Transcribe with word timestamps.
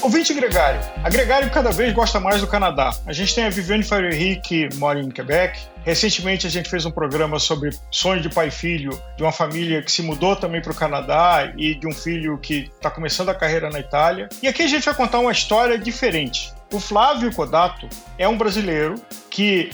Ouvinte 0.00 0.34
gregário. 0.34 0.80
A 1.02 1.08
Gregário 1.08 1.50
cada 1.50 1.70
vez 1.70 1.92
gosta 1.92 2.20
mais 2.20 2.40
do 2.40 2.46
Canadá. 2.46 2.92
A 3.06 3.12
gente 3.12 3.34
tem 3.34 3.44
a 3.44 3.50
Viviane 3.50 3.82
Ferreira 3.82 4.40
que 4.40 4.68
mora 4.76 5.00
em 5.00 5.08
Quebec. 5.10 5.60
Recentemente 5.84 6.46
a 6.46 6.50
gente 6.50 6.68
fez 6.68 6.84
um 6.84 6.90
programa 6.92 7.40
sobre 7.40 7.70
sonho 7.90 8.20
de 8.20 8.28
pai 8.28 8.48
e 8.48 8.50
filho, 8.50 8.90
de 9.16 9.22
uma 9.22 9.32
família 9.32 9.82
que 9.82 9.90
se 9.90 10.02
mudou 10.02 10.36
também 10.36 10.62
para 10.62 10.70
o 10.70 10.74
Canadá 10.74 11.52
e 11.56 11.74
de 11.74 11.88
um 11.88 11.92
filho 11.92 12.38
que 12.38 12.70
está 12.74 12.90
começando 12.90 13.30
a 13.30 13.34
carreira 13.34 13.68
na 13.68 13.80
Itália. 13.80 14.28
E 14.42 14.46
aqui 14.46 14.62
a 14.62 14.68
gente 14.68 14.84
vai 14.84 14.94
contar 14.94 15.18
uma 15.18 15.32
história 15.32 15.78
diferente. 15.78 16.52
O 16.72 16.78
Flávio 16.78 17.32
Codato 17.32 17.88
é 18.16 18.28
um 18.28 18.38
brasileiro 18.38 18.94
que 19.28 19.70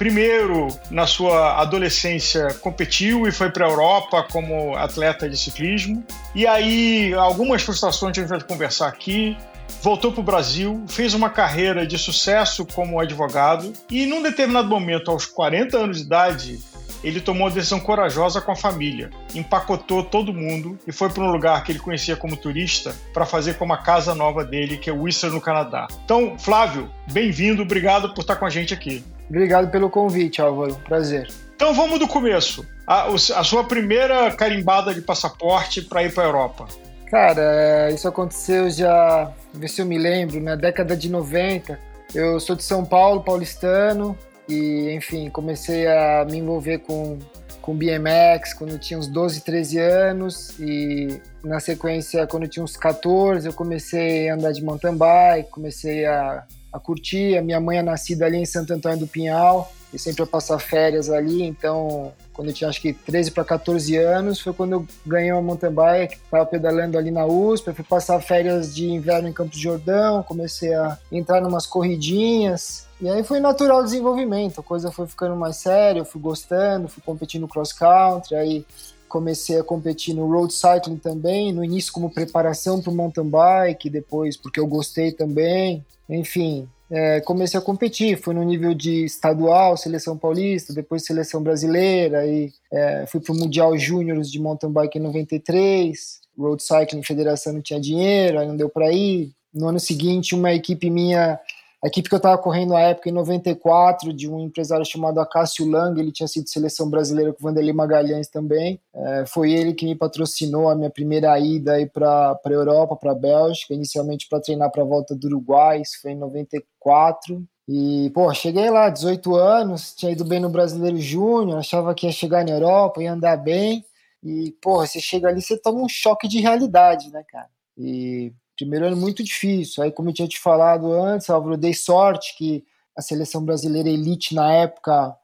primeiro, 0.00 0.68
na 0.90 1.06
sua 1.06 1.60
adolescência, 1.60 2.54
competiu 2.62 3.28
e 3.28 3.30
foi 3.30 3.50
para 3.50 3.66
a 3.66 3.68
Europa 3.68 4.26
como 4.32 4.74
atleta 4.74 5.28
de 5.28 5.36
ciclismo. 5.36 6.02
E 6.34 6.46
aí, 6.46 7.12
algumas 7.12 7.60
frustrações 7.60 8.14
que 8.14 8.20
a 8.20 8.22
gente 8.22 8.30
vai 8.30 8.40
conversar 8.40 8.88
aqui 8.88 9.36
voltou 9.82 10.10
para 10.10 10.20
o 10.20 10.24
Brasil, 10.24 10.82
fez 10.88 11.12
uma 11.12 11.28
carreira 11.28 11.86
de 11.86 11.98
sucesso 11.98 12.64
como 12.64 12.98
advogado 12.98 13.74
e, 13.90 14.06
num 14.06 14.22
determinado 14.22 14.68
momento, 14.68 15.10
aos 15.10 15.26
40 15.26 15.76
anos 15.76 15.98
de 15.98 16.04
idade, 16.04 16.58
ele 17.02 17.20
tomou 17.20 17.46
uma 17.46 17.50
decisão 17.50 17.80
corajosa 17.80 18.40
com 18.40 18.52
a 18.52 18.56
família, 18.56 19.10
empacotou 19.34 20.02
todo 20.02 20.32
mundo 20.32 20.78
e 20.86 20.92
foi 20.92 21.08
para 21.08 21.22
um 21.22 21.30
lugar 21.30 21.62
que 21.64 21.72
ele 21.72 21.78
conhecia 21.78 22.16
como 22.16 22.36
turista 22.36 22.94
para 23.12 23.26
fazer 23.26 23.54
como 23.54 23.72
a 23.72 23.78
casa 23.78 24.14
nova 24.14 24.44
dele, 24.44 24.76
que 24.76 24.90
é 24.90 24.92
Whistler, 24.92 25.32
no 25.32 25.40
Canadá. 25.40 25.88
Então, 26.04 26.38
Flávio, 26.38 26.90
bem-vindo, 27.12 27.62
obrigado 27.62 28.12
por 28.14 28.20
estar 28.20 28.36
com 28.36 28.46
a 28.46 28.50
gente 28.50 28.74
aqui. 28.74 29.04
Obrigado 29.28 29.70
pelo 29.70 29.88
convite, 29.88 30.42
Álvaro. 30.42 30.74
Prazer. 30.86 31.28
Então 31.54 31.72
vamos 31.74 31.98
do 31.98 32.08
começo. 32.08 32.66
A, 32.86 33.06
a 33.06 33.44
sua 33.44 33.64
primeira 33.64 34.30
carimbada 34.32 34.92
de 34.92 35.00
passaporte 35.02 35.82
para 35.82 36.02
ir 36.02 36.12
para 36.12 36.24
a 36.24 36.26
Europa. 36.26 36.66
Cara, 37.10 37.42
é, 37.42 37.92
isso 37.92 38.08
aconteceu 38.08 38.70
já, 38.70 39.30
ver 39.52 39.68
se 39.68 39.82
eu 39.82 39.86
me 39.86 39.98
lembro, 39.98 40.40
na 40.40 40.54
década 40.54 40.96
de 40.96 41.10
90. 41.10 41.78
Eu 42.14 42.40
sou 42.40 42.56
de 42.56 42.62
São 42.62 42.84
Paulo, 42.84 43.22
paulistano, 43.22 44.16
e 44.50 44.94
enfim, 44.94 45.30
comecei 45.30 45.86
a 45.86 46.26
me 46.28 46.38
envolver 46.38 46.78
com, 46.78 47.18
com 47.62 47.74
BMX 47.74 48.52
quando 48.54 48.72
eu 48.72 48.78
tinha 48.78 48.98
uns 48.98 49.06
12, 49.06 49.42
13 49.42 49.78
anos, 49.78 50.58
e 50.58 51.20
na 51.44 51.60
sequência, 51.60 52.26
quando 52.26 52.44
eu 52.44 52.48
tinha 52.48 52.64
uns 52.64 52.76
14, 52.76 53.46
eu 53.46 53.52
comecei 53.52 54.28
a 54.28 54.34
andar 54.34 54.52
de 54.52 54.62
mountain 54.62 54.96
bike, 54.96 55.50
comecei 55.50 56.04
a, 56.04 56.44
a 56.72 56.78
curtir. 56.78 57.36
A 57.36 57.42
minha 57.42 57.60
mãe 57.60 57.78
é 57.78 57.82
nascida 57.82 58.26
ali 58.26 58.38
em 58.38 58.44
Santo 58.44 58.72
Antônio 58.72 58.98
do 58.98 59.06
Pinhal, 59.06 59.72
e 59.92 59.98
sempre 59.98 60.22
ia 60.22 60.26
passar 60.26 60.58
férias 60.58 61.10
ali, 61.10 61.42
então 61.42 62.12
quando 62.32 62.48
eu 62.48 62.54
tinha 62.54 62.70
acho 62.70 62.80
que 62.80 62.92
13 62.92 63.32
para 63.32 63.44
14 63.44 63.96
anos, 63.96 64.40
foi 64.40 64.52
quando 64.52 64.72
eu 64.72 64.86
ganhei 65.04 65.32
uma 65.32 65.42
mountain 65.42 65.72
bike, 65.72 66.14
estava 66.14 66.46
pedalando 66.46 66.96
ali 66.96 67.10
na 67.10 67.26
USP, 67.26 67.68
eu 67.68 67.74
fui 67.74 67.84
passar 67.84 68.20
férias 68.20 68.74
de 68.74 68.86
inverno 68.88 69.28
em 69.28 69.32
Campos 69.32 69.56
de 69.56 69.62
Jordão, 69.62 70.22
comecei 70.22 70.72
a 70.74 70.98
entrar 71.10 71.40
numas 71.40 71.66
corridinhas, 71.66 72.86
e 73.00 73.08
aí 73.08 73.24
foi 73.24 73.40
natural 73.40 73.82
desenvolvimento, 73.82 74.60
a 74.60 74.62
coisa 74.62 74.90
foi 74.90 75.06
ficando 75.06 75.36
mais 75.36 75.56
séria, 75.56 76.00
eu 76.00 76.04
fui 76.04 76.20
gostando, 76.20 76.88
fui 76.88 77.02
competindo 77.04 77.48
cross 77.48 77.72
country, 77.72 78.36
aí 78.36 78.66
comecei 79.08 79.58
a 79.58 79.64
competir 79.64 80.14
no 80.14 80.30
road 80.30 80.54
cycling 80.54 80.96
também, 80.96 81.52
no 81.52 81.64
início 81.64 81.92
como 81.92 82.10
preparação 82.10 82.80
para 82.80 82.92
o 82.92 82.94
mountain 82.94 83.28
bike, 83.28 83.90
depois 83.90 84.36
porque 84.36 84.60
eu 84.60 84.66
gostei 84.66 85.12
também, 85.12 85.84
enfim, 86.08 86.68
é, 86.90 87.20
comecei 87.20 87.58
a 87.58 87.62
competir. 87.62 88.20
Fui 88.20 88.34
no 88.34 88.42
nível 88.42 88.74
de 88.74 89.04
estadual, 89.04 89.76
seleção 89.76 90.18
paulista, 90.18 90.74
depois 90.74 91.04
seleção 91.04 91.42
brasileira, 91.42 92.26
e 92.26 92.52
é, 92.72 93.06
fui 93.06 93.20
para 93.20 93.32
o 93.32 93.36
Mundial 93.36 93.76
Júnior 93.78 94.20
de 94.20 94.40
mountain 94.40 94.72
bike 94.72 94.98
em 94.98 95.02
93. 95.02 96.20
Road 96.36 96.62
Cycling 96.62 97.02
Federação 97.02 97.52
não 97.52 97.60
tinha 97.60 97.80
dinheiro, 97.80 98.38
aí 98.38 98.46
não 98.46 98.56
deu 98.56 98.68
para 98.68 98.90
ir. 98.92 99.32
No 99.52 99.68
ano 99.68 99.80
seguinte, 99.80 100.34
uma 100.34 100.52
equipe 100.52 100.88
minha 100.88 101.38
a 101.82 101.88
equipe 101.88 102.08
que 102.10 102.14
eu 102.14 102.18
estava 102.18 102.36
correndo 102.36 102.74
na 102.74 102.80
época, 102.80 103.08
em 103.08 103.12
94, 103.12 104.12
de 104.12 104.28
um 104.28 104.38
empresário 104.38 104.84
chamado 104.84 105.18
Acácio 105.18 105.66
Lang, 105.66 105.98
ele 105.98 106.12
tinha 106.12 106.28
sido 106.28 106.48
seleção 106.48 106.90
brasileira 106.90 107.32
com 107.32 107.40
o 107.40 107.42
Vanderlei 107.42 107.72
Magalhães 107.72 108.28
também. 108.28 108.78
É, 108.94 109.24
foi 109.26 109.52
ele 109.52 109.72
que 109.72 109.86
me 109.86 109.94
patrocinou 109.94 110.68
a 110.68 110.74
minha 110.74 110.90
primeira 110.90 111.38
ida 111.40 111.74
para 111.92 112.38
a 112.44 112.50
Europa, 112.50 112.96
para 112.96 113.12
a 113.12 113.14
Bélgica, 113.14 113.72
inicialmente 113.72 114.28
para 114.28 114.40
treinar 114.40 114.70
para 114.70 114.82
a 114.82 114.86
volta 114.86 115.16
do 115.16 115.26
Uruguai, 115.26 115.80
isso 115.80 116.02
foi 116.02 116.10
em 116.10 116.18
94. 116.18 117.42
E, 117.66 118.10
pô, 118.10 118.34
cheguei 118.34 118.68
lá, 118.68 118.90
18 118.90 119.34
anos, 119.36 119.94
tinha 119.94 120.12
ido 120.12 120.24
bem 120.24 120.40
no 120.40 120.50
Brasileiro 120.50 120.98
Júnior, 120.98 121.58
achava 121.58 121.94
que 121.94 122.06
ia 122.06 122.12
chegar 122.12 122.44
na 122.44 122.50
Europa, 122.50 123.02
ia 123.02 123.12
andar 123.12 123.36
bem. 123.38 123.84
E, 124.22 124.54
pô, 124.60 124.84
você 124.84 125.00
chega 125.00 125.28
ali, 125.28 125.40
você 125.40 125.56
toma 125.56 125.80
um 125.80 125.88
choque 125.88 126.28
de 126.28 126.40
realidade, 126.40 127.10
né, 127.10 127.22
cara? 127.26 127.48
E 127.78 128.32
primeiro 128.64 128.86
ano 128.86 128.96
muito 128.96 129.22
difícil. 129.22 129.82
Aí, 129.82 129.90
como 129.90 130.10
eu 130.10 130.14
tinha 130.14 130.28
te 130.28 130.38
falado 130.38 130.92
antes, 130.92 131.28
Álvaro, 131.30 131.54
eu 131.54 131.58
dei 131.58 131.74
sorte 131.74 132.36
que 132.36 132.64
a 132.96 133.02
seleção 133.02 133.44
brasileira 133.44 133.88
elite 133.88 134.34
na 134.34 134.52
época, 134.52 135.16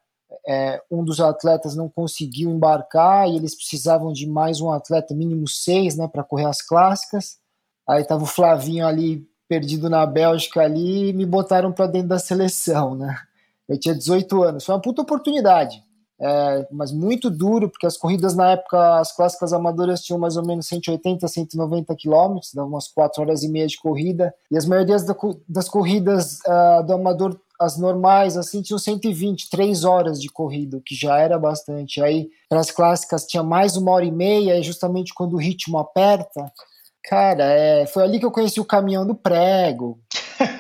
é, 0.47 0.83
um 0.91 1.05
dos 1.05 1.21
atletas 1.21 1.77
não 1.77 1.89
conseguiu 1.89 2.51
embarcar 2.51 3.29
e 3.29 3.37
eles 3.37 3.55
precisavam 3.55 4.13
de 4.13 4.27
mais 4.27 4.61
um 4.61 4.71
atleta, 4.71 5.15
mínimo 5.15 5.47
seis, 5.47 5.97
né, 5.97 6.09
para 6.09 6.25
correr 6.25 6.47
as 6.47 6.63
clássicas. 6.63 7.39
Aí 7.89 8.05
tava 8.05 8.25
o 8.25 8.27
Flavinho 8.27 8.87
ali 8.87 9.27
perdido 9.49 9.89
na 9.89 10.05
Bélgica 10.05 10.63
ali 10.63 11.11
e 11.11 11.13
me 11.13 11.25
botaram 11.25 11.73
para 11.73 11.87
dentro 11.87 12.09
da 12.09 12.19
seleção, 12.19 12.97
né? 12.97 13.17
Eu 13.69 13.79
tinha 13.79 13.95
18 13.95 14.43
anos. 14.43 14.65
Foi 14.65 14.75
uma 14.75 14.81
puta 14.81 15.03
oportunidade 15.03 15.86
é, 16.19 16.67
mas 16.71 16.93
muito 16.93 17.29
duro, 17.31 17.69
porque 17.69 17.87
as 17.87 17.97
corridas 17.97 18.35
na 18.35 18.53
época, 18.53 18.99
as 18.99 19.15
clássicas 19.15 19.53
amadoras 19.53 20.01
tinham 20.01 20.19
mais 20.19 20.37
ou 20.37 20.47
menos 20.47 20.67
180, 20.67 21.29
190 21.29 21.95
quilômetros, 21.95 22.55
dava 22.55 22.69
umas 22.69 22.89
4 22.89 23.23
horas 23.23 23.43
e 23.43 23.49
meia 23.49 23.67
de 23.67 23.79
corrida, 23.79 24.35
e 24.51 24.57
as 24.57 24.65
maiorias 24.65 25.05
da, 25.05 25.15
das 25.47 25.69
corridas 25.69 26.39
uh, 26.47 26.85
do 26.87 26.95
amador, 26.95 27.39
as 27.61 27.79
normais, 27.79 28.37
assim, 28.37 28.63
tinham 28.63 28.79
120, 28.79 29.51
3 29.51 29.85
horas 29.85 30.21
de 30.21 30.29
corrida, 30.29 30.79
o 30.79 30.83
que 30.83 30.95
já 30.95 31.19
era 31.19 31.39
bastante. 31.39 32.03
Aí, 32.03 32.29
para 32.49 32.61
as 32.61 32.71
clássicas, 32.71 33.27
tinha 33.27 33.43
mais 33.43 33.77
uma 33.77 33.93
hora 33.93 34.05
e 34.05 34.13
meia, 34.13 34.59
e 34.59 34.63
justamente 34.63 35.15
quando 35.15 35.35
o 35.35 35.39
ritmo 35.39 35.79
aperta, 35.79 36.51
cara, 37.05 37.45
é, 37.45 37.87
foi 37.87 38.03
ali 38.03 38.19
que 38.19 38.27
eu 38.27 38.31
conheci 38.31 38.61
o 38.61 38.65
caminhão 38.65 39.07
do 39.07 39.15
prego, 39.15 39.99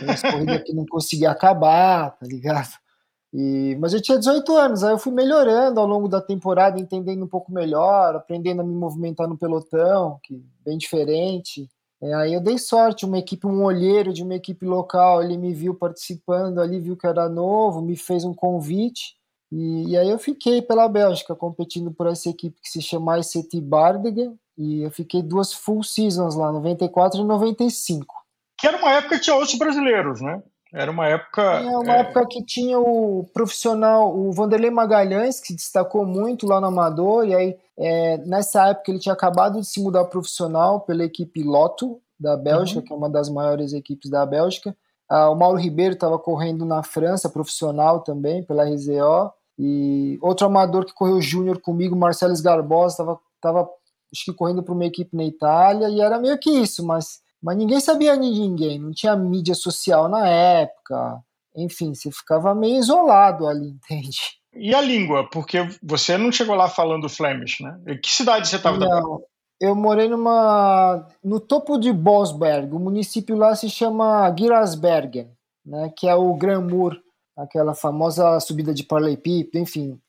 as 0.08 0.20
corridas 0.20 0.62
que 0.62 0.74
não 0.74 0.84
conseguia 0.86 1.30
acabar, 1.30 2.10
tá 2.10 2.26
ligado? 2.26 2.85
E, 3.32 3.76
mas 3.80 3.92
eu 3.92 4.00
tinha 4.00 4.18
18 4.18 4.56
anos, 4.56 4.84
aí 4.84 4.92
eu 4.92 4.98
fui 4.98 5.12
melhorando 5.12 5.80
ao 5.80 5.86
longo 5.86 6.08
da 6.08 6.20
temporada, 6.20 6.80
entendendo 6.80 7.24
um 7.24 7.28
pouco 7.28 7.52
melhor, 7.52 8.16
aprendendo 8.16 8.62
a 8.62 8.64
me 8.64 8.74
movimentar 8.74 9.28
no 9.28 9.36
pelotão, 9.36 10.18
que 10.22 10.42
bem 10.64 10.78
diferente. 10.78 11.68
É, 12.00 12.14
aí 12.14 12.34
eu 12.34 12.40
dei 12.40 12.58
sorte, 12.58 13.04
uma 13.04 13.18
equipe, 13.18 13.46
um 13.46 13.64
olheiro 13.64 14.12
de 14.12 14.22
uma 14.22 14.34
equipe 14.34 14.64
local, 14.64 15.22
ele 15.22 15.36
me 15.36 15.52
viu 15.52 15.74
participando 15.74 16.60
ali, 16.60 16.78
viu 16.78 16.96
que 16.96 17.06
era 17.06 17.28
novo, 17.28 17.82
me 17.82 17.96
fez 17.96 18.24
um 18.24 18.34
convite. 18.34 19.16
E, 19.50 19.90
e 19.90 19.96
aí 19.96 20.08
eu 20.08 20.18
fiquei 20.18 20.60
pela 20.60 20.88
Bélgica, 20.88 21.34
competindo 21.34 21.92
por 21.92 22.06
essa 22.06 22.28
equipe 22.28 22.60
que 22.60 22.68
se 22.68 22.82
chama 22.82 23.18
ICT 23.18 23.60
Bardegen, 23.60 24.38
e 24.58 24.82
eu 24.82 24.90
fiquei 24.90 25.22
duas 25.22 25.52
full 25.52 25.82
seasons 25.82 26.34
lá, 26.34 26.50
94 26.52 27.20
e 27.20 27.24
95. 27.24 28.14
Que 28.58 28.66
era 28.66 28.78
uma 28.78 28.92
época 28.92 29.16
que 29.16 29.22
tinha 29.22 29.36
outros 29.36 29.58
brasileiros, 29.58 30.20
né? 30.20 30.42
Era 30.72 30.90
uma 30.90 31.06
época. 31.06 31.42
É 31.42 31.76
uma 31.76 31.96
é... 31.96 32.00
época 32.00 32.26
que 32.26 32.44
tinha 32.44 32.78
o 32.78 33.24
profissional, 33.32 34.16
o 34.16 34.32
Vanderlei 34.32 34.70
Magalhães, 34.70 35.40
que 35.40 35.48
se 35.48 35.56
destacou 35.56 36.04
muito 36.04 36.46
lá 36.46 36.60
no 36.60 36.66
Amador, 36.66 37.26
e 37.26 37.34
aí 37.34 37.56
é, 37.78 38.18
nessa 38.18 38.68
época 38.68 38.90
ele 38.90 38.98
tinha 38.98 39.12
acabado 39.12 39.60
de 39.60 39.66
se 39.66 39.80
mudar 39.82 40.04
profissional 40.06 40.80
pela 40.80 41.04
equipe 41.04 41.42
Lotto 41.42 42.00
da 42.18 42.36
Bélgica, 42.36 42.80
uhum. 42.80 42.86
que 42.86 42.92
é 42.92 42.96
uma 42.96 43.10
das 43.10 43.28
maiores 43.28 43.72
equipes 43.72 44.10
da 44.10 44.24
Bélgica. 44.24 44.76
Ah, 45.08 45.30
o 45.30 45.36
Mauro 45.36 45.58
Ribeiro 45.58 45.94
estava 45.94 46.18
correndo 46.18 46.64
na 46.64 46.82
França, 46.82 47.28
profissional 47.28 48.00
também, 48.00 48.42
pela 48.42 48.64
RZO. 48.64 49.32
E 49.58 50.18
outro 50.20 50.46
amador 50.46 50.84
que 50.84 50.92
correu 50.92 51.20
júnior 51.20 51.60
comigo, 51.60 51.96
Marcelo 51.96 52.34
Garbosa, 52.42 52.94
estava 52.94 53.18
tava, 53.40 53.70
acho 54.12 54.24
que 54.24 54.32
correndo 54.32 54.62
para 54.62 54.74
uma 54.74 54.84
equipe 54.84 55.16
na 55.16 55.24
Itália, 55.24 55.88
e 55.88 56.00
era 56.00 56.18
meio 56.18 56.38
que 56.38 56.50
isso, 56.50 56.84
mas 56.84 57.20
mas 57.46 57.56
ninguém 57.56 57.78
sabia 57.78 58.18
de 58.18 58.28
ninguém, 58.28 58.76
não 58.76 58.90
tinha 58.90 59.14
mídia 59.14 59.54
social 59.54 60.08
na 60.08 60.26
época. 60.26 61.20
Enfim, 61.54 61.94
você 61.94 62.10
ficava 62.10 62.52
meio 62.56 62.74
isolado 62.74 63.46
ali, 63.46 63.68
entende? 63.78 64.18
E 64.52 64.74
a 64.74 64.80
língua? 64.80 65.30
Porque 65.30 65.58
você 65.80 66.18
não 66.18 66.32
chegou 66.32 66.56
lá 66.56 66.68
falando 66.68 67.08
Flemish, 67.08 67.60
né? 67.60 67.78
Em 67.86 68.00
que 68.00 68.10
cidade 68.10 68.48
você 68.48 68.56
estava? 68.56 68.78
Não, 68.78 69.22
eu 69.60 69.76
morei 69.76 70.08
numa 70.08 71.06
no 71.22 71.38
topo 71.38 71.78
de 71.78 71.92
Bosberg. 71.92 72.74
O 72.74 72.80
município 72.80 73.36
lá 73.36 73.54
se 73.54 73.70
chama 73.70 74.34
Girasbergen, 74.36 75.30
né? 75.64 75.92
Que 75.96 76.08
é 76.08 76.16
o 76.16 76.34
Gramur, 76.34 76.96
aquela 77.38 77.74
famosa 77.74 78.40
subida 78.40 78.74
de 78.74 78.82
paralelepípedo, 78.82 79.62
enfim. 79.62 80.00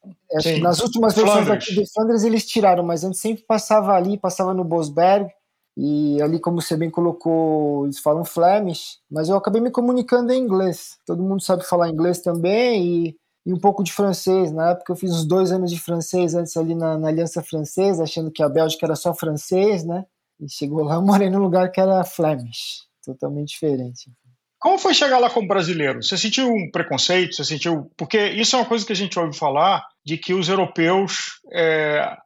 Nas 0.60 0.80
últimas 0.80 1.14
versões 1.14 1.52
aqui 1.52 1.76
de 1.76 1.94
Flandres 1.94 2.24
eles 2.24 2.48
tiraram, 2.48 2.84
mas 2.84 3.04
antes 3.04 3.20
sempre 3.20 3.44
passava 3.44 3.94
ali, 3.94 4.18
passava 4.18 4.56
no 4.56 4.64
Bosberg. 4.64 5.30
E 5.80 6.20
ali, 6.24 6.40
como 6.40 6.60
você 6.60 6.76
bem 6.76 6.90
colocou, 6.90 7.86
eles 7.86 8.00
falam 8.00 8.26
Flemish, 8.26 8.98
mas 9.12 9.30
eu 9.30 9.38
acabei 9.38 9.62
me 9.62 9.70
comunicando 9.70 10.34
em 10.34 10.42
inglês. 10.42 10.98
Todo 11.06 11.22
mundo 11.22 11.44
sabe 11.44 11.64
falar 11.64 11.90
inglês 11.90 12.20
também 12.20 12.84
e, 12.84 13.16
e 13.46 13.54
um 13.54 13.60
pouco 13.60 13.84
de 13.84 13.94
francês. 13.94 14.52
Na 14.52 14.72
época 14.72 14.92
eu 14.92 14.96
fiz 14.96 15.12
uns 15.12 15.24
dois 15.24 15.52
anos 15.52 15.70
de 15.70 15.80
francês 15.80 16.34
antes 16.34 16.58
ali 16.58 16.74
na, 16.74 16.98
na 16.98 17.10
Aliança 17.10 17.44
Francesa, 17.44 18.04
achando 18.04 18.32
que 18.32 18.42
a 18.42 18.50
Bélgica 18.50 18.88
era 18.88 18.96
só 18.96 19.14
francês, 19.14 19.86
né? 19.86 20.04
E 20.40 20.50
chegou 20.50 20.84
lá, 20.84 20.96
eu 20.98 21.02
morei 21.04 21.30
num 21.30 21.38
lugar 21.38 21.72
que 21.72 21.80
era 21.80 22.04
Flemish, 22.04 22.88
totalmente 23.06 23.50
diferente. 23.50 24.12
Como 24.60 24.80
foi 24.80 24.96
chegar 24.96 25.20
lá 25.20 25.30
como 25.30 25.48
brasileiro? 25.48 26.02
Você 26.02 26.18
sentiu 26.18 26.52
um 26.52 26.72
preconceito? 26.72 27.36
Você 27.36 27.44
sentiu. 27.44 27.92
Porque 27.96 28.18
isso 28.30 28.56
é 28.56 28.60
uma 28.60 28.66
coisa 28.66 28.84
que 28.84 28.94
a 28.94 28.96
gente 28.96 29.20
ouve 29.20 29.38
falar 29.38 29.86
de 30.04 30.18
que 30.18 30.34
os 30.34 30.50
europeus 30.50 31.40
é, 31.54 32.18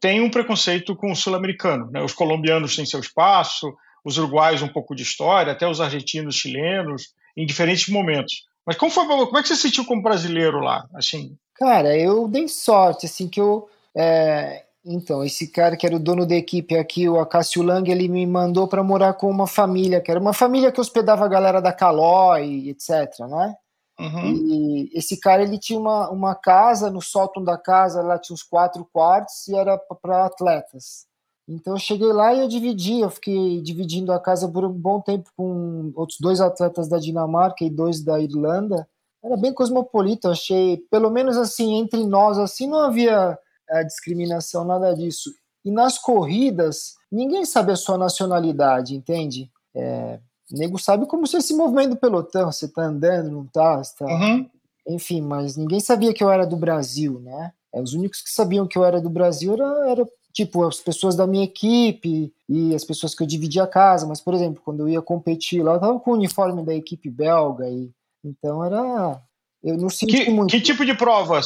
têm 0.00 0.20
um 0.20 0.30
preconceito 0.30 0.94
com 0.94 1.12
o 1.12 1.16
sul-americano. 1.16 1.90
Né? 1.90 2.02
Os 2.02 2.12
colombianos 2.12 2.76
têm 2.76 2.86
seu 2.86 3.00
espaço, 3.00 3.72
os 4.04 4.18
uruguaios 4.18 4.62
um 4.62 4.68
pouco 4.68 4.94
de 4.94 5.02
história, 5.02 5.52
até 5.52 5.68
os 5.68 5.80
argentinos, 5.80 6.36
chilenos, 6.36 7.14
em 7.36 7.44
diferentes 7.44 7.88
momentos. 7.88 8.46
Mas 8.64 8.76
como, 8.76 8.90
foi, 8.90 9.06
como 9.06 9.38
é 9.38 9.42
que 9.42 9.48
você 9.48 9.56
se 9.56 9.62
sentiu 9.62 9.84
como 9.84 10.02
brasileiro 10.02 10.58
lá? 10.58 10.86
Assim? 10.94 11.36
Cara, 11.54 11.96
eu 11.96 12.28
dei 12.28 12.48
sorte, 12.48 13.06
assim, 13.06 13.28
que 13.28 13.40
eu. 13.40 13.68
É, 13.96 14.64
então, 14.84 15.24
esse 15.24 15.48
cara 15.48 15.76
que 15.76 15.86
era 15.86 15.96
o 15.96 16.00
dono 16.00 16.26
da 16.26 16.34
equipe 16.34 16.76
aqui, 16.76 17.08
o 17.08 17.18
Acácio 17.18 17.62
Lang, 17.62 17.90
ele 17.90 18.08
me 18.08 18.24
mandou 18.26 18.68
para 18.68 18.82
morar 18.82 19.14
com 19.14 19.28
uma 19.28 19.46
família, 19.46 20.00
que 20.00 20.10
era 20.10 20.20
uma 20.20 20.32
família 20.32 20.70
que 20.70 20.80
hospedava 20.80 21.24
a 21.24 21.28
galera 21.28 21.60
da 21.60 21.72
Caló 21.72 22.36
e 22.38 22.70
etc, 22.70 23.18
né? 23.28 23.56
Uhum. 23.98 24.34
E 24.34 24.90
esse 24.92 25.18
cara, 25.18 25.42
ele 25.42 25.58
tinha 25.58 25.78
uma, 25.78 26.10
uma 26.10 26.34
casa, 26.34 26.90
no 26.90 27.00
sótão 27.00 27.42
da 27.42 27.56
casa, 27.56 28.02
lá 28.02 28.18
tinha 28.18 28.34
uns 28.34 28.42
quatro 28.42 28.86
quartos 28.92 29.48
e 29.48 29.54
era 29.54 29.78
para 29.78 30.26
atletas. 30.26 31.06
Então 31.48 31.74
eu 31.74 31.78
cheguei 31.78 32.12
lá 32.12 32.34
e 32.34 32.40
eu 32.40 32.48
dividi, 32.48 33.00
eu 33.00 33.10
fiquei 33.10 33.62
dividindo 33.62 34.12
a 34.12 34.20
casa 34.20 34.48
por 34.48 34.64
um 34.64 34.72
bom 34.72 35.00
tempo 35.00 35.30
com 35.36 35.92
outros 35.94 36.18
dois 36.20 36.40
atletas 36.40 36.88
da 36.88 36.98
Dinamarca 36.98 37.64
e 37.64 37.70
dois 37.70 38.02
da 38.02 38.20
Irlanda. 38.20 38.86
Era 39.24 39.36
bem 39.36 39.54
cosmopolita, 39.54 40.30
achei, 40.30 40.78
pelo 40.90 41.10
menos 41.10 41.36
assim, 41.36 41.76
entre 41.76 42.04
nós, 42.04 42.38
assim, 42.38 42.66
não 42.68 42.80
havia 42.80 43.38
a 43.70 43.82
discriminação, 43.82 44.64
nada 44.64 44.94
disso. 44.94 45.30
E 45.64 45.70
nas 45.70 45.98
corridas, 45.98 46.94
ninguém 47.10 47.44
sabe 47.44 47.72
a 47.72 47.76
sua 47.76 47.96
nacionalidade, 47.96 48.94
entende? 48.94 49.50
É, 49.74 50.20
o 50.52 50.56
nego 50.56 50.78
sabe 50.78 51.06
como 51.06 51.26
você 51.26 51.40
se 51.40 51.54
movimenta 51.54 51.90
do 51.90 51.96
pelotão, 51.96 52.50
você 52.50 52.68
tá 52.68 52.82
andando, 52.82 53.30
não 53.30 53.46
tá, 53.46 53.82
tá... 53.98 54.06
Uhum. 54.06 54.48
Enfim, 54.88 55.20
mas 55.20 55.56
ninguém 55.56 55.80
sabia 55.80 56.14
que 56.14 56.22
eu 56.22 56.30
era 56.30 56.46
do 56.46 56.56
Brasil, 56.56 57.18
né? 57.20 57.52
É, 57.74 57.82
os 57.82 57.92
únicos 57.92 58.22
que 58.22 58.30
sabiam 58.30 58.66
que 58.66 58.78
eu 58.78 58.84
era 58.84 59.00
do 59.00 59.10
Brasil 59.10 59.54
era, 59.54 59.90
era, 59.90 60.08
tipo 60.32 60.64
as 60.64 60.76
pessoas 60.76 61.16
da 61.16 61.26
minha 61.26 61.44
equipe 61.44 62.32
e 62.48 62.74
as 62.74 62.84
pessoas 62.84 63.14
que 63.14 63.22
eu 63.22 63.26
dividia 63.26 63.64
a 63.64 63.66
casa. 63.66 64.06
Mas, 64.06 64.20
por 64.20 64.34
exemplo, 64.34 64.62
quando 64.64 64.80
eu 64.80 64.88
ia 64.88 65.02
competir 65.02 65.62
lá, 65.62 65.74
eu 65.74 65.80
tava 65.80 65.98
com 65.98 66.12
o 66.12 66.14
uniforme 66.14 66.64
da 66.64 66.74
equipe 66.74 67.10
belga 67.10 67.68
e 67.68 67.90
então 68.24 68.64
era 68.64 69.20
eu 69.66 69.76
não 69.76 69.88
senti 69.88 70.24
que, 70.24 70.30
muito. 70.30 70.50
Que 70.50 70.60
tipo 70.60 70.84
de 70.84 70.94
prova 70.94 71.40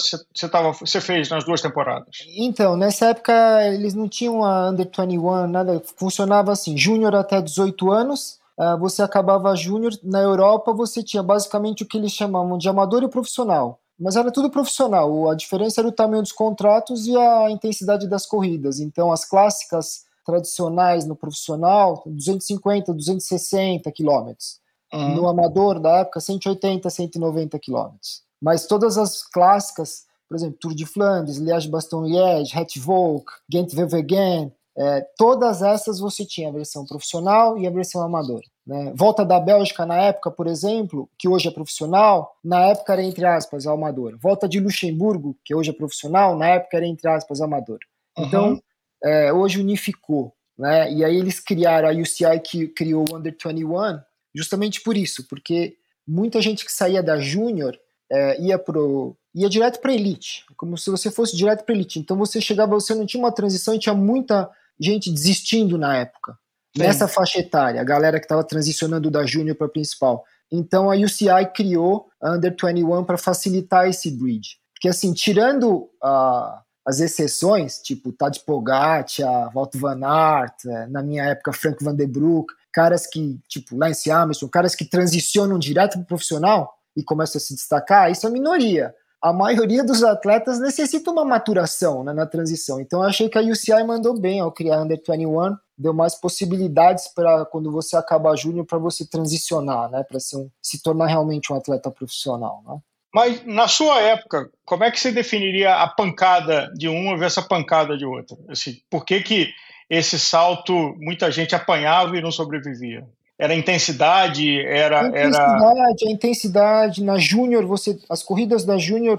você 0.78 1.00
fez 1.00 1.30
nas 1.30 1.44
duas 1.44 1.62
temporadas? 1.62 2.18
Então, 2.36 2.76
nessa 2.76 3.06
época 3.06 3.32
eles 3.68 3.94
não 3.94 4.08
tinham 4.08 4.44
a 4.44 4.68
Under 4.68 4.86
21, 4.86 5.46
nada. 5.46 5.82
Funcionava 5.96 6.52
assim: 6.52 6.76
júnior 6.76 7.14
até 7.14 7.40
18 7.40 7.90
anos, 7.90 8.38
você 8.78 9.02
acabava 9.02 9.56
júnior. 9.56 9.92
Na 10.02 10.20
Europa 10.20 10.72
você 10.72 11.02
tinha 11.02 11.22
basicamente 11.22 11.82
o 11.82 11.86
que 11.86 11.98
eles 11.98 12.12
chamavam 12.12 12.58
de 12.58 12.68
amador 12.68 13.02
e 13.02 13.08
profissional. 13.08 13.80
Mas 13.98 14.16
era 14.16 14.32
tudo 14.32 14.50
profissional. 14.50 15.28
A 15.28 15.34
diferença 15.34 15.80
era 15.80 15.88
o 15.88 15.92
tamanho 15.92 16.22
dos 16.22 16.32
contratos 16.32 17.06
e 17.06 17.16
a 17.16 17.50
intensidade 17.50 18.08
das 18.08 18.24
corridas. 18.24 18.80
Então, 18.80 19.12
as 19.12 19.26
clássicas 19.26 20.04
tradicionais 20.24 21.04
no 21.04 21.14
profissional, 21.14 22.02
250, 22.06 22.94
260 22.94 23.92
quilômetros. 23.92 24.58
Uhum. 24.92 25.16
No 25.16 25.28
amador 25.28 25.78
da 25.78 25.98
época, 25.98 26.18
180, 26.18 26.88
190 26.88 27.58
quilômetros. 27.58 28.22
Mas 28.40 28.66
todas 28.66 28.96
as 28.96 29.22
clássicas, 29.22 30.04
por 30.28 30.34
exemplo, 30.34 30.56
Tour 30.58 30.74
de 30.74 30.86
Flandres, 30.86 31.36
Liège-Bastogne-Liège, 31.36 32.54
Het-Volk, 32.54 33.30
Ghent-Wevelgem, 33.50 34.52
é, 34.78 35.06
todas 35.16 35.62
essas 35.62 35.98
você 35.98 36.24
tinha 36.24 36.48
a 36.48 36.52
versão 36.52 36.86
profissional 36.86 37.58
e 37.58 37.66
a 37.66 37.70
versão 37.70 38.02
amador. 38.02 38.40
Né? 38.66 38.92
Volta 38.94 39.24
da 39.24 39.40
Bélgica 39.40 39.84
na 39.84 39.96
época, 39.96 40.30
por 40.30 40.46
exemplo, 40.46 41.08
que 41.18 41.28
hoje 41.28 41.48
é 41.48 41.50
profissional, 41.50 42.36
na 42.42 42.66
época 42.66 42.92
era 42.92 43.02
entre 43.02 43.26
aspas 43.26 43.66
amador. 43.66 44.16
Volta 44.18 44.48
de 44.48 44.60
Luxemburgo, 44.60 45.36
que 45.44 45.54
hoje 45.54 45.70
é 45.70 45.72
profissional, 45.72 46.36
na 46.36 46.48
época 46.48 46.76
era 46.76 46.86
entre 46.86 47.08
aspas 47.08 47.40
amador. 47.40 47.78
Então, 48.16 48.50
uhum. 48.50 48.60
é, 49.04 49.32
hoje 49.32 49.60
unificou. 49.60 50.32
Né? 50.56 50.92
E 50.92 51.04
aí 51.04 51.16
eles 51.16 51.40
criaram 51.40 51.88
a 51.88 51.92
UCI 51.92 52.38
que 52.40 52.68
criou 52.68 53.04
o 53.10 53.16
Under 53.16 53.34
21, 53.34 54.00
justamente 54.34 54.82
por 54.82 54.96
isso, 54.96 55.26
porque 55.28 55.74
muita 56.06 56.40
gente 56.40 56.64
que 56.64 56.72
saía 56.72 57.02
da 57.02 57.18
Júnior 57.18 57.78
é, 58.10 58.40
ia 58.40 58.58
pro 58.58 59.16
ia 59.32 59.48
direto 59.48 59.80
para 59.80 59.92
elite, 59.92 60.44
como 60.56 60.76
se 60.76 60.90
você 60.90 61.10
fosse 61.10 61.36
direto 61.36 61.64
para 61.64 61.74
elite. 61.74 61.98
Então 62.00 62.16
você 62.16 62.40
chegava, 62.40 62.72
você 62.72 62.94
não 62.94 63.06
tinha 63.06 63.22
uma 63.22 63.32
transição 63.32 63.74
e 63.74 63.78
tinha 63.78 63.94
muita 63.94 64.50
gente 64.80 65.10
desistindo 65.10 65.76
na 65.76 65.96
época. 65.96 66.38
Sim. 66.76 66.82
Nessa 66.82 67.08
faixa 67.08 67.38
etária, 67.38 67.80
a 67.80 67.84
galera 67.84 68.18
que 68.18 68.24
estava 68.24 68.44
transicionando 68.44 69.10
da 69.10 69.26
Júnior 69.26 69.56
para 69.56 69.68
principal. 69.68 70.24
Então 70.50 70.90
a 70.90 70.94
UCI 70.94 71.46
criou 71.54 72.08
a 72.20 72.32
Under 72.32 72.54
21 72.54 73.04
para 73.04 73.18
facilitar 73.18 73.88
esse 73.88 74.10
bridge. 74.10 74.56
Porque 74.74 74.88
assim, 74.88 75.12
tirando 75.12 75.90
uh, 76.02 76.58
as 76.86 77.00
exceções, 77.00 77.78
tipo 77.78 78.12
Tadej 78.12 78.42
Pogacar, 78.44 79.52
Walter 79.52 79.78
Van 79.78 80.00
Aert, 80.02 80.64
é, 80.66 80.86
na 80.86 81.02
minha 81.02 81.24
época 81.24 81.52
Frank 81.52 81.82
Van 81.84 81.94
der 81.94 82.08
Broek, 82.08 82.52
caras 82.72 83.06
que, 83.06 83.38
tipo, 83.48 83.76
Lance 83.76 84.10
Armstrong, 84.10 84.50
caras 84.50 84.74
que 84.74 84.84
transicionam 84.84 85.58
direto 85.58 85.92
para 85.92 86.02
o 86.02 86.06
profissional 86.06 86.72
e 86.96 87.02
começam 87.02 87.38
a 87.38 87.42
se 87.42 87.54
destacar, 87.54 88.10
isso 88.10 88.26
é 88.26 88.30
minoria. 88.30 88.94
A 89.22 89.32
maioria 89.32 89.84
dos 89.84 90.02
atletas 90.02 90.58
necessita 90.58 91.10
uma 91.10 91.24
maturação 91.24 92.02
né, 92.02 92.12
na 92.12 92.26
transição. 92.26 92.80
Então 92.80 93.02
eu 93.02 93.08
achei 93.08 93.28
que 93.28 93.36
a 93.36 93.42
UCI 93.42 93.84
mandou 93.84 94.18
bem 94.18 94.40
ao 94.40 94.50
criar 94.50 94.80
Under 94.80 94.98
21, 94.98 95.56
deu 95.76 95.92
mais 95.92 96.14
possibilidades 96.14 97.08
para 97.14 97.44
quando 97.44 97.70
você 97.70 97.96
acaba 97.96 98.34
júnior 98.34 98.64
para 98.64 98.78
você 98.78 99.06
transicionar, 99.06 99.90
né, 99.90 100.02
para 100.02 100.18
um, 100.38 100.50
se 100.62 100.82
tornar 100.82 101.06
realmente 101.06 101.52
um 101.52 101.56
atleta 101.56 101.90
profissional, 101.90 102.62
né? 102.66 102.78
Mas 103.12 103.44
na 103.44 103.66
sua 103.66 104.00
época, 104.00 104.48
como 104.64 104.84
é 104.84 104.90
que 104.90 105.00
você 105.00 105.10
definiria 105.10 105.74
a 105.74 105.88
pancada 105.88 106.72
de 106.74 106.88
uma 106.88 107.18
versus 107.18 107.44
a 107.44 107.46
pancada 107.46 107.98
de 107.98 108.06
outra? 108.06 108.36
Assim, 108.48 108.80
por 108.88 109.04
que, 109.04 109.20
que 109.20 109.52
esse 109.88 110.18
salto 110.18 110.72
muita 110.98 111.30
gente 111.30 111.54
apanhava 111.54 112.16
e 112.16 112.22
não 112.22 112.30
sobrevivia? 112.30 113.04
Era 113.40 113.54
intensidade, 113.54 114.60
era. 114.66 115.00
A 115.00 115.08
intensidade, 115.08 116.04
era... 116.04 116.10
a 116.10 116.12
intensidade. 116.12 117.02
Na 117.02 117.18
Júnior, 117.18 117.64
você. 117.64 117.98
As 118.06 118.22
corridas 118.22 118.66
da 118.66 118.76
Júnior. 118.76 119.18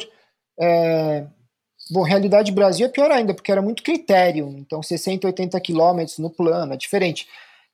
É... 0.59 1.25
Bom, 1.89 2.03
realidade 2.03 2.51
Brasil 2.51 2.85
é 2.85 2.89
pior 2.89 3.09
ainda, 3.09 3.33
porque 3.33 3.51
era 3.51 3.63
muito 3.63 3.81
critério. 3.81 4.47
Então, 4.59 4.83
60, 4.83 5.25
80 5.25 5.59
quilômetros 5.59 6.19
no 6.19 6.29
plano, 6.29 6.71
é 6.71 6.77
diferente. 6.77 7.27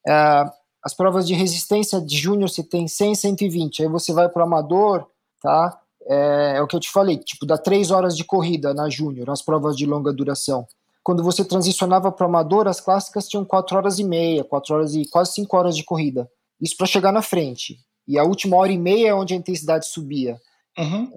É... 0.08 0.50
As 0.82 0.94
provas 0.94 1.28
de 1.28 1.34
resistência 1.34 2.00
de 2.00 2.16
Júnior 2.16 2.50
você 2.50 2.64
tem 2.64 2.88
100, 2.88 3.16
120. 3.16 3.84
Aí 3.84 3.90
você 3.90 4.14
vai 4.14 4.30
para 4.30 4.40
o 4.42 4.46
amador, 4.46 5.06
tá? 5.42 5.78
É, 6.08 6.54
é, 6.56 6.62
o 6.62 6.68
que 6.68 6.78
eu 6.78 6.80
te 6.80 6.90
falei, 6.90 7.18
tipo, 7.18 7.46
dá 7.46 7.58
três 7.58 7.92
horas 7.92 8.16
de 8.16 8.24
corrida 8.24 8.74
na 8.74 8.90
Júnior, 8.90 9.30
as 9.30 9.42
provas 9.42 9.76
de 9.76 9.86
longa 9.86 10.14
duração. 10.14 10.66
Quando 11.04 11.24
você 11.24 11.44
transicionava 11.44 12.10
para 12.10 12.26
amador, 12.26 12.70
as 12.70 12.80
clássicas 12.80 13.28
tinham 13.28 13.44
quatro 13.44 13.76
horas 13.76 14.00
e 14.00 14.04
meia, 14.06 14.46
quatro 14.46 14.76
horas 14.76 14.96
e 14.96 15.06
quase 15.10 15.34
cinco 15.34 15.58
horas 15.58 15.76
de 15.76 15.84
corrida. 15.84 16.30
Isso 16.62 16.76
para 16.78 16.88
chegar 16.88 17.12
na 17.12 17.22
frente. 17.22 17.80
E 18.08 18.18
a 18.18 18.24
última 18.24 18.58
hora 18.58 18.72
e 18.72 18.78
meia 18.78 19.10
é 19.10 19.14
onde 19.14 19.34
a 19.34 19.38
intensidade 19.38 19.88
subia. 19.88 20.40
Uhum. 20.78 21.12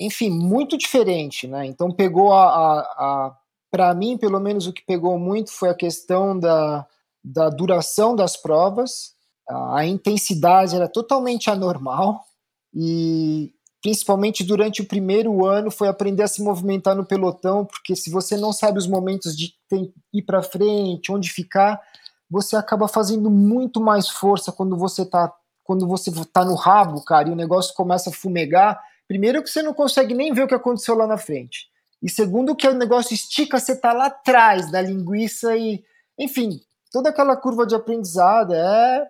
Enfim, 0.00 0.30
muito 0.30 0.76
diferente, 0.76 1.46
né? 1.46 1.66
Então 1.66 1.90
pegou 1.90 2.32
a, 2.32 2.46
a, 2.46 2.80
a 2.80 3.36
para 3.70 3.92
mim, 3.94 4.16
pelo 4.16 4.40
menos 4.40 4.66
o 4.66 4.72
que 4.72 4.84
pegou 4.84 5.18
muito 5.18 5.52
foi 5.52 5.68
a 5.68 5.74
questão 5.74 6.38
da, 6.38 6.86
da 7.22 7.48
duração 7.50 8.16
das 8.16 8.36
provas. 8.36 9.12
A, 9.48 9.80
a 9.80 9.86
intensidade 9.86 10.74
era 10.74 10.88
totalmente 10.88 11.50
anormal 11.50 12.24
e 12.74 13.52
principalmente 13.84 14.42
durante 14.42 14.80
o 14.80 14.86
primeiro 14.86 15.44
ano, 15.44 15.70
foi 15.70 15.88
aprender 15.88 16.22
a 16.22 16.26
se 16.26 16.42
movimentar 16.42 16.96
no 16.96 17.04
pelotão, 17.04 17.66
porque 17.66 17.94
se 17.94 18.08
você 18.08 18.34
não 18.34 18.50
sabe 18.50 18.78
os 18.78 18.86
momentos 18.86 19.36
de 19.36 19.52
ir 20.10 20.22
para 20.22 20.42
frente, 20.42 21.12
onde 21.12 21.28
ficar, 21.30 21.78
você 22.30 22.56
acaba 22.56 22.88
fazendo 22.88 23.30
muito 23.30 23.80
mais 23.80 24.08
força 24.08 24.52
quando 24.52 24.76
você 24.76 25.04
tá 25.04 25.32
quando 25.62 25.86
você 25.88 26.12
tá 26.30 26.44
no 26.44 26.54
rabo, 26.54 27.02
cara, 27.02 27.30
e 27.30 27.32
o 27.32 27.36
negócio 27.36 27.74
começa 27.74 28.10
a 28.10 28.12
fumegar. 28.12 28.78
Primeiro 29.08 29.42
que 29.42 29.48
você 29.48 29.62
não 29.62 29.72
consegue 29.72 30.12
nem 30.12 30.30
ver 30.30 30.42
o 30.42 30.46
que 30.46 30.54
aconteceu 30.54 30.94
lá 30.94 31.06
na 31.06 31.16
frente. 31.16 31.68
E 32.02 32.10
segundo 32.10 32.54
que 32.54 32.68
o 32.68 32.74
negócio 32.74 33.14
estica, 33.14 33.58
você 33.58 33.74
tá 33.74 33.94
lá 33.94 34.06
atrás 34.06 34.70
da 34.70 34.82
linguiça 34.82 35.56
e, 35.56 35.82
enfim, 36.18 36.60
toda 36.92 37.08
aquela 37.08 37.34
curva 37.34 37.66
de 37.66 37.74
aprendizado 37.74 38.52
é 38.52 39.08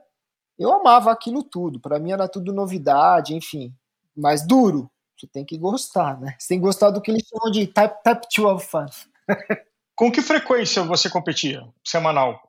eu 0.56 0.72
amava 0.72 1.10
aquilo 1.10 1.42
tudo. 1.42 1.80
Para 1.80 1.98
mim 1.98 2.12
era 2.12 2.28
tudo 2.28 2.52
novidade, 2.52 3.34
enfim 3.34 3.74
mais 4.16 4.46
duro. 4.46 4.90
Você 5.18 5.26
tem 5.26 5.44
que 5.44 5.58
gostar, 5.58 6.20
né? 6.20 6.36
Você 6.38 6.48
tem 6.48 6.58
que 6.58 6.64
gostar 6.64 6.90
do 6.90 7.00
que 7.00 7.10
eles 7.10 7.26
chamam 7.26 7.50
de 7.50 7.66
type, 7.66 8.02
type 8.02 8.26
2 8.36 8.64
fun. 8.64 8.86
Com 9.96 10.10
que 10.10 10.20
frequência 10.20 10.82
você 10.82 11.08
competia? 11.08 11.62
Semanal? 11.84 12.40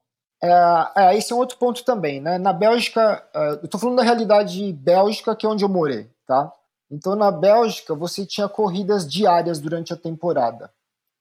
É, 0.42 0.50
é, 0.96 1.18
esse 1.18 1.32
é 1.32 1.36
um 1.36 1.40
outro 1.40 1.58
ponto 1.58 1.84
também, 1.84 2.22
né? 2.22 2.38
Na 2.38 2.54
Bélgica, 2.54 3.24
uh, 3.36 3.60
eu 3.64 3.68
tô 3.68 3.78
falando 3.78 3.98
da 3.98 4.04
realidade 4.04 4.72
bélgica, 4.74 5.36
que 5.36 5.46
é 5.46 5.50
onde 5.50 5.64
eu 5.64 5.70
morei, 5.70 6.10
tá? 6.28 6.52
Então, 6.90 7.16
na 7.16 7.32
Bélgica, 7.32 7.96
você 7.96 8.26
tinha 8.26 8.48
corridas 8.48 9.08
diárias 9.08 9.60
durante 9.60 9.92
a 9.92 9.98
temporada, 9.98 10.72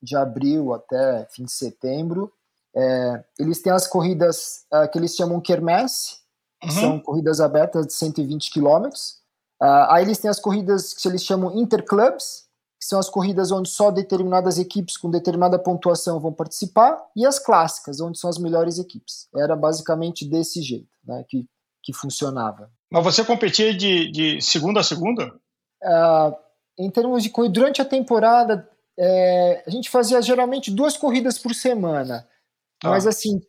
de 0.02 0.16
abril 0.16 0.74
até 0.74 1.26
fim 1.30 1.44
de 1.44 1.52
setembro. 1.52 2.30
É, 2.76 3.24
eles 3.38 3.62
têm 3.62 3.72
as 3.72 3.86
corridas 3.86 4.66
uh, 4.72 4.90
que 4.90 4.98
eles 4.98 5.14
chamam 5.14 5.40
Kermesse, 5.40 6.18
que 6.60 6.68
uhum. 6.68 6.80
são 6.80 7.00
corridas 7.00 7.40
abertas 7.40 7.86
de 7.86 7.92
120 7.94 8.50
quilômetros. 8.50 9.20
Uh, 9.62 9.86
aí 9.88 10.04
eles 10.04 10.18
têm 10.18 10.30
as 10.30 10.40
corridas 10.40 10.92
que 10.92 11.08
eles 11.08 11.24
chamam 11.24 11.56
Interclubs, 11.56 12.44
que 12.84 12.88
são 12.88 12.98
as 12.98 13.08
corridas 13.08 13.50
onde 13.50 13.70
só 13.70 13.90
determinadas 13.90 14.58
equipes 14.58 14.98
com 14.98 15.10
determinada 15.10 15.58
pontuação 15.58 16.20
vão 16.20 16.34
participar, 16.34 17.02
e 17.16 17.24
as 17.24 17.38
clássicas, 17.38 17.98
onde 17.98 18.18
são 18.18 18.28
as 18.28 18.36
melhores 18.36 18.78
equipes. 18.78 19.26
Era 19.34 19.56
basicamente 19.56 20.28
desse 20.28 20.60
jeito 20.60 20.90
né, 21.02 21.24
que, 21.26 21.48
que 21.82 21.94
funcionava. 21.94 22.70
Mas 22.92 23.02
você 23.02 23.24
competia 23.24 23.74
de, 23.74 24.12
de 24.12 24.42
segunda 24.42 24.80
a 24.80 24.84
segunda? 24.84 25.34
Uh, 25.82 26.36
em 26.78 26.90
termos 26.90 27.22
de 27.22 27.30
corrida, 27.30 27.54
durante 27.54 27.80
a 27.80 27.86
temporada, 27.86 28.68
é, 28.98 29.64
a 29.66 29.70
gente 29.70 29.88
fazia 29.88 30.20
geralmente 30.20 30.70
duas 30.70 30.94
corridas 30.94 31.38
por 31.38 31.54
semana. 31.54 32.28
Ah. 32.84 32.90
Mas 32.90 33.06
assim, 33.06 33.40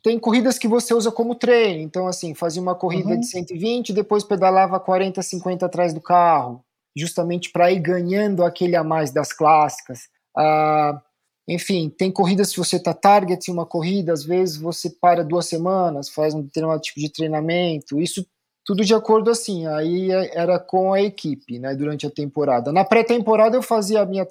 tem 0.00 0.16
corridas 0.16 0.58
que 0.58 0.68
você 0.68 0.94
usa 0.94 1.10
como 1.10 1.34
treino. 1.34 1.82
Então, 1.82 2.06
assim, 2.06 2.36
fazia 2.36 2.62
uma 2.62 2.76
corrida 2.76 3.10
uhum. 3.10 3.20
de 3.20 3.26
120, 3.26 3.92
depois 3.92 4.22
pedalava 4.22 4.78
40, 4.78 5.20
50 5.20 5.66
atrás 5.66 5.92
do 5.92 6.00
carro, 6.00 6.64
justamente 6.96 7.50
para 7.50 7.70
ir 7.70 7.80
ganhando 7.80 8.44
aquele 8.44 8.76
a 8.76 8.84
mais 8.84 9.10
das 9.10 9.32
clássicas. 9.32 10.08
Ah, 10.36 11.00
enfim, 11.48 11.88
tem 11.90 12.12
corridas 12.12 12.52
que 12.52 12.58
você 12.58 12.76
está 12.76 12.94
target 12.94 13.48
em 13.48 13.52
uma 13.52 13.66
corrida, 13.66 14.12
às 14.12 14.24
vezes 14.24 14.56
você 14.56 14.88
para 14.88 15.24
duas 15.24 15.46
semanas, 15.46 16.08
faz 16.08 16.34
um 16.34 16.42
determinado 16.42 16.80
tipo 16.80 17.00
de 17.00 17.08
treinamento. 17.10 18.00
Isso 18.00 18.24
tudo 18.64 18.84
de 18.84 18.94
acordo 18.94 19.30
assim, 19.30 19.66
aí 19.66 20.12
é, 20.12 20.38
era 20.38 20.58
com 20.58 20.92
a 20.92 21.02
equipe, 21.02 21.58
né, 21.58 21.74
durante 21.74 22.06
a 22.06 22.10
temporada. 22.10 22.70
Na 22.70 22.84
pré-temporada 22.84 23.56
eu 23.56 23.62
fazia 23.62 24.00
a 24.00 24.06
minha 24.06 24.24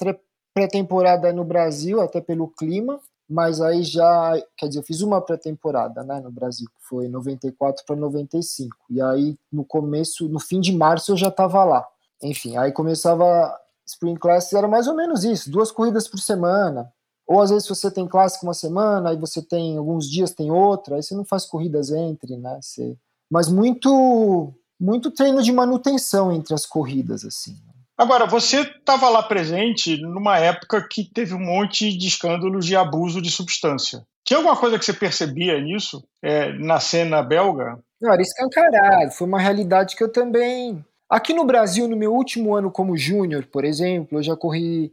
pré-temporada 0.53 1.33
no 1.33 1.43
Brasil, 1.43 1.99
até 1.99 2.21
pelo 2.21 2.47
clima, 2.47 3.01
mas 3.29 3.59
aí 3.59 3.83
já, 3.83 4.41
quer 4.57 4.67
dizer, 4.67 4.79
eu 4.79 4.83
fiz 4.83 5.01
uma 5.01 5.21
pré-temporada, 5.21 6.03
né, 6.03 6.21
no 6.21 6.31
Brasil, 6.31 6.67
que 6.67 6.87
foi 6.87 7.09
94 7.09 7.83
para 7.85 7.95
95. 7.95 8.75
E 8.89 9.01
aí 9.01 9.35
no 9.51 9.65
começo, 9.65 10.29
no 10.29 10.39
fim 10.39 10.61
de 10.61 10.71
março 10.71 11.11
eu 11.11 11.17
já 11.17 11.27
estava 11.27 11.63
lá. 11.65 11.85
Enfim, 12.23 12.57
aí 12.57 12.71
começava 12.71 13.57
Spring 13.87 14.15
Classics, 14.15 14.53
era 14.53 14.67
mais 14.67 14.87
ou 14.87 14.95
menos 14.95 15.23
isso, 15.23 15.51
duas 15.51 15.71
corridas 15.71 16.07
por 16.07 16.19
semana. 16.19 16.91
Ou 17.27 17.41
às 17.41 17.51
vezes 17.51 17.67
você 17.67 17.91
tem 17.91 18.07
clássico 18.07 18.45
uma 18.45 18.53
semana, 18.53 19.11
aí 19.11 19.17
você 19.17 19.41
tem 19.41 19.77
alguns 19.77 20.09
dias 20.09 20.33
tem 20.33 20.49
outra, 20.49 20.95
aí 20.95 21.03
você 21.03 21.13
não 21.13 21.23
faz 21.23 21.45
corridas 21.45 21.91
entre, 21.91 22.37
né? 22.37 22.59
Você 22.61 22.97
mas 23.29 23.47
muito 23.47 24.53
muito 24.79 25.11
treino 25.11 25.43
de 25.43 25.51
manutenção 25.51 26.31
entre 26.31 26.53
as 26.53 26.65
corridas 26.65 27.23
assim. 27.23 27.55
Agora, 27.99 28.25
você 28.25 28.61
estava 28.61 29.09
lá 29.09 29.21
presente 29.21 30.01
numa 30.01 30.39
época 30.39 30.81
que 30.89 31.03
teve 31.03 31.33
um 31.35 31.39
monte 31.39 31.95
de 31.95 32.07
escândalos 32.07 32.65
de 32.65 32.73
abuso 32.73 33.21
de 33.21 33.29
substância. 33.29 34.05
Tinha 34.23 34.37
alguma 34.37 34.55
coisa 34.55 34.79
que 34.79 34.85
você 34.85 34.93
percebia 34.93 35.59
nisso 35.59 36.01
é, 36.21 36.53
na 36.53 36.79
cena 36.79 37.21
belga? 37.21 37.77
Não, 38.01 38.13
era 38.13 38.21
escancarado. 38.21 39.11
Foi 39.11 39.27
uma 39.27 39.39
realidade 39.39 39.97
que 39.97 40.03
eu 40.03 40.09
também. 40.09 40.83
Aqui 41.09 41.33
no 41.33 41.43
Brasil, 41.43 41.87
no 41.87 41.97
meu 41.97 42.13
último 42.13 42.55
ano 42.55 42.69
como 42.69 42.95
júnior, 42.95 43.47
por 43.47 43.65
exemplo, 43.65 44.19
eu 44.19 44.23
já 44.23 44.35
corri 44.35 44.91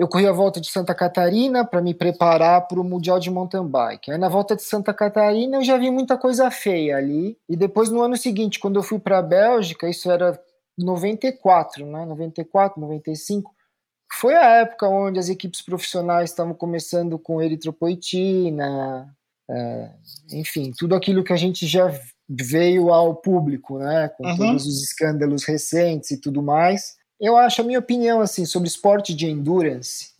eu 0.00 0.08
corri 0.08 0.26
a 0.26 0.32
volta 0.32 0.62
de 0.62 0.70
Santa 0.70 0.94
Catarina 0.94 1.62
para 1.62 1.82
me 1.82 1.92
preparar 1.92 2.66
para 2.66 2.80
o 2.80 2.84
Mundial 2.84 3.20
de 3.20 3.30
Mountain 3.30 3.66
Bike. 3.66 4.10
Aí 4.10 4.16
na 4.16 4.30
volta 4.30 4.56
de 4.56 4.62
Santa 4.62 4.94
Catarina 4.94 5.58
eu 5.58 5.62
já 5.62 5.76
vi 5.76 5.90
muita 5.90 6.16
coisa 6.16 6.50
feia 6.50 6.96
ali. 6.96 7.36
E 7.46 7.54
depois 7.54 7.90
no 7.90 8.00
ano 8.00 8.16
seguinte, 8.16 8.58
quando 8.58 8.78
eu 8.78 8.82
fui 8.82 8.98
para 8.98 9.18
a 9.18 9.22
Bélgica, 9.22 9.86
isso 9.90 10.10
era 10.10 10.42
94, 10.78 11.84
né? 11.84 12.06
94, 12.06 12.80
95. 12.80 13.54
Foi 14.14 14.34
a 14.34 14.60
época 14.60 14.88
onde 14.88 15.18
as 15.18 15.28
equipes 15.28 15.60
profissionais 15.60 16.30
estavam 16.30 16.54
começando 16.54 17.18
com 17.18 17.42
eritropoetina, 17.42 19.14
é, 19.50 19.90
enfim, 20.32 20.72
tudo 20.76 20.94
aquilo 20.94 21.24
que 21.24 21.32
a 21.32 21.36
gente 21.36 21.66
já 21.66 21.92
veio 22.28 22.92
ao 22.92 23.16
público, 23.16 23.78
né? 23.78 24.08
Com 24.16 24.24
uhum. 24.24 24.36
todos 24.36 24.66
os 24.66 24.82
escândalos 24.82 25.44
recentes 25.44 26.12
e 26.12 26.16
tudo 26.16 26.42
mais. 26.42 26.96
Eu 27.20 27.36
acho, 27.36 27.60
a 27.60 27.64
minha 27.64 27.78
opinião, 27.78 28.20
assim, 28.20 28.46
sobre 28.46 28.68
esporte 28.68 29.14
de 29.14 29.26
endurance, 29.26 30.10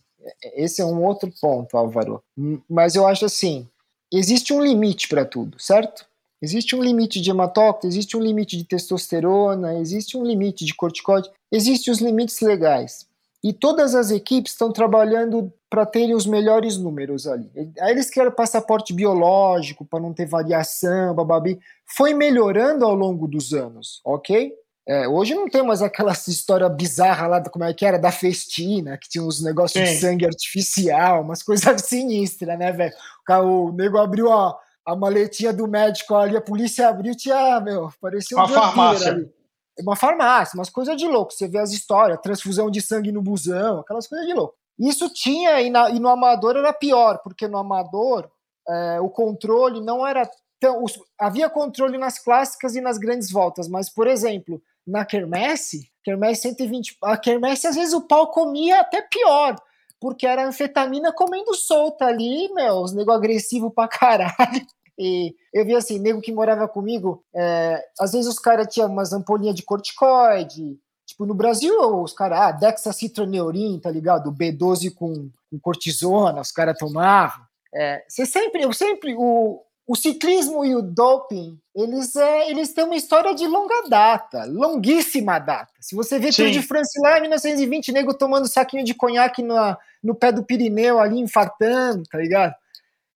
esse 0.55 0.81
é 0.81 0.85
um 0.85 1.03
outro 1.03 1.31
ponto, 1.41 1.75
Álvaro. 1.77 2.21
Mas 2.69 2.95
eu 2.95 3.07
acho 3.07 3.25
assim, 3.25 3.67
existe 4.11 4.53
um 4.53 4.61
limite 4.61 5.07
para 5.07 5.25
tudo, 5.25 5.59
certo? 5.59 6.05
Existe 6.41 6.75
um 6.75 6.81
limite 6.81 7.21
de 7.21 7.29
hematócrito, 7.29 7.87
existe 7.87 8.17
um 8.17 8.19
limite 8.19 8.57
de 8.57 8.63
testosterona, 8.63 9.79
existe 9.79 10.17
um 10.17 10.23
limite 10.23 10.65
de 10.65 10.73
corticoide, 10.73 11.29
existem 11.51 11.93
os 11.93 11.99
limites 11.99 12.39
legais. 12.41 13.07
E 13.43 13.51
todas 13.51 13.95
as 13.95 14.11
equipes 14.11 14.51
estão 14.51 14.71
trabalhando 14.71 15.51
para 15.69 15.85
terem 15.85 16.13
os 16.13 16.25
melhores 16.25 16.77
números 16.77 17.25
ali. 17.25 17.49
Aí 17.79 17.91
eles 17.91 18.09
querem 18.09 18.31
passaporte 18.31 18.93
biológico 18.93 19.85
para 19.85 19.99
não 19.99 20.13
ter 20.13 20.25
variação, 20.25 21.15
bababi. 21.15 21.59
Foi 21.85 22.13
melhorando 22.13 22.85
ao 22.85 22.93
longo 22.93 23.27
dos 23.27 23.53
anos, 23.53 24.01
ok? 24.05 24.53
É, 24.87 25.07
hoje 25.07 25.33
não 25.33 25.47
tem 25.47 25.63
mais 25.63 25.81
aquela 25.81 26.11
história 26.11 26.67
bizarra 26.67 27.27
lá, 27.27 27.41
como 27.49 27.63
é 27.63 27.73
que 27.73 27.85
era, 27.85 27.97
da 27.97 28.11
festina, 28.11 28.97
que 28.97 29.07
tinha 29.07 29.23
uns 29.23 29.41
negócios 29.41 29.87
Sim. 29.87 29.93
de 29.93 30.01
sangue 30.01 30.25
artificial, 30.25 31.21
umas 31.21 31.41
coisas 31.41 31.81
sinistras, 31.85 32.57
né, 32.57 32.71
velho? 32.71 32.93
O, 33.29 33.69
o 33.69 33.71
nego 33.71 33.97
abriu 33.97 34.31
a, 34.31 34.57
a 34.85 34.95
maletinha 34.95 35.53
do 35.53 35.67
médico 35.67 36.15
ali, 36.15 36.35
a 36.35 36.41
polícia 36.41 36.89
abriu, 36.89 37.15
tinha, 37.15 37.59
meu, 37.59 37.91
parecia 38.01 38.35
uma 38.35 38.47
farmácia. 38.47 39.11
Ali. 39.11 39.40
Uma 39.79 39.95
farmácia, 39.95 40.57
umas 40.57 40.69
coisas 40.69 40.95
de 40.97 41.07
louco. 41.07 41.33
Você 41.33 41.47
vê 41.47 41.59
as 41.59 41.71
histórias, 41.71 42.19
transfusão 42.21 42.69
de 42.69 42.81
sangue 42.81 43.11
no 43.11 43.21
busão, 43.21 43.79
aquelas 43.79 44.07
coisas 44.07 44.27
de 44.27 44.33
louco. 44.33 44.55
Isso 44.77 45.09
tinha, 45.09 45.61
e, 45.61 45.69
na, 45.69 45.89
e 45.89 45.99
no 45.99 46.09
amador 46.09 46.57
era 46.57 46.73
pior, 46.73 47.19
porque 47.23 47.47
no 47.47 47.57
amador 47.57 48.29
é, 48.67 48.99
o 48.99 49.09
controle 49.09 49.81
não 49.81 50.05
era 50.05 50.29
tão. 50.59 50.83
Os, 50.83 50.99
havia 51.19 51.49
controle 51.49 51.97
nas 51.97 52.19
clássicas 52.19 52.75
e 52.75 52.81
nas 52.81 52.97
grandes 52.97 53.31
voltas, 53.31 53.67
mas, 53.67 53.89
por 53.89 54.07
exemplo, 54.07 54.61
na 54.85 55.05
quermesse, 55.05 55.91
quermesse 56.03 56.41
120, 56.43 56.97
a 57.03 57.17
quermesse 57.17 57.67
às 57.67 57.75
vezes 57.75 57.93
o 57.93 58.07
pau 58.07 58.31
comia 58.31 58.81
até 58.81 59.01
pior, 59.01 59.55
porque 59.99 60.25
era 60.25 60.47
anfetamina 60.47 61.13
comendo 61.13 61.53
solta 61.53 62.05
ali, 62.05 62.51
meu, 62.53 62.77
os 62.77 62.93
nego 62.93 63.11
agressivo 63.11 63.69
pra 63.69 63.87
caralho. 63.87 64.65
E 65.01 65.35
eu 65.51 65.65
vi 65.65 65.75
assim, 65.75 65.97
nego 65.97 66.21
que 66.21 66.31
morava 66.31 66.67
comigo, 66.67 67.23
é, 67.33 67.83
às 67.99 68.11
vezes 68.11 68.27
os 68.27 68.37
caras 68.37 68.67
tinham 68.67 68.87
umas 68.87 69.11
ampolinhas 69.11 69.55
de 69.55 69.63
corticoide, 69.63 70.79
Tipo, 71.11 71.25
no 71.25 71.33
Brasil, 71.33 71.77
os 72.01 72.13
caras, 72.13 72.39
ah, 72.39 72.51
dexacitroneurin, 72.53 73.77
tá 73.79 73.91
ligado? 73.91 74.31
B12 74.31 74.93
com, 74.95 75.29
com 75.49 75.59
cortisona, 75.59 76.39
os 76.39 76.53
caras 76.53 76.77
tomavam. 76.77 77.43
É, 77.75 78.01
você 78.07 78.25
sempre, 78.25 78.63
eu 78.63 78.71
sempre, 78.71 79.13
o, 79.17 79.61
o 79.85 79.95
ciclismo 79.95 80.63
e 80.63 80.73
o 80.73 80.81
doping, 80.81 81.59
eles, 81.75 82.15
é, 82.15 82.49
eles 82.49 82.73
têm 82.73 82.85
uma 82.85 82.95
história 82.95 83.35
de 83.35 83.45
longa 83.45 83.89
data, 83.89 84.45
longuíssima 84.45 85.37
data. 85.37 85.73
Se 85.81 85.95
você 85.95 86.17
vê 86.17 86.31
Tour 86.31 86.49
de 86.49 86.61
France 86.61 86.97
lá 87.01 87.17
em 87.17 87.21
1920, 87.23 87.91
nego 87.91 88.13
tomando 88.13 88.47
saquinho 88.47 88.85
de 88.85 88.93
conhaque 88.93 89.43
no, 89.43 89.55
no 90.01 90.15
pé 90.15 90.31
do 90.31 90.45
Pirineu 90.45 90.97
ali, 90.97 91.19
infartando, 91.19 92.03
tá 92.09 92.17
ligado? 92.17 92.55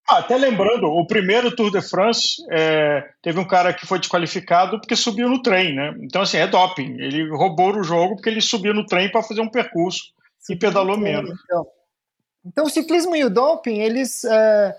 Ah, 0.07 0.19
até 0.19 0.37
lembrando, 0.37 0.87
o 0.87 1.07
primeiro 1.07 1.55
Tour 1.55 1.71
de 1.71 1.81
France 1.81 2.35
é, 2.51 3.09
teve 3.21 3.39
um 3.39 3.47
cara 3.47 3.73
que 3.73 3.87
foi 3.87 3.97
desqualificado 3.97 4.79
porque 4.79 4.95
subiu 4.95 5.27
no 5.27 5.41
trem, 5.41 5.75
né? 5.75 5.95
Então, 6.01 6.21
assim, 6.21 6.37
é 6.37 6.45
doping. 6.45 6.99
Ele 6.99 7.29
roubou 7.29 7.75
o 7.75 7.83
jogo 7.83 8.15
porque 8.15 8.29
ele 8.29 8.41
subiu 8.41 8.73
no 8.73 8.85
trem 8.85 9.11
para 9.11 9.23
fazer 9.23 9.41
um 9.41 9.49
percurso 9.49 10.13
e 10.49 10.55
pedalou 10.55 10.97
menos. 10.97 11.39
Então, 11.43 11.67
então, 12.45 12.65
o 12.65 12.69
ciclismo 12.69 13.15
e 13.15 13.23
o 13.23 13.29
doping, 13.29 13.79
eles... 13.79 14.23
É 14.23 14.75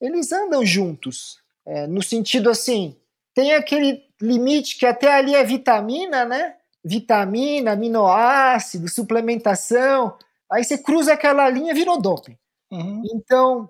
eles 0.00 0.32
andam 0.32 0.64
juntos. 0.64 1.38
É, 1.66 1.86
no 1.86 2.02
sentido 2.02 2.48
assim, 2.48 2.96
tem 3.34 3.54
aquele 3.54 4.02
limite 4.20 4.78
que 4.78 4.86
até 4.86 5.12
ali 5.12 5.34
é 5.34 5.44
vitamina, 5.44 6.24
né? 6.24 6.54
Vitamina, 6.84 7.72
aminoácido, 7.72 8.88
suplementação. 8.88 10.16
Aí 10.50 10.64
você 10.64 10.78
cruza 10.78 11.12
aquela 11.12 11.48
linha, 11.50 11.74
virou 11.74 12.00
doping. 12.00 12.38
Uhum. 12.70 13.02
Então, 13.14 13.68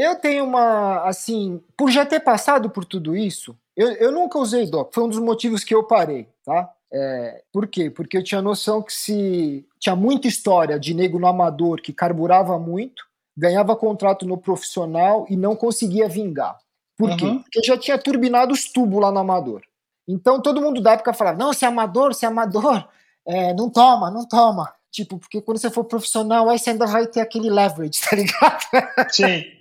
eu 0.00 0.16
tenho 0.16 0.44
uma, 0.44 1.04
assim, 1.04 1.62
por 1.76 1.90
já 1.90 2.04
ter 2.04 2.20
passado 2.20 2.70
por 2.70 2.84
tudo 2.84 3.16
isso, 3.16 3.56
eu, 3.76 3.92
eu 3.92 4.12
nunca 4.12 4.38
usei 4.38 4.66
doping. 4.66 4.92
Foi 4.92 5.04
um 5.04 5.08
dos 5.08 5.18
motivos 5.18 5.64
que 5.64 5.74
eu 5.74 5.84
parei, 5.84 6.28
tá? 6.44 6.70
É, 6.92 7.42
por 7.52 7.66
quê? 7.66 7.90
Porque 7.90 8.16
eu 8.16 8.24
tinha 8.24 8.40
noção 8.42 8.82
que 8.82 8.92
se 8.92 9.66
tinha 9.78 9.94
muita 9.94 10.26
história 10.26 10.78
de 10.78 10.94
nego 10.94 11.18
no 11.18 11.26
amador 11.26 11.80
que 11.80 11.92
carburava 11.92 12.58
muito, 12.58 13.04
ganhava 13.36 13.76
contrato 13.76 14.26
no 14.26 14.38
profissional 14.38 15.26
e 15.28 15.36
não 15.36 15.54
conseguia 15.54 16.08
vingar. 16.08 16.58
Por 16.96 17.16
quê? 17.16 17.26
Uhum. 17.26 17.42
Porque 17.42 17.62
já 17.62 17.78
tinha 17.78 17.96
turbinado 17.96 18.52
os 18.52 18.64
tubos 18.72 19.00
lá 19.00 19.12
no 19.12 19.20
amador. 19.20 19.62
Então 20.08 20.40
todo 20.40 20.60
mundo 20.60 20.80
da 20.80 20.92
época 20.92 21.12
falava: 21.12 21.38
não, 21.38 21.52
se 21.52 21.64
é 21.64 21.68
amador, 21.68 22.14
se 22.14 22.24
é 22.24 22.28
amador, 22.28 22.88
é, 23.26 23.54
não 23.54 23.70
toma, 23.70 24.10
não 24.10 24.26
toma. 24.26 24.72
Tipo, 24.90 25.18
porque 25.18 25.40
quando 25.40 25.58
você 25.58 25.70
for 25.70 25.84
profissional, 25.84 26.48
aí 26.48 26.58
você 26.58 26.70
ainda 26.70 26.86
vai 26.86 27.06
ter 27.06 27.20
aquele 27.20 27.50
leverage, 27.50 28.00
tá 28.08 28.16
ligado? 28.16 29.10
Sim. 29.10 29.57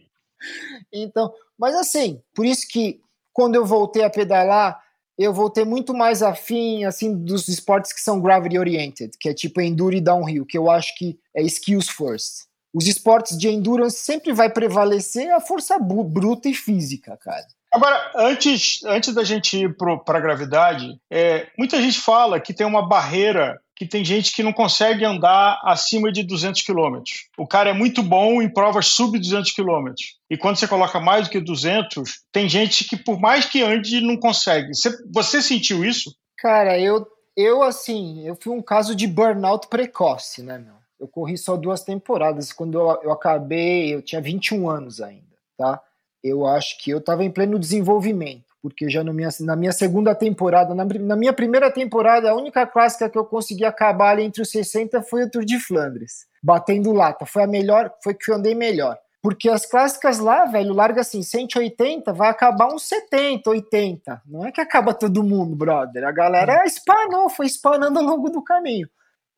Então, 0.93 1.33
mas 1.57 1.75
assim, 1.75 2.21
por 2.33 2.45
isso 2.45 2.67
que 2.67 3.01
quando 3.33 3.55
eu 3.55 3.65
voltei 3.65 4.03
a 4.03 4.09
pedalar, 4.09 4.81
eu 5.17 5.33
voltei 5.33 5.65
muito 5.65 5.93
mais 5.93 6.21
afim, 6.21 6.85
assim, 6.85 7.15
dos 7.15 7.47
esportes 7.47 7.91
que 7.91 8.01
são 8.01 8.21
gravity 8.21 8.57
oriented, 8.57 9.17
que 9.19 9.29
é 9.29 9.33
tipo 9.33 9.59
enduro 9.61 9.95
e 9.95 10.01
downhill, 10.01 10.45
que 10.45 10.57
eu 10.57 10.69
acho 10.69 10.95
que 10.95 11.19
é 11.35 11.41
skills 11.41 11.89
first. 11.89 12.47
Os 12.73 12.87
esportes 12.87 13.37
de 13.37 13.49
endurance 13.49 13.97
sempre 13.97 14.31
vai 14.31 14.49
prevalecer 14.49 15.31
a 15.31 15.39
força 15.39 15.79
bruta 15.79 16.47
e 16.47 16.53
física, 16.53 17.17
cara. 17.17 17.47
Agora, 17.73 18.11
antes, 18.15 18.83
antes 18.85 19.13
da 19.13 19.23
gente 19.23 19.57
ir 19.57 19.75
para 19.75 20.17
a 20.17 20.21
gravidade, 20.21 20.99
é, 21.11 21.47
muita 21.57 21.81
gente 21.81 21.99
fala 21.99 22.39
que 22.39 22.53
tem 22.53 22.65
uma 22.65 22.87
barreira 22.87 23.59
que 23.77 23.85
tem 23.85 24.03
gente 24.03 24.33
que 24.33 24.41
não 24.41 24.51
consegue 24.51 25.05
andar 25.05 25.61
acima 25.63 26.11
de 26.11 26.23
200 26.23 26.63
km. 26.63 27.03
O 27.37 27.45
cara 27.45 27.69
é 27.69 27.73
muito 27.73 28.01
bom 28.01 28.41
em 28.41 28.51
provas 28.51 28.87
sub 28.87 29.17
200 29.19 29.51
km. 29.51 29.93
E 30.29 30.35
quando 30.35 30.55
você 30.55 30.67
coloca 30.67 30.99
mais 30.99 31.27
do 31.27 31.31
que 31.31 31.39
200, 31.39 32.23
tem 32.31 32.49
gente 32.49 32.85
que 32.85 32.97
por 32.97 33.19
mais 33.19 33.45
que 33.45 33.61
ande 33.61 34.01
não 34.01 34.17
consegue. 34.17 34.69
Você, 34.75 34.89
você 35.13 35.41
sentiu 35.43 35.85
isso? 35.85 36.15
Cara, 36.37 36.79
eu 36.79 37.05
eu 37.35 37.61
assim, 37.61 38.27
eu 38.27 38.35
fui 38.35 38.51
um 38.51 38.63
caso 38.63 38.95
de 38.95 39.05
burnout 39.05 39.67
precoce, 39.67 40.41
né, 40.41 40.57
meu? 40.57 40.73
Eu 40.99 41.07
corri 41.07 41.37
só 41.37 41.55
duas 41.55 41.83
temporadas. 41.83 42.51
Quando 42.51 42.79
eu, 42.79 43.03
eu 43.03 43.11
acabei, 43.11 43.93
eu 43.93 44.01
tinha 44.01 44.19
21 44.19 44.67
anos 44.67 44.99
ainda, 44.99 45.37
tá? 45.55 45.79
Eu 46.23 46.47
acho 46.47 46.79
que 46.79 46.89
eu 46.89 46.97
estava 46.97 47.23
em 47.23 47.29
pleno 47.29 47.59
desenvolvimento 47.59 48.46
porque 48.67 48.89
já 48.89 49.03
minha, 49.03 49.29
na 49.41 49.55
minha 49.55 49.71
segunda 49.71 50.13
temporada, 50.15 50.73
na, 50.73 50.85
na, 50.85 51.15
minha 51.15 51.33
primeira 51.33 51.71
temporada, 51.71 52.29
a 52.29 52.35
única 52.35 52.65
clássica 52.65 53.09
que 53.09 53.17
eu 53.17 53.25
consegui 53.25 53.65
acabar 53.65 54.11
ali 54.11 54.23
entre 54.23 54.41
os 54.41 54.49
60 54.49 55.01
foi 55.03 55.23
o 55.23 55.29
Tour 55.29 55.45
de 55.45 55.59
Flandres, 55.59 56.25
batendo 56.41 56.91
lata. 56.91 57.25
Foi 57.25 57.43
a 57.43 57.47
melhor, 57.47 57.93
foi 58.03 58.13
que 58.13 58.31
eu 58.31 58.35
andei 58.35 58.55
melhor. 58.55 58.97
Porque 59.21 59.49
as 59.49 59.65
clássicas 59.65 60.19
lá, 60.19 60.45
velho, 60.45 60.73
larga 60.73 61.01
assim, 61.01 61.21
180, 61.21 62.13
vai 62.13 62.29
acabar 62.29 62.67
uns 62.67 62.83
70, 62.83 63.49
80. 63.49 64.21
Não 64.25 64.45
é 64.45 64.51
que 64.51 64.61
acaba 64.61 64.93
todo 64.93 65.23
mundo, 65.23 65.55
brother. 65.55 66.05
A 66.05 66.11
galera 66.11 66.63
espanou, 66.65 67.29
foi 67.29 67.45
espanando 67.45 67.99
ao 67.99 68.05
longo 68.05 68.29
do 68.29 68.41
caminho. 68.41 68.87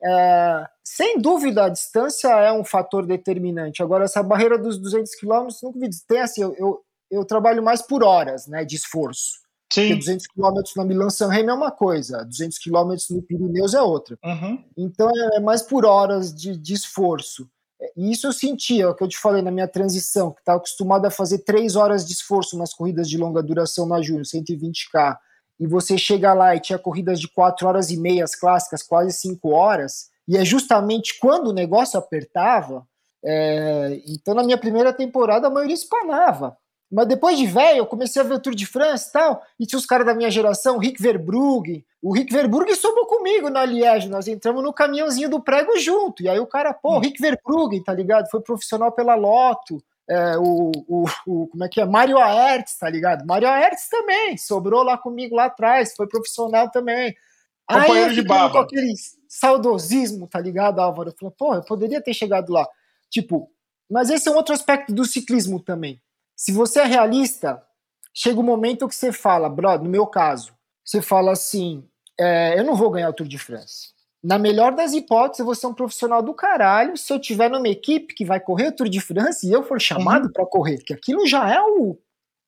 É, 0.01 0.65
sem 0.83 1.19
dúvida, 1.19 1.65
a 1.65 1.69
distância 1.69 2.29
é 2.29 2.51
um 2.51 2.63
fator 2.63 3.05
determinante. 3.05 3.83
Agora, 3.83 4.05
essa 4.05 4.23
barreira 4.23 4.57
dos 4.57 4.77
200 4.77 5.15
quilômetros, 5.15 5.61
nunca 5.61 5.79
vi. 5.79 5.89
Tem 6.07 6.19
assim, 6.19 6.41
eu, 6.41 6.55
eu, 6.57 6.81
eu 7.09 7.25
trabalho 7.25 7.63
mais 7.63 7.81
por 7.81 8.03
horas, 8.03 8.47
né, 8.47 8.63
de 8.63 8.75
esforço. 8.75 9.39
Sim. 9.71 9.81
Porque 9.81 9.95
200 9.95 10.27
quilômetros 10.27 10.75
na 10.75 10.83
Milan-San 10.83 11.29
Remo 11.29 11.51
é 11.51 11.53
uma 11.53 11.71
coisa, 11.71 12.25
200 12.25 12.57
quilômetros 12.57 13.09
no 13.09 13.21
Pirineus 13.21 13.73
é 13.73 13.81
outra. 13.81 14.17
Uhum. 14.23 14.63
Então 14.75 15.09
é 15.33 15.39
mais 15.39 15.61
por 15.61 15.85
horas 15.85 16.33
de, 16.33 16.57
de 16.57 16.73
esforço. 16.73 17.47
E 17.95 18.11
isso 18.11 18.27
eu 18.27 18.33
sentia, 18.33 18.83
é 18.83 18.87
o 18.87 18.95
que 18.95 19.03
eu 19.03 19.07
te 19.07 19.17
falei 19.17 19.41
na 19.41 19.51
minha 19.51 19.67
transição, 19.67 20.31
que 20.31 20.39
estava 20.39 20.57
acostumado 20.57 21.05
a 21.05 21.11
fazer 21.11 21.39
três 21.39 21.75
horas 21.75 22.05
de 22.05 22.13
esforço 22.13 22.57
nas 22.57 22.73
corridas 22.73 23.07
de 23.07 23.17
longa 23.17 23.41
duração 23.41 23.85
na 23.85 24.01
Júnior, 24.01 24.25
120K, 24.25 25.17
e 25.59 25.67
você 25.67 25.97
chega 25.97 26.33
lá 26.33 26.55
e 26.55 26.59
tinha 26.59 26.79
corridas 26.79 27.19
de 27.19 27.27
quatro 27.27 27.67
horas 27.67 27.89
e 27.89 27.97
meia, 27.97 28.23
as 28.23 28.35
clássicas, 28.35 28.83
quase 28.83 29.13
cinco 29.13 29.49
horas, 29.51 30.09
e 30.27 30.37
é 30.37 30.43
justamente 30.43 31.17
quando 31.19 31.47
o 31.47 31.53
negócio 31.53 31.97
apertava. 31.97 32.85
É... 33.23 34.01
então, 34.07 34.33
na 34.33 34.43
minha 34.43 34.57
primeira 34.57 34.93
temporada, 34.93 35.47
a 35.47 35.49
maioria 35.49 35.73
espanava. 35.73 36.57
Mas 36.91 37.07
depois 37.07 37.37
de 37.37 37.45
velho, 37.45 37.79
eu 37.79 37.85
comecei 37.85 38.19
a 38.19 38.25
ver 38.25 38.33
o 38.33 38.39
Tour 38.39 38.55
de 38.55 38.65
France 38.65 39.09
e 39.09 39.11
tal, 39.11 39.43
e 39.59 39.65
tinha 39.65 39.77
os 39.77 39.85
caras 39.85 40.07
da 40.07 40.15
minha 40.15 40.31
geração, 40.31 40.75
o 40.75 40.79
Rick 40.79 41.01
Verbrugge. 41.01 41.85
O 42.01 42.11
Rick 42.11 42.33
Verbrugge 42.33 42.75
somou 42.75 43.05
comigo 43.05 43.49
na 43.49 43.63
Liège, 43.63 44.09
nós 44.09 44.27
entramos 44.27 44.63
no 44.63 44.73
caminhãozinho 44.73 45.29
do 45.29 45.39
prego 45.39 45.77
junto. 45.77 46.23
E 46.23 46.29
aí 46.29 46.39
o 46.39 46.47
cara, 46.47 46.73
pô, 46.73 46.93
o 46.93 46.97
hum. 46.97 46.99
Rick 46.99 47.21
Verbrugge, 47.21 47.83
tá 47.83 47.93
ligado? 47.93 48.29
Foi 48.31 48.41
profissional 48.41 48.91
pela 48.91 49.13
Loto. 49.13 49.83
É, 50.09 50.35
o, 50.39 50.71
o, 50.87 51.05
o, 51.27 51.47
como 51.47 51.63
é 51.63 51.69
que 51.69 51.79
é? 51.79 51.85
Mario 51.85 52.17
Aerts, 52.17 52.79
tá 52.79 52.89
ligado? 52.89 53.27
Mario 53.27 53.47
Aerts 53.47 53.87
também, 53.87 54.35
sobrou 54.37 54.81
lá 54.81 54.97
comigo 54.97 55.35
lá 55.35 55.45
atrás, 55.45 55.93
foi 55.95 56.07
profissional 56.07 56.71
também. 56.71 57.15
Companheiro 57.67 58.09
aí 58.09 58.17
eu 58.17 58.23
de 58.23 58.27
baba. 58.27 58.51
com 58.51 58.57
aquele 58.57 58.91
saudosismo, 59.27 60.27
tá 60.27 60.39
ligado, 60.39 60.79
Álvaro? 60.79 61.09
Eu 61.09 61.15
falei, 61.15 61.35
pô, 61.37 61.53
eu 61.53 61.61
poderia 61.61 62.01
ter 62.01 62.15
chegado 62.15 62.51
lá. 62.51 62.67
Tipo, 63.11 63.51
mas 63.87 64.09
esse 64.09 64.27
é 64.27 64.31
um 64.31 64.35
outro 64.35 64.55
aspecto 64.55 64.91
do 64.91 65.05
ciclismo 65.05 65.59
também 65.59 66.01
se 66.39 66.53
você 66.53 66.79
é 66.79 66.85
realista, 66.85 67.61
chega 68.13 68.39
um 68.39 68.43
momento 68.43 68.87
que 68.87 68.95
você 68.95 69.11
fala, 69.11 69.49
brother, 69.49 69.83
no 69.83 69.89
meu 69.89 70.07
caso, 70.07 70.53
você 70.85 71.01
fala 71.01 71.33
assim: 71.33 71.83
é, 72.17 72.57
eu 72.57 72.63
não 72.63 72.77
vou 72.77 72.89
ganhar 72.89 73.09
o 73.09 73.13
Tour 73.13 73.27
de 73.27 73.37
France. 73.37 73.89
Na 74.23 74.39
melhor 74.39 74.73
das 74.73 74.93
hipóteses, 74.93 75.39
eu 75.39 75.45
vou 75.45 75.53
ser 75.53 75.67
um 75.67 75.73
profissional 75.73 76.23
do 76.23 76.33
caralho 76.33 76.95
se 76.95 77.11
eu 77.11 77.19
tiver 77.19 77.49
numa 77.49 77.67
equipe 77.67 78.15
que 78.15 78.23
vai 78.23 78.39
correr 78.39 78.67
o 78.67 78.71
Tour 78.71 78.87
de 78.87 79.01
France 79.01 79.45
e 79.45 79.51
eu 79.51 79.63
for 79.63 79.81
chamado 79.81 80.27
uhum. 80.27 80.31
para 80.31 80.45
correr, 80.45 80.77
que 80.77 80.93
aquilo 80.93 81.27
já 81.27 81.53
é 81.53 81.61
o, 81.61 81.99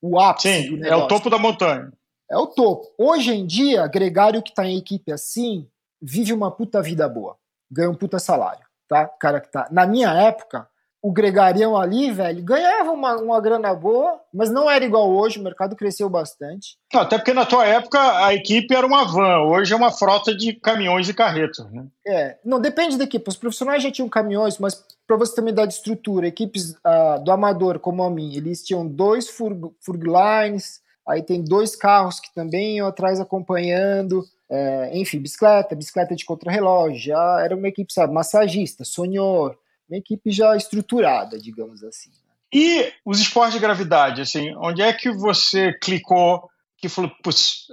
o 0.02 0.18
ápice. 0.18 0.48
Sim, 0.48 0.86
é 0.86 0.96
o 0.96 1.10
topo 1.10 1.30
da 1.30 1.38
montanha. 1.38 1.92
É 2.30 2.38
o 2.38 2.48
topo. 2.48 2.88
Hoje 2.98 3.34
em 3.34 3.46
dia, 3.46 3.88
Gregário 3.88 4.42
que 4.42 4.54
tá 4.54 4.66
em 4.66 4.78
equipe 4.78 5.12
assim, 5.12 5.68
vive 6.02 6.32
uma 6.32 6.50
puta 6.50 6.82
vida 6.82 7.10
boa. 7.10 7.36
Ganha 7.70 7.90
um 7.90 7.96
puta 7.96 8.20
salário, 8.20 8.66
tá? 8.88 9.06
Cara 9.06 9.42
que 9.42 9.52
tá. 9.52 9.68
Na 9.70 9.86
minha 9.86 10.14
época, 10.14 10.71
o 11.02 11.12
gregarião 11.12 11.76
ali, 11.76 12.12
velho, 12.12 12.44
ganhava 12.44 12.92
uma, 12.92 13.16
uma 13.16 13.42
grana 13.42 13.74
boa, 13.74 14.20
mas 14.32 14.52
não 14.52 14.70
era 14.70 14.86
igual 14.86 15.10
hoje, 15.10 15.40
o 15.40 15.44
mercado 15.44 15.76
cresceu 15.76 16.08
bastante. 16.08 16.78
Até 16.94 17.18
porque 17.18 17.34
na 17.34 17.46
tua 17.46 17.66
época 17.66 18.00
a 18.24 18.34
equipe 18.36 18.76
era 18.76 18.86
uma 18.86 19.04
van, 19.06 19.40
hoje 19.48 19.74
é 19.74 19.76
uma 19.76 19.92
frota 19.92 20.36
de 20.36 20.54
caminhões 20.54 21.10
e 21.10 21.14
carretas, 21.14 21.72
né? 21.72 21.88
É, 22.06 22.38
não, 22.46 22.60
depende 22.60 22.98
da 22.98 23.06
equipe. 23.06 23.28
Os 23.28 23.36
profissionais 23.36 23.82
já 23.82 23.92
tinham 23.92 24.08
caminhões, 24.08 24.60
mas 24.60 24.86
para 25.08 25.18
você 25.18 25.42
uma 25.42 25.50
ideia 25.50 25.68
de 25.68 25.74
estrutura, 25.74 26.28
equipes 26.28 26.72
uh, 26.72 27.24
do 27.24 27.32
amador, 27.32 27.80
como 27.80 28.04
a 28.04 28.10
minha, 28.10 28.38
eles 28.38 28.64
tinham 28.64 28.88
dois 28.88 29.28
furg, 29.28 29.72
furglines, 29.84 30.82
aí 31.08 31.24
tem 31.24 31.44
dois 31.44 31.76
carros 31.76 32.20
que 32.20 32.32
também 32.34 32.78
iam 32.78 32.88
atrás 32.88 33.20
acompanhando, 33.20 34.24
é, 34.52 34.92
enfim, 34.94 35.20
bicicleta, 35.20 35.76
bicicleta 35.76 36.16
de 36.16 36.26
contrarrelógio, 36.26 37.00
já 37.00 37.42
era 37.42 37.56
uma 37.56 37.70
equipe, 37.70 37.92
sabe, 37.92 38.14
massagista, 38.14 38.84
sonhor, 38.84 39.58
uma 39.92 39.98
equipe 39.98 40.32
já 40.32 40.56
estruturada, 40.56 41.38
digamos 41.38 41.84
assim. 41.84 42.10
Né? 42.10 42.16
E 42.54 42.92
os 43.06 43.20
esportes 43.20 43.54
de 43.54 43.60
gravidade, 43.60 44.22
assim, 44.22 44.56
onde 44.58 44.82
é 44.82 44.92
que 44.92 45.12
você 45.12 45.74
clicou 45.74 46.50
que 46.78 46.90
falou, 46.90 47.12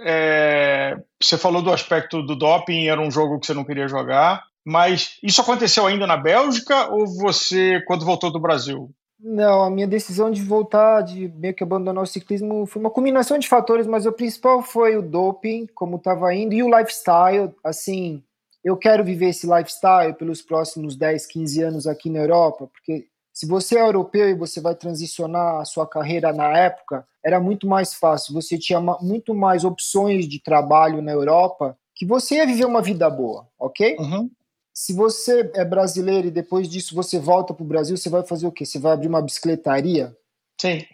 é, 0.04 0.94
você 1.20 1.38
falou 1.38 1.62
do 1.62 1.72
aspecto 1.72 2.22
do 2.22 2.36
doping, 2.36 2.88
era 2.88 3.00
um 3.00 3.10
jogo 3.10 3.40
que 3.40 3.46
você 3.46 3.54
não 3.54 3.64
queria 3.64 3.88
jogar, 3.88 4.44
mas 4.64 5.16
isso 5.22 5.40
aconteceu 5.40 5.86
ainda 5.86 6.06
na 6.06 6.16
Bélgica 6.16 6.92
ou 6.92 7.06
você, 7.06 7.82
quando 7.86 8.04
voltou 8.04 8.30
do 8.30 8.38
Brasil? 8.38 8.90
Não, 9.18 9.64
a 9.64 9.70
minha 9.70 9.86
decisão 9.86 10.30
de 10.30 10.42
voltar, 10.42 11.00
de 11.00 11.26
meio 11.28 11.54
que 11.54 11.64
abandonar 11.64 12.04
o 12.04 12.06
ciclismo, 12.06 12.66
foi 12.66 12.80
uma 12.80 12.90
combinação 12.90 13.38
de 13.38 13.48
fatores, 13.48 13.86
mas 13.86 14.04
o 14.04 14.12
principal 14.12 14.62
foi 14.62 14.96
o 14.96 15.02
doping, 15.02 15.66
como 15.74 15.96
estava 15.96 16.32
indo, 16.34 16.54
e 16.54 16.62
o 16.62 16.78
lifestyle, 16.78 17.50
assim, 17.64 18.22
eu 18.68 18.76
quero 18.76 19.02
viver 19.02 19.30
esse 19.30 19.46
lifestyle 19.46 20.12
pelos 20.12 20.42
próximos 20.42 20.94
10, 20.94 21.26
15 21.26 21.62
anos 21.62 21.86
aqui 21.86 22.10
na 22.10 22.18
Europa, 22.18 22.66
porque 22.66 23.06
se 23.32 23.46
você 23.46 23.78
é 23.78 23.80
europeu 23.82 24.28
e 24.28 24.34
você 24.34 24.60
vai 24.60 24.74
transicionar 24.74 25.60
a 25.60 25.64
sua 25.64 25.86
carreira 25.86 26.34
na 26.34 26.54
época, 26.54 27.06
era 27.24 27.40
muito 27.40 27.66
mais 27.66 27.94
fácil, 27.94 28.34
você 28.34 28.58
tinha 28.58 28.78
muito 29.00 29.34
mais 29.34 29.64
opções 29.64 30.28
de 30.28 30.38
trabalho 30.38 31.00
na 31.00 31.12
Europa, 31.12 31.78
que 31.94 32.04
você 32.04 32.34
ia 32.34 32.46
viver 32.46 32.66
uma 32.66 32.82
vida 32.82 33.08
boa, 33.08 33.48
ok? 33.58 33.96
Uhum. 33.98 34.30
Se 34.74 34.92
você 34.92 35.50
é 35.54 35.64
brasileiro 35.64 36.28
e 36.28 36.30
depois 36.30 36.68
disso 36.68 36.94
você 36.94 37.18
volta 37.18 37.54
para 37.54 37.64
o 37.64 37.66
Brasil, 37.66 37.96
você 37.96 38.10
vai 38.10 38.22
fazer 38.22 38.46
o 38.46 38.52
quê? 38.52 38.66
Você 38.66 38.78
vai 38.78 38.92
abrir 38.92 39.08
uma 39.08 39.22
bicicletaria? 39.22 40.14
Sim. 40.60 40.84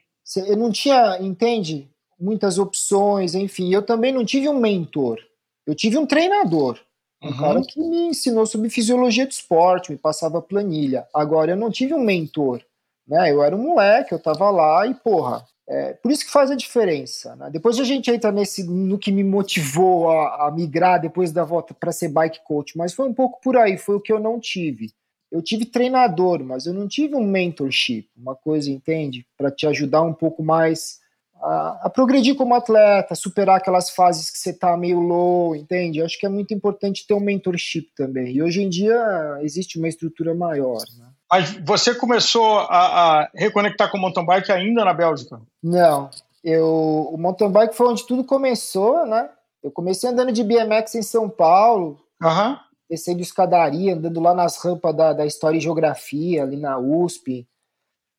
eu 0.47 0.57
não 0.57 0.71
tinha, 0.71 1.19
entende? 1.21 1.91
Muitas 2.21 2.57
opções, 2.57 3.35
enfim. 3.35 3.75
Eu 3.75 3.83
também 3.83 4.13
não 4.13 4.25
tive 4.25 4.49
um 4.49 4.61
mentor. 4.61 5.19
Eu 5.67 5.75
tive 5.75 5.99
um 5.99 6.07
treinador. 6.07 6.79
Um 7.25 7.29
uhum. 7.29 7.37
cara 7.39 7.63
que 7.63 7.81
me 7.81 8.09
ensinou 8.09 8.45
sobre 8.45 8.69
fisiologia 8.69 9.27
do 9.27 9.33
esporte, 9.33 9.91
me 9.91 9.97
passava 9.97 10.43
planilha. 10.43 11.07
Agora, 11.15 11.53
eu 11.53 11.57
não 11.57 11.71
tive 11.71 11.95
um 11.95 12.05
mentor, 12.05 12.63
né? 13.09 13.33
Eu 13.33 13.43
era 13.43 13.57
um 13.57 13.63
moleque, 13.63 14.13
eu 14.13 14.19
tava 14.19 14.51
lá 14.51 14.87
e, 14.87 14.95
porra, 14.95 15.43
é, 15.67 15.95
por 15.95 16.13
isso 16.13 16.27
que 16.27 16.31
faz 16.31 16.51
a 16.51 16.55
diferença. 16.55 17.35
Né? 17.37 17.49
Depois 17.51 17.81
a 17.81 17.85
gente 17.85 18.11
entra 18.11 18.31
nesse 18.31 18.63
no 18.65 18.99
que 18.99 19.11
me 19.11 19.25
motivou 19.25 20.11
a, 20.11 20.49
a 20.49 20.51
migrar 20.51 21.01
depois 21.01 21.33
da 21.33 21.45
volta 21.45 21.73
para 21.73 21.93
ser 21.93 22.09
bike 22.09 22.41
coach, 22.45 22.77
mas 22.77 22.93
foi 22.93 23.09
um 23.09 23.15
pouco 23.15 23.41
por 23.41 23.57
aí, 23.57 23.79
foi 23.79 23.97
o 23.97 24.01
que 24.01 24.13
eu 24.13 24.21
não 24.21 24.39
tive. 24.39 24.93
Eu 25.33 25.43
tive 25.43 25.65
treinador, 25.65 26.45
mas 26.45 26.67
eu 26.67 26.75
não 26.75 26.87
tive 26.87 27.17
um 27.17 27.25
mentorship, 27.25 28.09
uma 28.17 28.37
coisa, 28.37 28.71
entende? 28.71 29.27
Para 29.37 29.51
te 29.51 29.67
ajudar 29.67 30.03
um 30.03 30.13
pouco 30.13 30.43
mais 30.43 31.01
a, 31.45 31.81
a, 31.83 31.91
progredir 31.91 32.35
como 32.35 32.55
atleta, 32.55 33.15
superar 33.15 33.59
aquelas 33.59 33.91
fases 33.91 34.31
que 34.31 34.39
você 34.39 34.53
tá 34.53 34.77
meio 34.77 34.99
low, 34.99 35.55
entende? 35.55 36.03
Acho 36.03 36.19
que 36.19 36.27
é 36.27 36.29
muito 36.29 36.55
importante 36.55 37.07
ter 37.07 37.15
um 37.15 37.21
mentorship 37.21 37.91
também. 37.95 38.35
E 38.35 38.43
hoje 38.43 38.63
em 38.63 38.69
dia 38.69 39.39
existe 39.43 39.79
uma 39.79 39.89
estrutura 39.89 40.35
maior, 40.35 40.79
né? 40.99 41.07
Mas 41.31 41.51
você 41.65 41.95
começou 41.95 42.61
a, 42.61 43.23
a 43.23 43.31
reconectar 43.35 43.91
com 43.91 43.99
o 43.99 44.01
mountain 44.01 44.25
bike 44.25 44.53
ainda 44.53 44.85
na 44.85 44.95
Bélgica? 44.95 45.41
Não. 45.63 46.09
Eu, 46.43 47.09
o 47.13 47.17
mountain 47.19 47.51
bike 47.51 47.75
foi 47.75 47.89
onde 47.89 48.07
tudo 48.07 48.25
começou, 48.25 49.05
né? 49.07 49.29
Eu 49.63 49.71
comecei 49.71 50.09
andando 50.11 50.31
de 50.31 50.45
BMX 50.45 50.95
em 50.95 51.03
São 51.03 51.29
Paulo, 51.29 51.99
uhum. 52.23 52.57
descendo 52.89 53.21
escadaria, 53.21 53.95
andando 53.95 54.21
lá 54.21 54.35
nas 54.35 54.63
rampas 54.63 54.95
da, 54.95 55.13
da 55.13 55.27
História 55.27 55.57
e 55.57 55.61
Geografia, 55.61 56.43
ali 56.43 56.57
na 56.57 56.79
USP. 56.79 57.49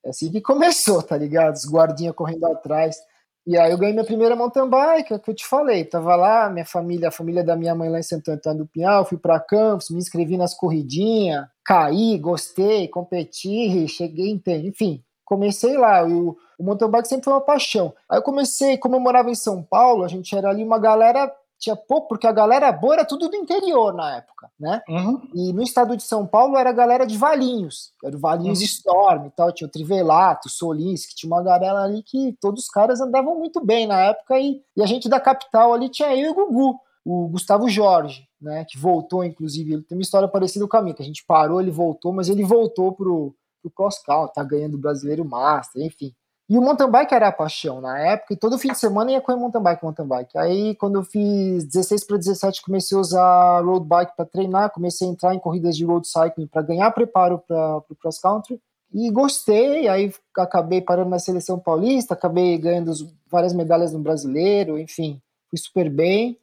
É 0.04 0.10
assim 0.10 0.32
que 0.32 0.42
começou, 0.42 1.02
tá 1.02 1.18
ligado? 1.18 1.56
Os 1.56 1.70
guardinhas 1.70 2.16
correndo 2.16 2.46
atrás. 2.48 2.98
E 3.48 3.58
aí 3.58 3.72
eu 3.72 3.78
ganhei 3.78 3.94
minha 3.94 4.06
primeira 4.06 4.36
mountain 4.36 4.68
bike, 4.68 5.14
é 5.14 5.20
que 5.20 5.30
eu 5.30 5.36
te 5.36 5.46
falei. 5.46 5.86
Tava 5.86 6.16
lá, 6.16 6.50
minha 6.50 6.66
família, 6.66 7.10
a 7.10 7.12
família 7.12 7.44
da 7.44 7.56
minha 7.56 7.76
mãe 7.76 7.90
lá 7.90 8.00
em 8.00 8.04
Santo 8.04 8.32
Antônio 8.32 8.64
do 8.64 8.68
Pinhal, 8.68 9.06
fui 9.06 9.20
para 9.20 9.40
Campos, 9.40 9.92
me 9.92 10.00
inscrevi 10.00 10.36
nas 10.36 10.56
corridinhas, 10.56 11.46
caí, 11.64 12.18
gostei, 12.18 12.88
competi, 12.88 13.88
cheguei, 13.90 14.42
enfim, 14.64 15.04
comecei 15.24 15.78
lá. 15.78 16.04
O, 16.04 16.36
o 16.58 16.64
mountain 16.64 16.90
bike 16.90 17.08
sempre 17.08 17.26
foi 17.26 17.34
uma 17.34 17.42
paixão. 17.42 17.94
Aí 18.10 18.18
eu 18.18 18.24
comecei, 18.24 18.78
como 18.78 18.96
eu 18.96 19.00
morava 19.00 19.30
em 19.30 19.36
São 19.36 19.62
Paulo, 19.62 20.04
a 20.04 20.08
gente 20.08 20.36
era 20.36 20.50
ali 20.50 20.64
uma 20.64 20.80
galera 20.80 21.32
tinha 21.60 21.76
pouco, 21.76 22.08
porque 22.10 22.28
a 22.28 22.32
galera 22.32 22.72
boa 22.72 22.96
era 22.96 23.06
tudo 23.06 23.30
do 23.30 23.36
interior 23.36 23.94
na 23.94 24.18
época, 24.18 24.50
né? 24.60 24.82
Uhum. 24.88 25.22
E 25.34 25.54
no 25.54 25.64
estado 25.64 25.96
de 25.96 26.04
São 26.04 26.26
Paulo 26.26 26.58
era 26.58 26.70
a 26.70 26.74
galera 26.74 27.06
de 27.06 27.18
Valinhos, 27.18 27.92
era 28.04 28.16
o 28.16 28.20
Valinhos 28.20 28.60
uhum. 28.60 28.66
Storm 28.66 29.26
e 29.28 29.32
tal, 29.32 29.52
tinha 29.52 29.68
o 29.68 29.72
Trivelato, 29.72 30.48
o 30.48 30.52
Solins, 30.52 31.06
que 31.06 31.16
tinha 31.16 31.32
uma 31.32 31.44
galera 31.44 31.82
ali 31.82 32.04
que 32.04 32.36
todos 32.40 32.64
os 32.64 32.70
caras 32.70 33.00
andavam 33.02 33.38
muito 33.38 33.64
bem 33.66 33.88
na 33.88 34.00
época, 34.02 34.40
e, 34.40 34.62
e 34.76 34.84
a 34.84 34.86
gente 34.86 35.10
da 35.10 35.20
capital 35.20 35.74
ali 35.74 35.90
tinha 35.90 36.16
eu 36.16 36.26
e 36.26 36.30
o 36.30 36.36
Gugu, 36.36 36.80
o 37.06 37.28
Gustavo 37.28 37.70
Jorge, 37.70 38.28
né? 38.42 38.66
Que 38.68 38.78
voltou, 38.78 39.24
inclusive, 39.24 39.74
ele 39.74 39.84
tem 39.84 39.98
uma 39.98 40.02
história 40.02 40.28
parecida 40.28 40.68
com 40.68 40.78
a 40.78 40.82
minha, 40.82 40.96
que 40.96 41.04
a 41.04 41.06
gente 41.06 41.24
parou, 41.26 41.62
ele 41.62 41.72
voltou, 41.72 42.12
mas 42.12 42.30
ele 42.30 42.44
voltou 42.44 42.92
pro, 42.92 43.36
pro 43.62 43.72
cross 43.72 44.02
country, 44.04 44.34
tá 44.34 44.44
ganhando 44.44 44.76
o 44.76 44.80
Brasileiro 44.80 45.24
Master, 45.24 45.82
enfim. 45.84 46.14
E 46.48 46.58
o 46.60 46.62
mountain 46.62 46.90
bike 46.90 47.14
era 47.14 47.30
a 47.30 47.32
paixão 47.32 47.82
na 47.82 47.98
época, 48.00 48.34
e 48.34 48.38
todo 48.38 48.60
fim 48.60 48.72
de 48.72 48.78
semana 48.78 49.12
ia 49.12 49.20
correr 49.20 49.38
mountain 49.38 49.62
bike, 49.62 49.84
mountain 49.84 50.06
bike. 50.06 50.38
Aí, 50.38 50.76
quando 50.76 51.00
eu 51.00 51.04
fiz 51.04 51.66
16 51.66 52.04
para 52.04 52.18
17, 52.18 52.62
comecei 52.62 52.96
a 52.96 53.02
usar 53.02 53.62
road 53.62 53.86
bike 53.86 54.16
para 54.16 54.26
treinar, 54.26 54.72
comecei 54.72 55.08
a 55.08 55.12
entrar 55.12 55.34
em 55.34 55.40
corridas 55.40 55.76
de 55.76 55.84
road 55.84 56.08
cycling 56.08 56.46
para 56.46 56.62
ganhar 56.62 56.92
preparo 56.92 57.40
para 57.40 57.78
o 57.90 57.96
cross 58.00 58.20
country. 58.20 58.62
E 58.94 59.10
gostei, 59.10 59.88
aí 59.88 60.14
acabei 60.38 60.82
parando 60.82 61.10
na 61.10 61.20
seleção 61.20 61.58
paulista, 61.58 62.14
acabei 62.14 62.58
ganhando 62.60 62.94
várias 63.28 63.52
medalhas 63.52 63.92
no 63.92 64.00
brasileiro, 64.00 64.78
enfim, 64.78 65.20
fui 65.50 65.58
super 65.58 65.90
bem. 65.90 66.38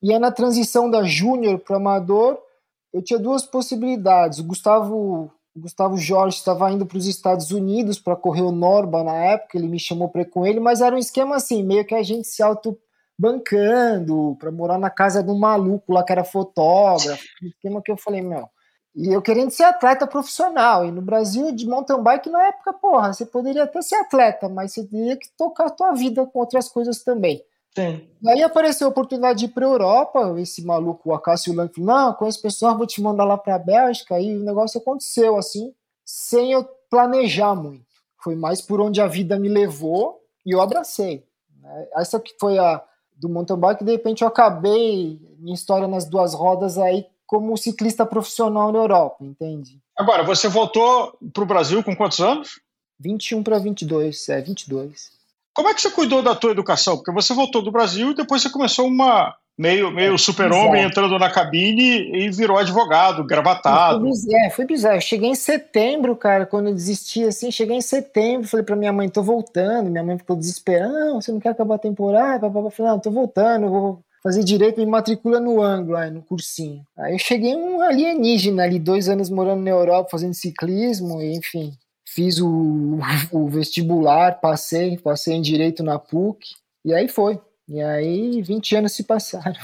E 0.00 0.12
aí, 0.12 0.18
na 0.20 0.30
transição 0.30 0.88
da 0.88 1.02
júnior 1.02 1.58
para 1.58 1.76
amador, 1.76 2.38
eu 2.92 3.02
tinha 3.02 3.18
duas 3.18 3.44
possibilidades. 3.44 4.38
O 4.38 4.44
Gustavo 4.44 5.32
o 5.58 5.62
Gustavo 5.62 5.96
Jorge 5.98 6.36
estava 6.36 6.70
indo 6.70 6.86
para 6.86 6.96
os 6.96 7.06
Estados 7.06 7.50
Unidos 7.50 7.98
para 7.98 8.16
correr 8.16 8.42
o 8.42 8.52
Norba 8.52 9.02
na 9.02 9.14
época, 9.14 9.58
ele 9.58 9.66
me 9.66 9.78
chamou 9.78 10.08
para 10.08 10.22
ir 10.22 10.30
com 10.30 10.46
ele, 10.46 10.60
mas 10.60 10.80
era 10.80 10.94
um 10.94 10.98
esquema 10.98 11.36
assim, 11.36 11.62
meio 11.62 11.84
que 11.84 11.94
a 11.94 12.02
gente 12.02 12.28
se 12.28 12.42
auto 12.42 12.78
bancando 13.18 14.36
para 14.38 14.52
morar 14.52 14.78
na 14.78 14.88
casa 14.88 15.22
de 15.22 15.30
um 15.30 15.38
maluco 15.38 15.92
lá 15.92 16.04
que 16.04 16.12
era 16.12 16.22
fotógrafo, 16.22 17.24
um 17.42 17.48
esquema 17.48 17.82
que 17.82 17.90
eu 17.90 17.96
falei, 17.96 18.22
meu, 18.22 18.48
e 18.94 19.12
eu 19.12 19.20
querendo 19.20 19.50
ser 19.50 19.64
atleta 19.64 20.06
profissional, 20.06 20.86
e 20.86 20.92
no 20.92 21.02
Brasil 21.02 21.50
de 21.52 21.66
mountain 21.66 22.02
bike 22.02 22.30
na 22.30 22.46
época, 22.46 22.72
porra, 22.72 23.12
você 23.12 23.26
poderia 23.26 23.64
até 23.64 23.82
ser 23.82 23.96
atleta, 23.96 24.48
mas 24.48 24.72
você 24.72 24.86
teria 24.86 25.16
que 25.16 25.28
tocar 25.36 25.66
a 25.66 25.70
tua 25.70 25.92
vida 25.92 26.24
com 26.26 26.38
outras 26.38 26.68
coisas 26.68 27.02
também. 27.02 27.42
Sim. 27.78 28.08
Aí 28.26 28.42
apareceu 28.42 28.88
a 28.88 28.90
oportunidade 28.90 29.38
de 29.38 29.44
ir 29.44 29.48
para 29.50 29.64
a 29.64 29.70
Europa, 29.70 30.34
esse 30.38 30.64
maluco, 30.64 31.10
o 31.10 31.14
Acácio 31.14 31.54
Lang, 31.54 31.72
falou, 31.72 31.94
não, 31.94 32.12
conheço 32.14 32.42
pessoal, 32.42 32.76
vou 32.76 32.86
te 32.86 33.00
mandar 33.00 33.24
lá 33.24 33.38
para 33.38 33.54
a 33.54 33.58
Bélgica, 33.58 34.20
e 34.20 34.36
o 34.36 34.44
negócio 34.44 34.80
aconteceu, 34.80 35.36
assim, 35.36 35.72
sem 36.04 36.50
eu 36.50 36.68
planejar 36.90 37.54
muito. 37.54 37.86
Foi 38.20 38.34
mais 38.34 38.60
por 38.60 38.80
onde 38.80 39.00
a 39.00 39.06
vida 39.06 39.38
me 39.38 39.48
levou, 39.48 40.20
e 40.44 40.50
eu 40.50 40.60
abracei. 40.60 41.24
Né? 41.62 41.88
Essa 41.94 42.18
que 42.18 42.34
foi 42.40 42.58
a 42.58 42.82
do 43.16 43.28
mountain 43.28 43.56
bike, 43.56 43.84
de 43.84 43.92
repente 43.92 44.22
eu 44.22 44.28
acabei 44.28 45.20
minha 45.38 45.54
história 45.54 45.86
nas 45.88 46.04
duas 46.04 46.34
rodas 46.34 46.78
aí 46.78 47.06
como 47.26 47.56
ciclista 47.56 48.06
profissional 48.06 48.72
na 48.72 48.78
Europa, 48.78 49.24
entende? 49.24 49.80
Agora, 49.96 50.22
você 50.22 50.48
voltou 50.48 51.16
para 51.32 51.42
o 51.42 51.46
Brasil 51.46 51.82
com 51.84 51.94
quantos 51.94 52.20
anos? 52.20 52.60
21 52.98 53.42
para 53.42 53.58
22, 53.58 54.28
é, 54.28 54.40
22. 54.40 55.17
Como 55.58 55.68
é 55.68 55.74
que 55.74 55.82
você 55.82 55.90
cuidou 55.90 56.22
da 56.22 56.36
tua 56.36 56.52
educação? 56.52 56.96
Porque 56.96 57.10
você 57.10 57.34
voltou 57.34 57.60
do 57.60 57.72
Brasil 57.72 58.12
e 58.12 58.14
depois 58.14 58.40
você 58.40 58.48
começou 58.48 58.86
uma 58.86 59.34
meio, 59.58 59.90
meio 59.90 60.14
é, 60.14 60.16
super-homem 60.16 60.84
entrando 60.84 61.18
na 61.18 61.28
cabine 61.28 62.16
e 62.16 62.30
virou 62.30 62.58
advogado, 62.58 63.24
gravatado. 63.24 63.98
Foi 63.98 64.08
bizarro, 64.08 64.50
foi 64.52 64.64
bizarro. 64.64 64.96
Eu 64.98 65.00
cheguei 65.00 65.28
em 65.28 65.34
setembro, 65.34 66.14
cara, 66.14 66.46
quando 66.46 66.68
eu 66.68 66.74
desisti 66.74 67.24
assim, 67.24 67.50
cheguei 67.50 67.76
em 67.76 67.80
setembro, 67.80 68.46
falei 68.46 68.64
pra 68.64 68.76
minha 68.76 68.92
mãe, 68.92 69.08
tô 69.08 69.20
voltando. 69.20 69.90
Minha 69.90 70.04
mãe 70.04 70.16
ficou 70.16 70.36
desesperada, 70.36 71.06
não, 71.06 71.20
você 71.20 71.32
não 71.32 71.40
quer 71.40 71.48
acabar 71.48 71.74
a 71.74 71.78
temporada? 71.78 72.46
Eu 72.46 72.70
falei, 72.70 72.92
não, 72.92 73.00
tô 73.00 73.10
voltando, 73.10 73.68
vou 73.68 74.00
fazer 74.22 74.44
direito, 74.44 74.78
me 74.78 74.86
matricula 74.86 75.40
no 75.40 75.60
ângulo, 75.60 75.96
aí, 75.96 76.08
no 76.08 76.22
cursinho. 76.22 76.84
Aí 76.96 77.14
eu 77.14 77.18
cheguei 77.18 77.56
um 77.56 77.80
alienígena 77.80 78.62
ali, 78.62 78.78
dois 78.78 79.08
anos 79.08 79.28
morando 79.28 79.64
na 79.64 79.70
Europa, 79.70 80.10
fazendo 80.12 80.34
ciclismo, 80.34 81.20
e, 81.20 81.36
enfim 81.36 81.76
fiz 82.14 82.40
o, 82.40 82.98
o 83.32 83.48
vestibular, 83.48 84.40
passei, 84.40 84.96
passei 84.98 85.34
em 85.34 85.42
direito 85.42 85.82
na 85.82 85.98
PUC, 85.98 86.54
e 86.84 86.92
aí 86.92 87.08
foi. 87.08 87.40
E 87.68 87.80
aí 87.82 88.40
20 88.42 88.76
anos 88.76 88.92
se 88.92 89.04
passaram. 89.04 89.60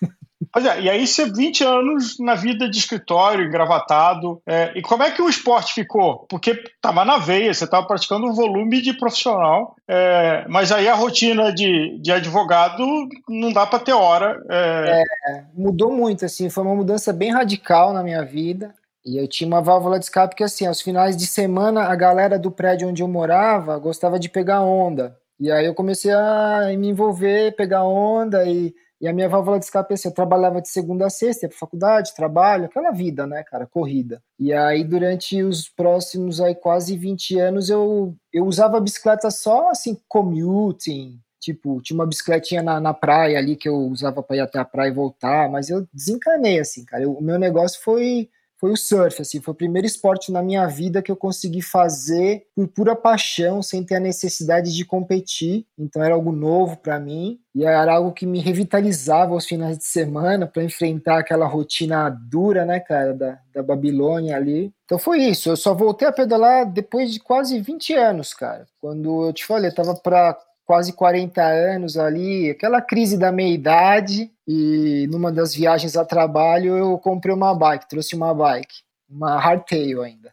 Pois 0.54 0.66
é, 0.66 0.82
e 0.82 0.88
aí 0.88 1.04
você 1.04 1.28
20 1.28 1.64
anos 1.64 2.18
na 2.20 2.36
vida 2.36 2.70
de 2.70 2.78
escritório, 2.78 3.44
engravatado. 3.44 4.40
É, 4.46 4.72
e 4.76 4.82
como 4.82 5.02
é 5.02 5.10
que 5.10 5.20
o 5.20 5.28
esporte 5.28 5.74
ficou? 5.74 6.26
Porque 6.28 6.50
estava 6.50 7.04
na 7.04 7.18
veia, 7.18 7.52
você 7.52 7.64
estava 7.64 7.84
praticando 7.84 8.26
um 8.26 8.32
volume 8.32 8.80
de 8.80 8.92
profissional, 8.92 9.74
é, 9.88 10.46
mas 10.48 10.70
aí 10.70 10.86
a 10.86 10.94
rotina 10.94 11.52
de, 11.52 11.98
de 12.00 12.12
advogado 12.12 12.86
não 13.28 13.52
dá 13.52 13.66
para 13.66 13.80
ter 13.80 13.94
hora. 13.94 14.40
É... 14.48 15.02
é... 15.28 15.44
mudou 15.54 15.92
muito, 15.92 16.24
assim, 16.24 16.48
foi 16.48 16.62
uma 16.62 16.76
mudança 16.76 17.12
bem 17.12 17.32
radical 17.32 17.92
na 17.92 18.04
minha 18.04 18.24
vida. 18.24 18.72
E 19.04 19.18
eu 19.18 19.28
tinha 19.28 19.46
uma 19.46 19.60
válvula 19.60 19.98
de 19.98 20.06
escape 20.06 20.34
que, 20.34 20.44
assim, 20.44 20.66
aos 20.66 20.80
finais 20.80 21.16
de 21.16 21.26
semana, 21.26 21.82
a 21.82 21.94
galera 21.94 22.38
do 22.38 22.50
prédio 22.50 22.88
onde 22.88 23.02
eu 23.02 23.08
morava 23.08 23.78
gostava 23.78 24.18
de 24.18 24.28
pegar 24.28 24.62
onda. 24.62 25.16
E 25.38 25.50
aí 25.50 25.66
eu 25.66 25.74
comecei 25.74 26.12
a 26.12 26.72
me 26.78 26.88
envolver, 26.88 27.54
pegar 27.56 27.84
onda 27.84 28.44
e, 28.46 28.74
e 29.00 29.06
a 29.06 29.12
minha 29.12 29.28
válvula 29.28 29.58
de 29.58 29.64
escape, 29.66 29.92
assim, 29.92 30.08
eu 30.08 30.14
trabalhava 30.14 30.62
de 30.62 30.68
segunda 30.68 31.06
a 31.06 31.10
sexta, 31.10 31.44
ia 31.44 31.48
pra 31.50 31.58
faculdade, 31.58 32.14
trabalho, 32.14 32.64
aquela 32.66 32.92
vida, 32.92 33.26
né, 33.26 33.42
cara, 33.42 33.66
corrida. 33.66 34.22
E 34.38 34.52
aí 34.52 34.84
durante 34.84 35.42
os 35.42 35.68
próximos 35.68 36.40
aí 36.40 36.54
quase 36.54 36.96
20 36.96 37.38
anos 37.38 37.68
eu, 37.68 38.16
eu 38.32 38.46
usava 38.46 38.78
a 38.78 38.80
bicicleta 38.80 39.30
só, 39.30 39.70
assim, 39.70 39.98
commuting, 40.08 41.20
Tipo, 41.44 41.78
tinha 41.82 41.94
uma 41.94 42.06
bicicletinha 42.06 42.62
na, 42.62 42.80
na 42.80 42.94
praia 42.94 43.36
ali 43.36 43.54
que 43.54 43.68
eu 43.68 43.76
usava 43.76 44.22
para 44.22 44.36
ir 44.36 44.40
até 44.40 44.58
a 44.58 44.64
praia 44.64 44.88
e 44.88 44.94
voltar, 44.94 45.46
mas 45.50 45.68
eu 45.68 45.86
desencanei, 45.92 46.58
assim, 46.58 46.86
cara. 46.86 47.02
Eu, 47.02 47.12
o 47.12 47.22
meu 47.22 47.38
negócio 47.38 47.82
foi 47.82 48.30
foi 48.64 48.72
o 48.72 48.76
surf, 48.78 49.20
assim, 49.20 49.42
foi 49.42 49.52
o 49.52 49.54
primeiro 49.54 49.86
esporte 49.86 50.32
na 50.32 50.40
minha 50.40 50.66
vida 50.66 51.02
que 51.02 51.12
eu 51.12 51.16
consegui 51.16 51.60
fazer 51.60 52.46
por 52.56 52.66
pura 52.66 52.96
paixão, 52.96 53.62
sem 53.62 53.84
ter 53.84 53.96
a 53.96 54.00
necessidade 54.00 54.74
de 54.74 54.86
competir. 54.86 55.66
Então 55.78 56.02
era 56.02 56.14
algo 56.14 56.32
novo 56.32 56.78
para 56.78 56.98
mim 56.98 57.38
e 57.54 57.62
era 57.62 57.92
algo 57.92 58.12
que 58.12 58.24
me 58.24 58.40
revitalizava 58.40 59.34
aos 59.34 59.44
finais 59.44 59.76
de 59.76 59.84
semana 59.84 60.46
para 60.46 60.64
enfrentar 60.64 61.18
aquela 61.18 61.46
rotina 61.46 62.08
dura, 62.08 62.64
né, 62.64 62.80
cara, 62.80 63.12
da, 63.12 63.38
da 63.54 63.62
Babilônia 63.62 64.34
ali. 64.34 64.72
Então 64.86 64.98
foi 64.98 65.18
isso, 65.18 65.50
eu 65.50 65.58
só 65.58 65.74
voltei 65.74 66.08
a 66.08 66.12
pedalar 66.12 66.64
depois 66.64 67.12
de 67.12 67.20
quase 67.20 67.60
20 67.60 67.92
anos, 67.92 68.32
cara. 68.32 68.64
Quando 68.80 69.26
eu 69.26 69.32
te 69.34 69.44
falei, 69.44 69.68
eu 69.68 69.74
tava 69.74 69.94
para 69.94 70.38
quase 70.64 70.94
40 70.94 71.42
anos 71.42 71.98
ali, 71.98 72.48
aquela 72.48 72.80
crise 72.80 73.18
da 73.18 73.30
meia-idade, 73.30 74.30
e 74.46 75.06
numa 75.10 75.32
das 75.32 75.54
viagens 75.54 75.96
a 75.96 76.04
trabalho 76.04 76.76
eu 76.76 76.98
comprei 76.98 77.34
uma 77.34 77.54
bike, 77.54 77.88
trouxe 77.88 78.14
uma 78.14 78.34
bike, 78.34 78.74
uma 79.08 79.38
hardtail 79.38 80.02
ainda. 80.02 80.32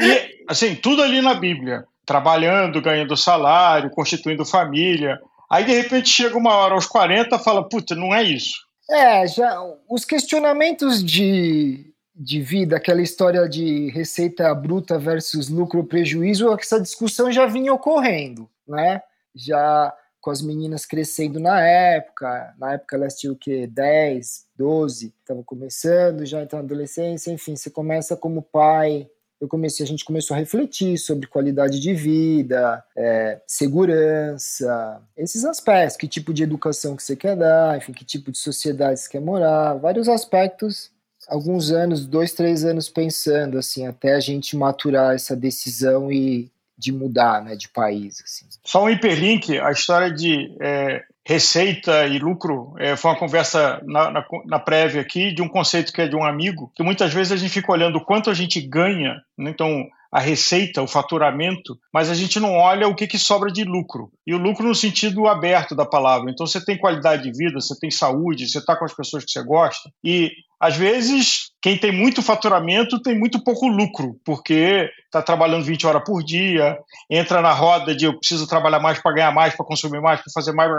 e, 0.00 0.44
assim, 0.48 0.74
tudo 0.74 1.02
ali 1.02 1.22
na 1.22 1.34
Bíblia, 1.34 1.84
trabalhando, 2.04 2.82
ganhando 2.82 3.16
salário, 3.16 3.90
constituindo 3.90 4.44
família. 4.44 5.20
Aí 5.50 5.64
de 5.64 5.72
repente 5.72 6.08
chega 6.08 6.36
uma 6.36 6.54
hora 6.54 6.74
aos 6.74 6.86
40 6.86 7.38
fala, 7.38 7.68
puta, 7.68 7.94
não 7.94 8.14
é 8.14 8.22
isso. 8.22 8.54
É, 8.90 9.26
já 9.26 9.58
os 9.88 10.04
questionamentos 10.04 11.02
de 11.02 11.92
de 12.14 12.40
vida, 12.40 12.76
aquela 12.76 13.00
história 13.00 13.48
de 13.48 13.90
receita 13.90 14.54
bruta 14.54 14.98
versus 14.98 15.48
lucro 15.48 15.84
prejuízo, 15.84 16.52
essa 16.52 16.80
discussão 16.80 17.32
já 17.32 17.46
vinha 17.46 17.72
ocorrendo, 17.72 18.48
né? 18.68 19.00
Já 19.34 19.92
com 20.22 20.30
as 20.30 20.40
meninas 20.40 20.86
crescendo 20.86 21.40
na 21.40 21.60
época, 21.60 22.54
na 22.56 22.74
época 22.74 22.94
elas 22.94 23.18
tinham 23.18 23.34
o 23.34 23.36
quê? 23.36 23.66
10, 23.66 24.46
12, 24.56 25.12
estavam 25.20 25.42
começando, 25.42 26.24
já 26.24 26.40
entrando 26.40 26.62
na 26.62 26.66
adolescência, 26.68 27.32
enfim, 27.32 27.56
você 27.56 27.68
começa 27.68 28.16
como 28.16 28.40
pai, 28.40 29.10
eu 29.40 29.48
comecei, 29.48 29.84
a 29.84 29.88
gente 29.88 30.04
começou 30.04 30.36
a 30.36 30.38
refletir 30.38 30.96
sobre 30.96 31.26
qualidade 31.26 31.80
de 31.80 31.92
vida, 31.92 32.84
é, 32.96 33.40
segurança, 33.44 35.02
esses 35.16 35.44
aspectos, 35.44 35.96
que 35.96 36.06
tipo 36.06 36.32
de 36.32 36.44
educação 36.44 36.94
que 36.94 37.02
você 37.02 37.16
quer 37.16 37.34
dar, 37.34 37.76
enfim, 37.76 37.92
que 37.92 38.04
tipo 38.04 38.30
de 38.30 38.38
sociedade 38.38 39.00
você 39.00 39.08
quer 39.08 39.20
morar, 39.20 39.74
vários 39.74 40.08
aspectos. 40.08 40.92
Alguns 41.28 41.72
anos, 41.72 42.06
dois, 42.06 42.32
três 42.32 42.64
anos 42.64 42.88
pensando, 42.88 43.58
assim, 43.58 43.86
até 43.86 44.14
a 44.14 44.20
gente 44.20 44.56
maturar 44.56 45.14
essa 45.14 45.34
decisão 45.34 46.10
e 46.12 46.51
de 46.82 46.92
mudar, 46.92 47.42
né, 47.42 47.54
de 47.54 47.68
país, 47.68 48.20
assim. 48.24 48.46
Só 48.64 48.84
um 48.84 48.90
hiperlink, 48.90 49.56
a 49.58 49.70
história 49.70 50.12
de 50.12 50.52
é, 50.60 51.04
receita 51.24 52.06
e 52.06 52.18
lucro 52.18 52.74
é, 52.78 52.96
foi 52.96 53.12
uma 53.12 53.18
conversa 53.18 53.80
na, 53.86 54.10
na, 54.10 54.26
na, 54.44 54.58
prévia 54.58 55.00
aqui 55.00 55.32
de 55.32 55.40
um 55.40 55.48
conceito 55.48 55.92
que 55.92 56.02
é 56.02 56.08
de 56.08 56.16
um 56.16 56.24
amigo, 56.24 56.72
que 56.74 56.82
muitas 56.82 57.14
vezes 57.14 57.32
a 57.32 57.36
gente 57.36 57.52
fica 57.52 57.70
olhando 57.70 57.96
o 57.96 58.04
quanto 58.04 58.28
a 58.28 58.34
gente 58.34 58.60
ganha, 58.60 59.22
né, 59.38 59.50
então 59.50 59.86
a 60.10 60.20
receita, 60.20 60.82
o 60.82 60.86
faturamento, 60.86 61.78
mas 61.90 62.10
a 62.10 62.14
gente 62.14 62.38
não 62.38 62.54
olha 62.54 62.86
o 62.86 62.94
que, 62.94 63.06
que 63.06 63.18
sobra 63.18 63.50
de 63.50 63.64
lucro. 63.64 64.12
E 64.26 64.34
o 64.34 64.38
lucro 64.38 64.66
no 64.66 64.74
sentido 64.74 65.26
aberto 65.26 65.74
da 65.74 65.84
palavra. 65.84 66.30
Então 66.30 66.46
você 66.46 66.64
tem 66.64 66.78
qualidade 66.78 67.22
de 67.22 67.36
vida, 67.36 67.60
você 67.60 67.78
tem 67.78 67.90
saúde, 67.90 68.48
você 68.48 68.58
está 68.58 68.76
com 68.76 68.84
as 68.84 68.94
pessoas 68.94 69.24
que 69.24 69.30
você 69.30 69.42
gosta. 69.42 69.90
E 70.04 70.30
às 70.62 70.76
vezes, 70.76 71.50
quem 71.60 71.76
tem 71.76 71.90
muito 71.90 72.22
faturamento 72.22 73.02
tem 73.02 73.18
muito 73.18 73.42
pouco 73.42 73.66
lucro, 73.66 74.16
porque 74.24 74.88
está 75.06 75.20
trabalhando 75.20 75.64
20 75.64 75.86
horas 75.88 76.04
por 76.04 76.22
dia, 76.22 76.78
entra 77.10 77.42
na 77.42 77.52
roda 77.52 77.96
de 77.96 78.04
eu 78.04 78.16
preciso 78.16 78.46
trabalhar 78.46 78.78
mais 78.78 79.00
para 79.00 79.12
ganhar 79.12 79.32
mais, 79.32 79.56
para 79.56 79.66
consumir 79.66 80.00
mais, 80.00 80.20
para 80.20 80.32
fazer 80.32 80.52
mais, 80.52 80.70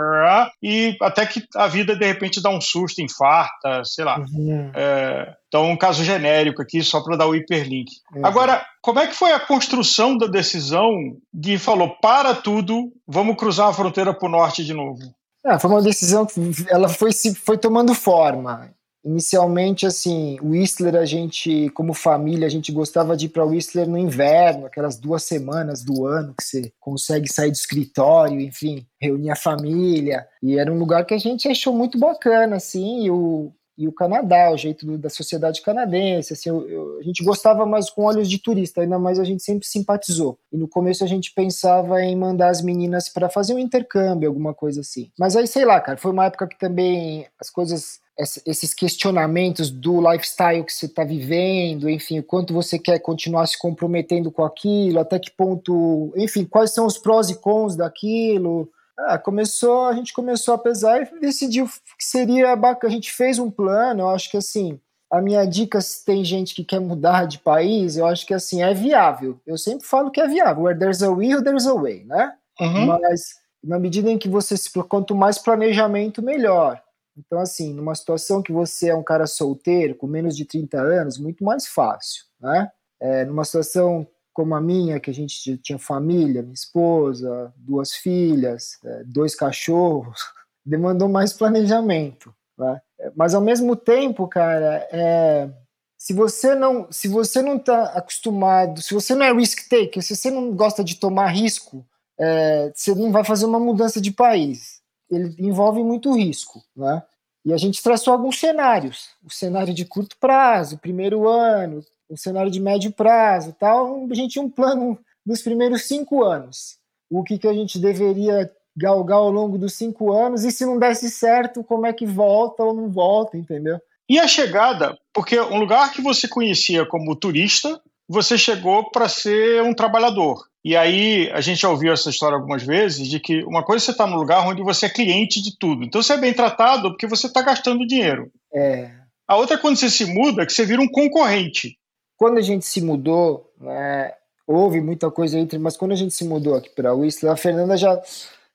e 0.62 0.96
até 1.02 1.26
que 1.26 1.44
a 1.54 1.68
vida 1.68 1.94
de 1.94 2.06
repente 2.06 2.40
dá 2.40 2.48
um 2.48 2.62
susto, 2.62 3.02
infarta, 3.02 3.82
sei 3.84 4.06
lá. 4.06 4.18
Uhum. 4.20 4.70
É, 4.74 5.34
então, 5.48 5.70
um 5.70 5.76
caso 5.76 6.02
genérico 6.02 6.62
aqui, 6.62 6.82
só 6.82 7.00
para 7.02 7.16
dar 7.16 7.26
o 7.26 7.34
hiperlink. 7.36 7.92
Uhum. 8.16 8.26
Agora, 8.26 8.64
como 8.80 8.98
é 8.98 9.06
que 9.06 9.14
foi 9.14 9.32
a 9.32 9.38
construção 9.38 10.16
da 10.16 10.26
decisão 10.26 10.90
de 11.32 11.58
falou 11.58 11.90
para 12.02 12.34
tudo, 12.34 12.90
vamos 13.06 13.33
cruzar 13.34 13.68
a 13.68 13.72
fronteira 13.72 14.12
para 14.12 14.26
o 14.26 14.30
norte 14.30 14.64
de 14.64 14.72
novo? 14.72 15.00
É, 15.44 15.58
foi 15.58 15.70
uma 15.70 15.82
decisão 15.82 16.24
que 16.24 16.40
ela 16.68 16.88
foi, 16.88 17.10
foi 17.12 17.58
tomando 17.58 17.94
forma. 17.94 18.70
Inicialmente, 19.04 19.84
assim, 19.86 20.38
o 20.40 20.52
Whistler, 20.52 20.96
a 20.96 21.04
gente, 21.04 21.68
como 21.74 21.92
família, 21.92 22.46
a 22.46 22.50
gente 22.50 22.72
gostava 22.72 23.14
de 23.14 23.26
ir 23.26 23.28
para 23.28 23.44
o 23.44 23.50
Whistler 23.50 23.86
no 23.86 23.98
inverno, 23.98 24.64
aquelas 24.64 24.96
duas 24.96 25.22
semanas 25.24 25.82
do 25.84 26.06
ano 26.06 26.32
que 26.34 26.42
você 26.42 26.72
consegue 26.80 27.30
sair 27.30 27.50
do 27.50 27.56
escritório, 27.56 28.40
enfim, 28.40 28.86
reunir 28.98 29.30
a 29.30 29.36
família. 29.36 30.26
E 30.42 30.58
era 30.58 30.72
um 30.72 30.78
lugar 30.78 31.04
que 31.04 31.12
a 31.12 31.18
gente 31.18 31.46
achou 31.46 31.74
muito 31.74 31.98
bacana, 31.98 32.56
assim, 32.56 33.04
e 33.04 33.10
o, 33.10 33.52
e 33.76 33.88
o 33.88 33.92
Canadá, 33.92 34.50
o 34.50 34.56
jeito 34.56 34.86
do, 34.86 34.96
da 34.96 35.10
sociedade 35.10 35.60
canadense, 35.62 36.32
assim, 36.32 36.48
eu, 36.48 36.68
eu, 36.68 36.98
a 36.98 37.02
gente 37.02 37.24
gostava 37.24 37.66
mais 37.66 37.90
com 37.90 38.04
olhos 38.04 38.28
de 38.28 38.38
turista, 38.38 38.80
ainda 38.80 38.98
mais 38.98 39.18
a 39.18 39.24
gente 39.24 39.42
sempre 39.42 39.66
simpatizou. 39.66 40.38
E 40.52 40.56
no 40.56 40.68
começo 40.68 41.02
a 41.02 41.06
gente 41.06 41.32
pensava 41.34 42.00
em 42.02 42.16
mandar 42.16 42.48
as 42.48 42.62
meninas 42.62 43.08
para 43.08 43.28
fazer 43.28 43.54
um 43.54 43.58
intercâmbio, 43.58 44.28
alguma 44.28 44.54
coisa 44.54 44.80
assim. 44.80 45.10
Mas 45.18 45.36
aí, 45.36 45.46
sei 45.46 45.64
lá, 45.64 45.80
cara, 45.80 45.98
foi 45.98 46.12
uma 46.12 46.26
época 46.26 46.46
que 46.46 46.58
também 46.58 47.26
as 47.40 47.50
coisas 47.50 48.02
esses 48.46 48.72
questionamentos 48.72 49.70
do 49.70 50.00
lifestyle 50.00 50.62
que 50.62 50.72
você 50.72 50.86
está 50.86 51.02
vivendo, 51.02 51.90
enfim, 51.90 52.20
o 52.20 52.22
quanto 52.22 52.54
você 52.54 52.78
quer 52.78 53.00
continuar 53.00 53.44
se 53.46 53.58
comprometendo 53.58 54.30
com 54.30 54.44
aquilo, 54.44 55.00
até 55.00 55.18
que 55.18 55.32
ponto, 55.32 56.12
enfim, 56.16 56.44
quais 56.44 56.72
são 56.72 56.86
os 56.86 56.96
prós 56.96 57.28
e 57.28 57.34
cons 57.34 57.74
daquilo. 57.74 58.70
Ah, 58.98 59.18
começou, 59.18 59.86
a 59.86 59.94
gente 59.94 60.12
começou 60.12 60.54
a 60.54 60.58
pesar 60.58 61.02
e 61.02 61.20
decidiu 61.20 61.66
que 61.66 62.04
seria 62.04 62.54
bacana. 62.54 62.92
A 62.92 62.94
gente 62.94 63.12
fez 63.12 63.38
um 63.38 63.50
plano, 63.50 64.02
eu 64.02 64.08
acho 64.08 64.30
que 64.30 64.36
assim, 64.36 64.80
a 65.10 65.20
minha 65.20 65.44
dica, 65.44 65.80
se 65.80 66.04
tem 66.04 66.24
gente 66.24 66.54
que 66.54 66.64
quer 66.64 66.80
mudar 66.80 67.26
de 67.26 67.38
país, 67.38 67.96
eu 67.96 68.06
acho 68.06 68.26
que 68.26 68.34
assim, 68.34 68.62
é 68.62 68.72
viável. 68.72 69.40
Eu 69.46 69.58
sempre 69.58 69.86
falo 69.86 70.10
que 70.10 70.20
é 70.20 70.26
viável. 70.26 70.64
Where 70.64 70.78
there's 70.78 71.02
a 71.02 71.10
will, 71.10 71.42
there's 71.42 71.66
a 71.66 71.74
way, 71.74 72.04
né? 72.04 72.34
Uhum. 72.60 72.86
Mas 72.86 73.34
na 73.62 73.78
medida 73.78 74.10
em 74.10 74.18
que 74.18 74.28
você, 74.28 74.54
quanto 74.88 75.14
mais 75.14 75.38
planejamento, 75.38 76.22
melhor. 76.22 76.80
Então, 77.16 77.38
assim, 77.38 77.72
numa 77.72 77.94
situação 77.94 78.42
que 78.42 78.52
você 78.52 78.88
é 78.90 78.94
um 78.94 79.02
cara 79.02 79.26
solteiro, 79.26 79.94
com 79.94 80.06
menos 80.06 80.36
de 80.36 80.44
30 80.44 80.78
anos, 80.80 81.18
muito 81.18 81.44
mais 81.44 81.66
fácil, 81.66 82.24
né? 82.40 82.70
É, 83.00 83.24
numa 83.24 83.44
situação 83.44 84.06
como 84.34 84.54
a 84.54 84.60
minha, 84.60 85.00
que 85.00 85.10
a 85.10 85.14
gente 85.14 85.56
tinha 85.58 85.78
família, 85.78 86.42
minha 86.42 86.52
esposa, 86.52 87.52
duas 87.56 87.94
filhas, 87.94 88.78
é, 88.84 89.04
dois 89.04 89.34
cachorros, 89.34 90.20
demandou 90.66 91.08
mais 91.08 91.32
planejamento, 91.32 92.34
né? 92.58 92.80
É, 93.00 93.12
mas 93.16 93.34
ao 93.34 93.40
mesmo 93.40 93.74
tempo, 93.74 94.28
cara, 94.28 94.86
é, 94.92 95.48
se 95.96 96.12
você 96.12 96.54
não, 96.54 96.86
se 96.90 97.08
você 97.08 97.40
não 97.40 97.56
está 97.56 97.84
acostumado, 97.92 98.82
se 98.82 98.92
você 98.92 99.14
não 99.14 99.24
é 99.24 99.32
risk 99.32 99.68
taker, 99.68 100.02
se 100.02 100.14
você 100.14 100.30
não 100.30 100.52
gosta 100.52 100.84
de 100.84 100.96
tomar 100.96 101.28
risco, 101.28 101.86
é, 102.20 102.70
você 102.74 102.94
não 102.94 103.10
vai 103.10 103.24
fazer 103.24 103.46
uma 103.46 103.58
mudança 103.58 104.00
de 104.00 104.10
país 104.10 104.84
ele 105.10 105.34
envolve 105.38 105.82
muito 105.82 106.14
risco, 106.14 106.62
né? 106.76 107.02
E 107.44 107.52
a 107.52 107.58
gente 107.58 107.82
traçou 107.82 108.12
alguns 108.12 108.40
cenários, 108.40 109.10
o 109.22 109.30
cenário 109.30 109.74
de 109.74 109.84
curto 109.84 110.16
prazo, 110.18 110.78
primeiro 110.78 111.28
ano, 111.28 111.84
o 112.08 112.16
cenário 112.16 112.50
de 112.50 112.60
médio 112.60 112.92
prazo, 112.92 113.54
tal. 113.58 114.06
A 114.10 114.14
gente 114.14 114.32
tinha 114.32 114.44
um 114.44 114.50
plano 114.50 114.98
dos 115.24 115.42
primeiros 115.42 115.82
cinco 115.82 116.22
anos, 116.22 116.76
o 117.10 117.22
que, 117.22 117.38
que 117.38 117.48
a 117.48 117.52
gente 117.54 117.78
deveria 117.78 118.50
galgar 118.76 119.18
ao 119.18 119.30
longo 119.30 119.56
dos 119.56 119.74
cinco 119.74 120.12
anos 120.12 120.44
e 120.44 120.50
se 120.50 120.66
não 120.66 120.78
desse 120.78 121.10
certo, 121.10 121.62
como 121.62 121.86
é 121.86 121.92
que 121.92 122.04
volta 122.04 122.62
ou 122.62 122.74
não 122.74 122.90
volta, 122.90 123.36
entendeu? 123.36 123.80
E 124.08 124.18
a 124.18 124.26
chegada, 124.26 124.98
porque 125.12 125.40
um 125.40 125.58
lugar 125.58 125.92
que 125.92 126.02
você 126.02 126.28
conhecia 126.28 126.84
como 126.84 127.16
turista, 127.16 127.80
você 128.08 128.36
chegou 128.36 128.90
para 128.90 129.08
ser 129.08 129.62
um 129.62 129.72
trabalhador. 129.72 130.44
E 130.64 130.76
aí 130.76 131.30
a 131.32 131.40
gente 131.40 131.60
já 131.60 131.68
ouviu 131.68 131.92
essa 131.92 132.10
história 132.10 132.36
algumas 132.36 132.62
vezes 132.62 133.08
de 133.08 133.20
que 133.20 133.42
uma 133.44 133.62
coisa 133.62 133.82
é 133.82 133.86
você 133.86 133.90
está 133.92 134.06
num 134.06 134.16
lugar 134.16 134.46
onde 134.46 134.62
você 134.62 134.86
é 134.86 134.90
cliente 134.90 135.42
de 135.42 135.58
tudo. 135.58 135.84
Então 135.84 136.02
você 136.02 136.14
é 136.14 136.18
bem 136.18 136.32
tratado 136.32 136.90
porque 136.90 137.06
você 137.06 137.26
está 137.26 137.42
gastando 137.42 137.86
dinheiro. 137.86 138.30
É. 138.54 138.90
A 139.26 139.36
outra 139.36 139.56
é 139.56 139.58
quando 139.58 139.76
você 139.76 139.88
se 139.88 140.06
muda, 140.06 140.44
que 140.44 140.52
você 140.52 140.64
vira 140.64 140.82
um 140.82 140.88
concorrente. 140.88 141.78
Quando 142.24 142.38
a 142.38 142.40
gente 142.40 142.64
se 142.64 142.80
mudou, 142.80 143.52
né, 143.60 144.14
houve 144.46 144.80
muita 144.80 145.10
coisa 145.10 145.38
entre, 145.38 145.58
mas 145.58 145.76
quando 145.76 145.92
a 145.92 145.94
gente 145.94 146.14
se 146.14 146.24
mudou 146.24 146.54
aqui 146.54 146.70
para 146.70 146.94
Whistler, 146.94 147.30
a 147.30 147.36
Fernanda 147.36 147.76
já 147.76 148.00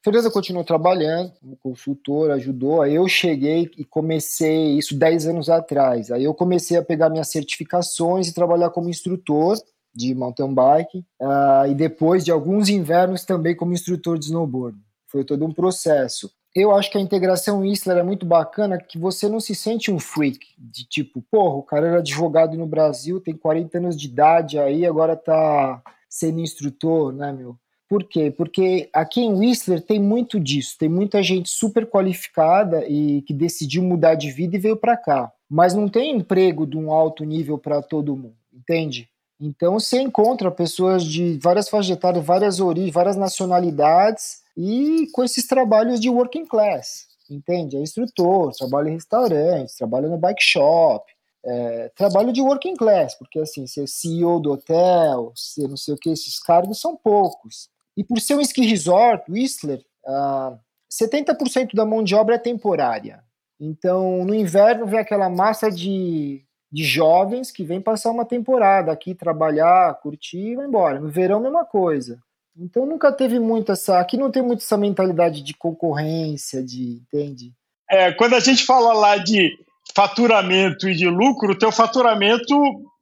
Fernanda 0.04 0.32
continuou 0.32 0.66
trabalhando 0.66 1.34
como 1.40 1.56
consultora, 1.56 2.34
ajudou. 2.34 2.82
Aí 2.82 2.96
eu 2.96 3.08
cheguei 3.08 3.70
e 3.78 3.86
comecei 3.86 4.76
isso 4.76 4.98
10 4.98 5.28
anos 5.28 5.52
atrás. 5.52 6.10
Aí 6.10 6.24
eu 6.24 6.34
comecei 6.34 6.78
a 6.78 6.84
pegar 6.84 7.12
minhas 7.12 7.30
certificações 7.30 8.28
e 8.28 8.34
trabalhar 8.34 8.72
como 8.72 8.90
instrutor 8.90 9.56
de 9.94 10.16
mountain 10.16 10.52
bike. 10.52 11.06
Uh, 11.22 11.70
e 11.70 11.76
depois 11.76 12.26
de 12.26 12.32
alguns 12.32 12.70
invernos 12.70 13.24
também 13.24 13.56
como 13.56 13.72
instrutor 13.72 14.18
de 14.18 14.26
snowboard. 14.26 14.80
Foi 15.06 15.24
todo 15.24 15.46
um 15.46 15.54
processo. 15.54 16.32
Eu 16.56 16.76
acho 16.76 16.92
que 16.92 16.98
a 16.98 17.02
integração 17.02 17.60
Whistler 17.60 17.98
é 17.98 18.04
muito 18.04 18.26
bacana, 18.26 18.78
que 18.78 18.98
você 18.98 19.30
não 19.30 19.40
se 19.40 19.54
sente 19.54 19.92
um 19.92 20.00
freak, 20.00 20.40
de 20.58 20.84
tipo, 20.88 21.24
porra, 21.30 21.56
o 21.56 21.64
cara 21.64 21.88
era 21.88 21.98
advogado 22.00 22.58
no 22.58 22.66
Brasil, 22.66 23.22
tem 23.22 23.36
40 23.36 23.78
anos 23.78 23.96
de 23.96 24.08
idade 24.08 24.58
aí, 24.58 24.86
agora 24.86 25.16
tá 25.16 25.82
sendo 26.10 26.40
instrutor, 26.40 27.14
né, 27.14 27.32
meu? 27.32 27.56
Por 27.88 28.04
quê? 28.04 28.32
Porque 28.32 28.90
aqui 28.94 29.22
em 29.22 29.34
Whistler 29.34 29.82
tem 29.82 30.00
muito 30.00 30.40
disso, 30.40 30.76
tem 30.78 30.90
muita 30.90 31.24
gente 31.24 31.50
super 31.50 31.88
qualificada 31.88 32.86
e 32.88 33.24
que 33.24 33.34
decidiu 33.34 33.82
mudar 33.82 34.16
de 34.16 34.32
vida 34.32 34.56
e 34.56 34.60
veio 34.60 34.78
para 34.78 34.96
cá. 34.96 35.32
Mas 35.50 35.74
não 35.74 35.90
tem 35.90 36.16
emprego 36.16 36.68
de 36.68 36.78
um 36.78 36.92
alto 36.92 37.24
nível 37.24 37.58
para 37.58 37.82
todo 37.82 38.16
mundo, 38.16 38.38
entende? 38.54 39.10
Então 39.40 39.80
você 39.80 40.00
encontra 40.02 40.52
pessoas 40.52 41.04
de 41.04 41.40
várias 41.42 41.70
faixas 41.70 41.96
etárias, 41.96 42.24
várias 42.24 42.60
origens, 42.60 42.94
várias 42.94 43.16
nacionalidades 43.16 44.42
e 44.62 45.08
com 45.14 45.24
esses 45.24 45.48
trabalhos 45.48 46.02
de 46.02 46.10
working 46.10 46.46
class, 46.46 47.08
entende? 47.30 47.78
É 47.78 47.80
instrutor, 47.80 48.52
trabalha 48.54 48.90
em 48.90 48.96
restaurantes, 48.96 49.76
trabalha 49.76 50.10
no 50.10 50.18
bike 50.18 50.44
shop, 50.44 51.10
é, 51.46 51.90
trabalho 51.96 52.34
de 52.34 52.42
working 52.42 52.76
class, 52.76 53.16
porque 53.16 53.40
assim, 53.40 53.66
ser 53.66 53.88
CEO 53.88 54.38
do 54.38 54.52
hotel, 54.52 55.32
ser 55.34 55.70
não 55.70 55.78
sei 55.78 55.94
o 55.94 55.98
que, 55.98 56.10
esses 56.10 56.38
cargos 56.40 56.82
são 56.82 56.98
poucos. 56.98 57.70
E 57.96 58.04
por 58.04 58.20
ser 58.20 58.36
um 58.36 58.42
ski 58.42 58.66
resort, 58.66 59.32
Whistler, 59.32 59.82
uh, 60.06 60.60
70% 60.92 61.74
da 61.74 61.86
mão 61.86 62.04
de 62.04 62.14
obra 62.14 62.36
é 62.36 62.40
temporária. 62.40 63.24
Então, 63.58 64.26
no 64.26 64.36
inverno 64.36 64.86
vem 64.86 65.00
aquela 65.00 65.30
massa 65.30 65.72
de, 65.72 66.44
de 66.70 66.84
jovens 66.84 67.50
que 67.50 67.64
vem 67.64 67.80
passar 67.80 68.12
uma 68.12 68.26
temporada 68.26 68.92
aqui, 68.92 69.16
trabalhar, 69.16 70.02
curtir 70.02 70.52
e 70.52 70.56
vai 70.58 70.66
embora. 70.66 71.00
No 71.00 71.10
verão, 71.10 71.40
mesma 71.40 71.64
coisa. 71.64 72.22
Então, 72.60 72.86
nunca 72.86 73.12
teve 73.12 73.40
muito 73.40 73.72
essa. 73.72 74.00
Aqui 74.00 74.18
não 74.18 74.32
tem 74.32 74.44
muito 74.44 74.60
essa 74.64 74.78
mentalidade 74.78 75.42
de 75.42 75.54
concorrência, 75.54 76.64
de. 76.64 77.02
Entende? 77.02 77.54
É, 77.90 78.12
quando 78.12 78.36
a 78.36 78.40
gente 78.40 78.66
fala 78.66 78.94
lá 78.94 79.18
de 79.18 79.52
faturamento 79.96 80.88
e 80.88 80.96
de 80.96 81.08
lucro, 81.10 81.54
o 81.54 81.58
teu 81.58 81.72
faturamento 81.72 82.56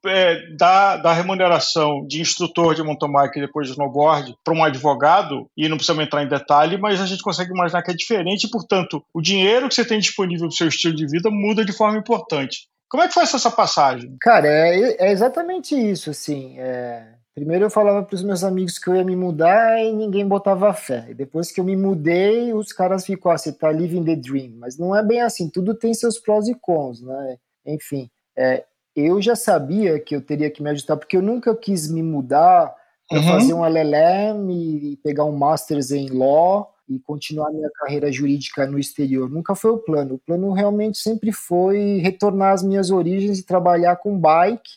é, 0.06 0.50
da, 0.56 0.98
da 0.98 1.14
remuneração 1.14 2.06
de 2.08 2.22
instrutor 2.22 2.74
de 2.74 2.84
mountain 2.84 3.12
bike 3.12 3.38
e 3.38 3.42
depois 3.42 3.68
de 3.68 3.74
snowboard 3.74 4.36
para 4.44 4.54
um 4.54 4.64
advogado, 4.64 5.50
e 5.58 5.68
não 5.68 5.78
precisamos 5.78 6.06
entrar 6.06 6.24
em 6.24 6.28
detalhe, 6.28 6.78
mas 6.78 7.02
a 7.02 7.06
gente 7.06 7.22
consegue 7.22 7.52
imaginar 7.52 7.82
que 7.84 7.92
é 7.92 7.96
diferente 7.96 8.46
e, 8.46 8.50
portanto, 8.50 9.04
o 9.14 9.22
dinheiro 9.22 9.68
que 9.68 9.76
você 9.76 9.86
tem 9.86 10.00
disponível 10.00 10.48
para 10.48 10.54
o 10.54 10.58
seu 10.58 10.68
estilo 10.68 10.96
de 10.96 11.08
vida 11.08 11.30
muda 11.30 11.66
de 11.66 11.74
forma 11.74 11.98
importante. 11.98 12.68
Como 12.90 13.04
é 13.04 13.08
que 13.08 13.14
foi 13.14 13.24
essa 13.24 13.52
passagem? 13.52 14.16
Cara, 14.22 14.48
é, 14.48 15.08
é 15.08 15.12
exatamente 15.12 15.76
isso, 15.76 16.10
assim. 16.10 16.58
É... 16.58 17.17
Primeiro 17.38 17.66
eu 17.66 17.70
falava 17.70 18.04
para 18.04 18.16
os 18.16 18.24
meus 18.24 18.44
amigos 18.44 18.80
que 18.80 18.90
eu 18.90 18.96
ia 18.96 19.04
me 19.04 19.16
mudar 19.16 19.80
e 19.80 19.94
ninguém 19.94 20.28
botava 20.28 20.74
fé. 20.74 21.06
E 21.10 21.14
depois 21.14 21.52
que 21.52 21.60
eu 21.60 21.64
me 21.64 21.76
mudei, 21.76 22.52
os 22.52 22.74
caras 22.74 23.06
ficam, 23.06 23.32
ah, 23.32 23.38
você 23.38 23.54
tá 23.54 23.72
living 23.72 24.04
the 24.04 24.16
dream. 24.16 24.54
Mas 24.58 24.76
não 24.76 24.96
é 24.96 25.04
bem 25.04 25.22
assim, 25.22 25.48
tudo 25.48 25.76
tem 25.76 25.94
seus 25.94 26.18
prós 26.18 26.48
e 26.48 26.56
cons, 26.56 27.00
né? 27.00 27.38
Enfim, 27.64 28.10
é, 28.36 28.66
eu 28.96 29.22
já 29.22 29.36
sabia 29.36 30.00
que 30.00 30.16
eu 30.16 30.22
teria 30.24 30.50
que 30.50 30.64
me 30.64 30.72
ajustar, 30.72 30.98
porque 30.98 31.16
eu 31.16 31.22
nunca 31.22 31.56
quis 31.56 31.88
me 31.92 32.02
mudar 32.02 32.76
para 33.08 33.20
uhum. 33.20 33.28
fazer 33.28 33.54
um 33.54 33.64
LLM 33.64 34.50
e 34.50 34.98
pegar 35.04 35.26
um 35.26 35.38
Masters 35.38 35.92
em 35.92 36.10
Law 36.10 36.74
e 36.90 36.98
continuar 36.98 37.52
minha 37.52 37.70
carreira 37.76 38.12
jurídica 38.12 38.66
no 38.66 38.80
exterior. 38.80 39.30
Nunca 39.30 39.54
foi 39.54 39.70
o 39.70 39.78
plano. 39.78 40.16
O 40.16 40.20
plano 40.26 40.52
realmente 40.54 40.98
sempre 40.98 41.32
foi 41.32 42.00
retornar 42.00 42.54
às 42.54 42.64
minhas 42.64 42.90
origens 42.90 43.38
e 43.38 43.46
trabalhar 43.46 43.98
com 43.98 44.18
bike, 44.18 44.72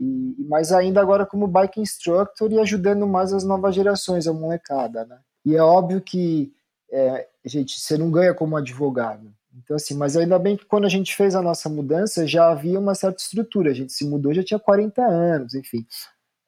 e, 0.00 0.44
mais 0.48 0.72
ainda 0.72 1.00
agora 1.00 1.26
como 1.26 1.46
bike 1.46 1.80
instructor 1.80 2.50
e 2.50 2.58
ajudando 2.58 3.06
mais 3.06 3.32
as 3.32 3.44
novas 3.44 3.74
gerações, 3.74 4.26
a 4.26 4.32
molecada, 4.32 5.04
né? 5.04 5.18
E 5.44 5.54
é 5.54 5.62
óbvio 5.62 6.00
que, 6.00 6.52
é, 6.90 7.28
gente, 7.44 7.78
você 7.78 7.98
não 7.98 8.10
ganha 8.10 8.34
como 8.34 8.56
advogado. 8.56 9.30
Então, 9.62 9.76
assim, 9.76 9.94
mas 9.94 10.16
ainda 10.16 10.38
bem 10.38 10.56
que 10.56 10.64
quando 10.64 10.86
a 10.86 10.88
gente 10.88 11.14
fez 11.14 11.34
a 11.34 11.42
nossa 11.42 11.68
mudança 11.68 12.26
já 12.26 12.50
havia 12.50 12.78
uma 12.78 12.94
certa 12.94 13.20
estrutura. 13.20 13.70
A 13.70 13.74
gente 13.74 13.92
se 13.92 14.04
mudou, 14.04 14.32
já 14.32 14.42
tinha 14.42 14.58
40 14.58 15.02
anos, 15.02 15.54
enfim. 15.54 15.84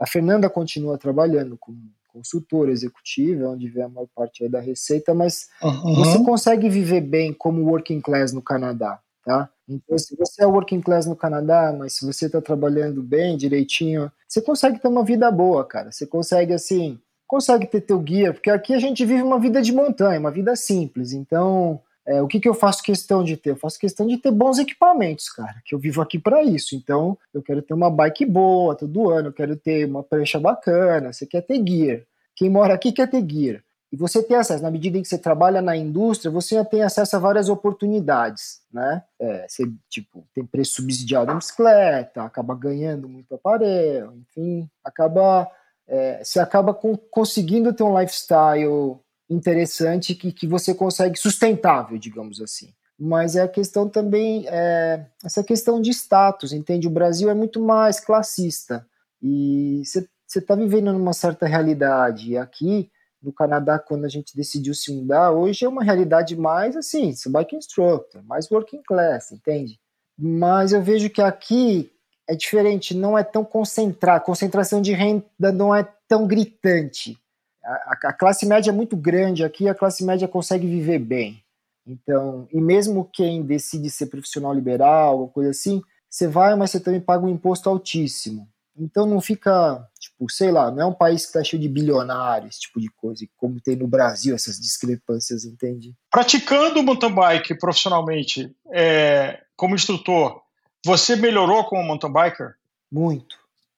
A 0.01 0.07
Fernanda 0.07 0.49
continua 0.49 0.97
trabalhando 0.97 1.57
como 1.59 1.79
consultora 2.13 2.71
executiva, 2.71 3.49
onde 3.49 3.69
vem 3.69 3.85
a 3.85 3.89
maior 3.89 4.07
parte 4.15 4.47
da 4.49 4.61
receita, 4.61 5.15
mas 5.15 5.49
uhum. 5.63 5.95
você 5.95 6.23
consegue 6.25 6.69
viver 6.69 7.01
bem 7.01 7.33
como 7.33 7.65
working 7.65 8.01
class 8.01 8.33
no 8.33 8.43
Canadá, 8.43 9.01
tá? 9.25 9.49
Então, 9.75 9.99
se 9.99 10.17
você 10.17 10.43
é 10.43 10.47
working 10.47 10.81
class 10.81 11.07
no 11.07 11.17
Canadá, 11.17 11.75
mas 11.77 11.95
se 11.95 12.07
você 12.07 12.27
está 12.27 12.41
trabalhando 12.41 13.03
bem, 13.03 13.37
direitinho, 13.37 14.11
você 14.29 14.41
consegue 14.41 14.79
ter 14.79 14.89
uma 14.89 15.05
vida 15.05 15.31
boa, 15.31 15.65
cara. 15.65 15.91
Você 15.91 16.07
consegue, 16.07 16.53
assim, 16.53 16.99
consegue 17.27 17.67
ter 17.67 17.81
teu 17.81 17.99
guia, 17.99 18.33
porque 18.33 18.51
aqui 18.51 18.75
a 18.75 18.79
gente 18.79 19.05
vive 19.05 19.23
uma 19.23 19.39
vida 19.39 19.63
de 19.63 19.73
montanha, 19.73 20.21
uma 20.21 20.31
vida 20.31 20.55
simples. 20.55 21.13
Então, 21.13 21.81
é, 22.07 22.21
o 22.21 22.27
que, 22.27 22.41
que 22.41 22.49
eu 22.49 22.55
faço 22.55 22.83
questão 22.83 23.23
de 23.23 23.37
ter? 23.37 23.51
Eu 23.51 23.57
faço 23.57 23.79
questão 23.79 24.07
de 24.07 24.19
ter 24.19 24.31
bons 24.31 24.59
equipamentos, 24.59 25.29
cara, 25.29 25.55
que 25.65 25.75
eu 25.75 25.79
vivo 25.79 26.03
aqui 26.03 26.19
para 26.19 26.43
isso. 26.43 26.75
Então, 26.75 27.17
eu 27.33 27.43
quero 27.43 27.63
ter 27.63 27.75
uma 27.75 27.91
bike 27.91 28.27
boa 28.27 28.75
todo 28.75 29.11
ano, 29.11 29.29
eu 29.29 29.33
quero 29.33 29.57
ter 29.57 29.87
uma 29.87 30.03
prancha 30.03 30.39
bacana, 30.39 31.13
você 31.13 31.27
quer 31.27 31.43
ter 31.43 31.63
gear. 31.67 32.03
Quem 32.35 32.51
mora 32.51 32.75
aqui 32.75 32.93
quer 32.93 33.09
ter 33.09 33.25
gear. 33.29 33.63
E 33.93 33.97
você 33.97 34.23
tem 34.23 34.39
acesso, 34.39 34.63
na 34.63 34.71
medida 34.71 34.97
em 34.97 35.03
que 35.03 35.09
você 35.09 35.19
trabalha 35.19 35.61
na 35.61 35.77
indústria, 35.77 36.31
você 36.31 36.55
já 36.55 36.65
tem 36.65 36.83
acesso 36.83 37.15
a 37.15 37.19
várias 37.19 37.51
oportunidades, 37.51 38.63
né? 38.73 39.05
É, 39.21 39.47
você, 39.47 39.71
tipo, 39.91 40.27
tem 40.35 40.47
preço 40.47 40.77
subsidiado 40.77 41.27
na 41.27 41.35
bicicleta, 41.35 42.23
acaba 42.23 42.55
ganhando 42.55 43.07
muito 43.07 43.35
aparelho, 43.35 44.15
enfim, 44.17 44.67
acaba, 44.83 45.47
é, 45.87 46.25
você 46.25 46.41
acaba 46.41 46.73
com, 46.73 46.97
conseguindo 46.97 47.75
ter 47.75 47.83
um 47.83 48.01
lifestyle 48.01 48.99
interessante 49.29 50.15
que, 50.15 50.33
que 50.33 50.47
você 50.47 50.75
consegue 50.75 51.19
sustentável, 51.19 51.99
digamos 51.99 52.41
assim. 52.41 52.73
Mas 52.99 53.37
é 53.37 53.43
a 53.43 53.49
questão 53.49 53.91
também, 53.91 54.47
é, 54.49 55.05
essa 55.23 55.45
questão 55.45 55.83
de 55.83 55.91
status, 55.91 56.55
entende? 56.55 56.87
O 56.87 56.91
Brasil 56.91 57.29
é 57.29 57.35
muito 57.35 57.61
mais 57.61 58.01
classista 58.01 58.87
e 59.21 59.83
você 59.85 60.09
está 60.39 60.55
vivendo 60.55 60.95
numa 60.95 61.13
certa 61.13 61.47
realidade. 61.47 62.39
Aqui 62.39 62.91
no 63.23 63.33
Canadá, 63.33 63.79
quando 63.79 64.05
a 64.05 64.09
gente 64.09 64.37
decidiu 64.37 64.75
se 64.75 64.93
mudar, 64.93 65.31
hoje 65.31 65.65
é 65.65 65.69
uma 65.69 65.85
realidade 65.85 66.37
mais 66.37 66.77
assim, 66.77 67.15
bike 67.29 67.57
instructor, 67.57 68.23
mais 68.25 68.51
working 68.51 68.83
class, 68.83 69.33
entende? 69.33 69.79
Mas 70.19 70.73
eu 70.73 70.83
vejo 70.83 71.09
que 71.09 71.23
aqui 71.23 71.91
é 72.29 72.35
diferente, 72.35 72.97
não 72.97 73.17
é 73.17 73.23
tão 73.23 73.45
concentrado, 73.45 74.19
a 74.19 74.25
concentração 74.25 74.83
de 74.83 74.93
renda 74.93 75.53
não 75.53 75.75
é 75.75 75.87
tão 76.09 76.27
gritante 76.27 77.19
a, 77.65 78.09
a, 78.09 78.13
classe 78.13 78.47
média 78.47 78.71
é 78.71 78.75
muito 78.75 78.97
grande 78.97 79.45
aqui, 79.45 79.69
a 79.69 79.75
classe 79.75 80.05
média 80.05 80.27
consegue 80.27 80.67
viver 80.67 80.99
bem. 80.99 81.43
Então, 81.87 82.47
e 82.53 82.61
mesmo 82.61 83.09
quem 83.13 83.43
decide 83.43 83.91
ser 83.91 84.07
profissional 84.07 84.53
liberal 84.53 85.21
ou 85.21 85.29
coisa 85.29 85.51
assim, 85.51 85.83
você 86.09 86.29
vai, 86.29 86.55
mas 86.55 86.71
você 86.71 86.81
também 86.81 87.01
paga 87.01 87.25
um 87.25 87.29
imposto 87.29 87.69
altíssimo. 87.69 88.49
Então 88.77 89.07
não 89.07 89.21
fica, 89.21 89.87
tipo, 89.99 90.31
sei 90.31 90.51
lá, 90.51 90.71
não 90.71 90.83
é 90.83 90.87
um 90.87 90.95
país 90.95 91.23
que 91.23 91.29
está 91.29 91.45
cheio 91.45 91.61
de 91.61 91.69
bilionários, 91.69 92.59
tipo 92.59 92.81
de 92.81 92.89
coisa, 92.91 93.27
como 93.37 93.61
tem 93.61 93.77
no 93.77 93.87
Brasil 93.87 94.35
essas 94.35 94.59
discrepâncias, 94.59 95.45
entende? 95.45 95.95
Praticando 96.11 96.83
mountain 96.83 97.13
bike 97.15 97.59
profissionalmente, 97.59 98.55
é, 98.73 99.43
como 99.57 99.75
instrutor, 99.75 100.41
você 100.85 101.17
melhorou 101.17 101.65
como 101.65 101.85
mountain 101.85 102.13
biker? 102.13 102.55
Muito. 102.91 103.37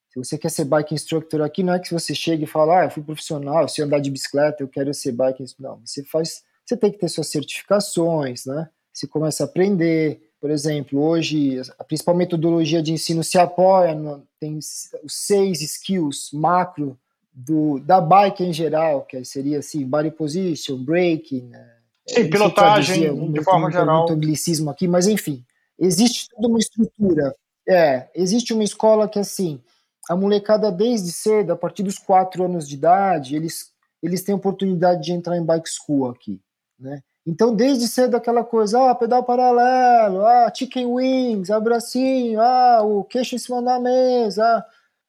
Se 0.09 0.19
você 0.19 0.39
quer 0.39 0.51
ser 0.51 0.65
bike 0.65 0.95
instructor 0.95 1.43
aqui, 1.43 1.65
não 1.65 1.75
é 1.75 1.81
que 1.81 1.93
você 1.93 2.15
chega 2.15 2.45
e 2.45 2.47
fala, 2.47 2.83
ah, 2.83 2.85
eu 2.85 2.91
fui 2.91 3.03
profissional, 3.03 3.63
eu 3.63 3.69
sei 3.69 3.85
andar 3.85 3.99
de 3.99 4.11
bicicleta, 4.11 4.63
eu 4.63 4.69
quero 4.69 4.95
ser 4.95 5.11
bike 5.11 5.43
instructor. 5.43 5.77
Não, 5.77 5.85
você 5.85 6.05
faz, 6.05 6.45
você 6.65 6.77
tem 6.77 6.93
que 6.93 6.99
ter 6.99 7.09
suas 7.09 7.29
certificações, 7.29 8.47
né? 8.47 8.69
Você 8.93 9.09
começa 9.09 9.43
a 9.43 9.47
aprender. 9.47 10.31
Por 10.45 10.51
exemplo, 10.51 11.01
hoje 11.01 11.59
a 11.79 11.85
principal 11.85 12.15
metodologia 12.15 12.83
de 12.83 12.93
ensino 12.93 13.25
se 13.25 13.39
apoia, 13.39 13.95
no, 13.95 14.23
tem 14.39 14.59
os 14.59 14.91
seis 15.09 15.63
skills 15.63 16.33
macro 16.35 16.99
do, 17.33 17.79
da 17.79 17.99
bike 17.99 18.45
em 18.45 18.53
geral, 18.53 19.07
que 19.07 19.25
seria 19.25 19.61
assim, 19.61 19.87
body 19.87 20.11
position, 20.11 20.77
braking, 20.77 21.49
né? 21.49 21.67
Sim, 22.07 22.29
pilotagem, 22.29 23.11
um, 23.11 23.33
de 23.33 23.43
forma 23.43 23.71
geral. 23.71 24.01
Muito 24.01 24.13
anglicismo 24.13 24.69
aqui, 24.69 24.87
mas 24.87 25.07
enfim, 25.07 25.43
existe 25.79 26.29
toda 26.29 26.47
uma 26.47 26.59
estrutura. 26.59 27.35
É, 27.67 28.11
existe 28.15 28.53
uma 28.53 28.65
escola 28.65 29.09
que 29.09 29.19
assim, 29.19 29.63
a 30.11 30.15
molecada 30.15 30.71
desde 30.71 31.11
cedo, 31.11 31.55
a 31.55 31.57
partir 31.57 31.83
dos 31.83 31.99
quatro 31.99 32.45
anos 32.45 32.69
de 32.69 32.75
idade, 32.75 33.35
eles, 33.35 33.73
eles 34.03 34.23
têm 34.23 34.35
oportunidade 34.35 35.05
de 35.05 35.13
entrar 35.13 35.39
em 35.39 35.43
bike 35.43 35.71
school 35.71 36.11
aqui, 36.11 36.39
né? 36.79 37.03
Então, 37.27 37.55
desde 37.55 37.89
cedo, 37.89 38.17
aquela 38.17 38.45
coisa, 38.45 38.91
ah, 38.91 38.95
pedal 38.95 39.25
paralelo, 39.25 40.27
ah, 40.27 40.53
chicken 40.55 40.87
wings, 40.87 41.51
abracinho, 41.51 42.41
ah, 42.41 42.83
o 42.83 43.03
queixo 43.05 43.35
em 43.35 43.39
cima 43.39 43.63
da 43.63 43.81
mesa, 43.81 44.45
ah, 44.45 44.65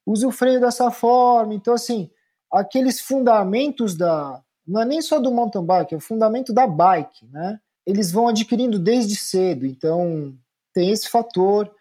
usa 0.06 0.28
o 0.28 0.32
freio 0.32 0.62
dessa 0.62 0.90
forma. 0.92 1.54
Então, 1.54 1.74
assim, 1.74 2.10
aqueles 2.52 3.02
fundamentos 3.02 3.96
da. 3.96 4.42
Não 4.66 4.82
é 4.82 4.86
nem 4.86 5.02
só 5.02 5.20
do 5.20 5.32
mountain 5.32 5.64
bike, 5.64 5.94
é 5.94 5.98
o 5.98 6.00
fundamento 6.02 6.54
da 6.54 6.66
bike, 6.66 7.26
né? 7.28 7.60
Eles 7.86 8.12
vão 8.12 8.28
adquirindo 8.30 8.80
desde 8.80 9.16
cedo. 9.16 9.66
Então, 9.66 10.34
tem 10.74 10.92
esse 10.92 11.10
fator. 11.10 11.72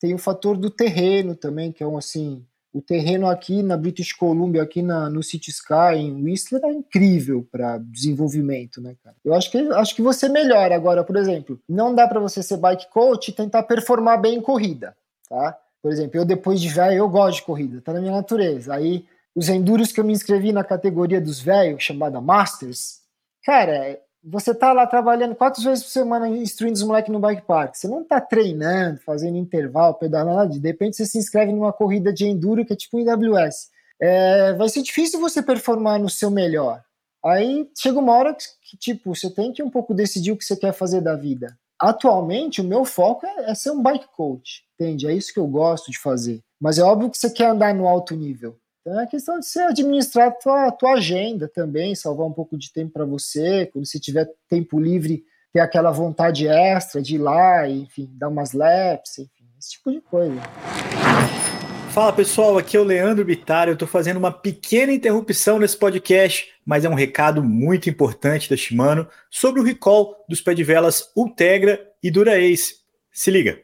Tem 0.00 0.14
o 0.14 0.18
fator 0.18 0.56
do 0.56 0.70
terreno 0.70 1.34
também, 1.36 1.72
que 1.72 1.82
é 1.82 1.86
um, 1.86 1.98
assim, 1.98 2.46
o 2.72 2.80
terreno 2.80 3.28
aqui 3.28 3.62
na 3.62 3.76
British 3.76 4.12
Columbia, 4.12 4.62
aqui 4.62 4.80
na, 4.80 5.10
no 5.10 5.22
City 5.22 5.50
Sky, 5.50 5.96
em 5.96 6.22
Whistler, 6.22 6.64
é 6.64 6.72
incrível 6.72 7.46
para 7.50 7.78
desenvolvimento, 7.78 8.80
né, 8.80 8.94
cara? 9.02 9.16
Eu 9.24 9.34
acho 9.34 9.50
que, 9.50 9.58
acho 9.58 9.94
que 9.94 10.02
você 10.02 10.28
melhora 10.28 10.74
agora, 10.74 11.02
por 11.02 11.16
exemplo, 11.16 11.60
não 11.68 11.94
dá 11.94 12.06
para 12.06 12.20
você 12.20 12.42
ser 12.42 12.58
bike 12.58 12.88
coach 12.90 13.28
e 13.28 13.34
tentar 13.34 13.64
performar 13.64 14.20
bem 14.20 14.36
em 14.36 14.40
corrida, 14.40 14.96
tá? 15.28 15.58
Por 15.82 15.90
exemplo, 15.90 16.20
eu 16.20 16.24
depois 16.24 16.60
de 16.60 16.68
velho, 16.68 16.98
eu 16.98 17.08
gosto 17.08 17.38
de 17.38 17.42
corrida, 17.42 17.80
tá 17.80 17.92
na 17.92 18.00
minha 18.00 18.12
natureza. 18.12 18.74
Aí, 18.74 19.04
os 19.34 19.48
enduros 19.48 19.90
que 19.90 19.98
eu 19.98 20.04
me 20.04 20.12
inscrevi 20.12 20.52
na 20.52 20.62
categoria 20.62 21.20
dos 21.20 21.40
velhos, 21.40 21.82
chamada 21.82 22.20
Masters, 22.20 23.00
cara, 23.44 23.98
você 24.22 24.54
tá 24.54 24.72
lá 24.72 24.86
trabalhando 24.86 25.34
quatro 25.34 25.62
vezes 25.62 25.84
por 25.84 25.90
semana 25.90 26.28
instruindo 26.28 26.74
os 26.74 26.82
moleques 26.82 27.12
no 27.12 27.18
bike 27.18 27.42
park. 27.42 27.74
Você 27.74 27.88
não 27.88 28.04
tá 28.04 28.20
treinando, 28.20 29.00
fazendo 29.00 29.36
intervalo, 29.36 29.94
pedalando, 29.94 30.58
de 30.58 30.68
repente 30.68 30.96
você 30.96 31.06
se 31.06 31.18
inscreve 31.18 31.52
numa 31.52 31.72
corrida 31.72 32.12
de 32.12 32.26
enduro 32.26 32.64
que 32.64 32.72
é 32.72 32.76
tipo 32.76 32.98
um 32.98 33.00
IWS. 33.00 33.70
É, 34.00 34.52
vai 34.54 34.68
ser 34.68 34.82
difícil 34.82 35.20
você 35.20 35.42
performar 35.42 35.98
no 35.98 36.08
seu 36.08 36.30
melhor. 36.30 36.82
Aí 37.24 37.68
chega 37.76 37.98
uma 37.98 38.14
hora 38.14 38.34
que, 38.34 38.76
tipo, 38.78 39.14
você 39.14 39.30
tem 39.30 39.52
que 39.52 39.62
um 39.62 39.70
pouco 39.70 39.92
decidir 39.92 40.32
o 40.32 40.36
que 40.36 40.44
você 40.44 40.56
quer 40.56 40.72
fazer 40.72 41.02
da 41.02 41.14
vida. 41.14 41.54
Atualmente, 41.78 42.60
o 42.60 42.64
meu 42.64 42.84
foco 42.84 43.26
é, 43.26 43.50
é 43.50 43.54
ser 43.54 43.70
um 43.70 43.82
bike 43.82 44.08
coach, 44.16 44.62
entende? 44.74 45.06
É 45.06 45.12
isso 45.12 45.32
que 45.32 45.40
eu 45.40 45.46
gosto 45.46 45.90
de 45.90 45.98
fazer. 45.98 46.40
Mas 46.60 46.78
é 46.78 46.82
óbvio 46.82 47.10
que 47.10 47.18
você 47.18 47.30
quer 47.30 47.46
andar 47.46 47.74
no 47.74 47.86
alto 47.86 48.14
nível. 48.14 48.56
Então 48.80 48.98
é 48.98 49.06
questão 49.06 49.38
de 49.38 49.44
você 49.44 49.60
administrar 49.60 50.28
a 50.28 50.30
tua, 50.30 50.72
tua 50.72 50.92
agenda 50.94 51.46
também, 51.46 51.94
salvar 51.94 52.26
um 52.26 52.32
pouco 52.32 52.56
de 52.56 52.72
tempo 52.72 52.94
para 52.94 53.04
você, 53.04 53.66
quando 53.66 53.84
você 53.84 54.00
tiver 54.00 54.26
tempo 54.48 54.80
livre, 54.80 55.22
ter 55.52 55.60
aquela 55.60 55.90
vontade 55.90 56.48
extra 56.48 57.02
de 57.02 57.16
ir 57.16 57.18
lá, 57.18 57.68
enfim, 57.68 58.08
dar 58.14 58.28
umas 58.28 58.54
laps, 58.54 59.18
enfim, 59.18 59.44
esse 59.58 59.72
tipo 59.72 59.92
de 59.92 60.00
coisa. 60.00 60.40
Fala 61.90 62.10
pessoal, 62.10 62.56
aqui 62.56 62.74
é 62.74 62.80
o 62.80 62.84
Leandro 62.84 63.22
Bittar. 63.22 63.68
Eu 63.68 63.74
estou 63.74 63.86
fazendo 63.86 64.16
uma 64.16 64.32
pequena 64.32 64.92
interrupção 64.92 65.58
nesse 65.58 65.76
podcast, 65.76 66.48
mas 66.64 66.82
é 66.82 66.88
um 66.88 66.94
recado 66.94 67.44
muito 67.44 67.90
importante 67.90 68.48
da 68.48 68.56
Shimano 68.56 69.06
sobre 69.28 69.60
o 69.60 69.64
recall 69.64 70.24
dos 70.26 70.40
pé 70.40 70.54
de 70.54 70.64
velas 70.64 71.10
Ultegra 71.14 71.86
e 72.02 72.10
Dura 72.10 72.40
Ace. 72.40 72.76
Se 73.12 73.30
liga. 73.30 73.60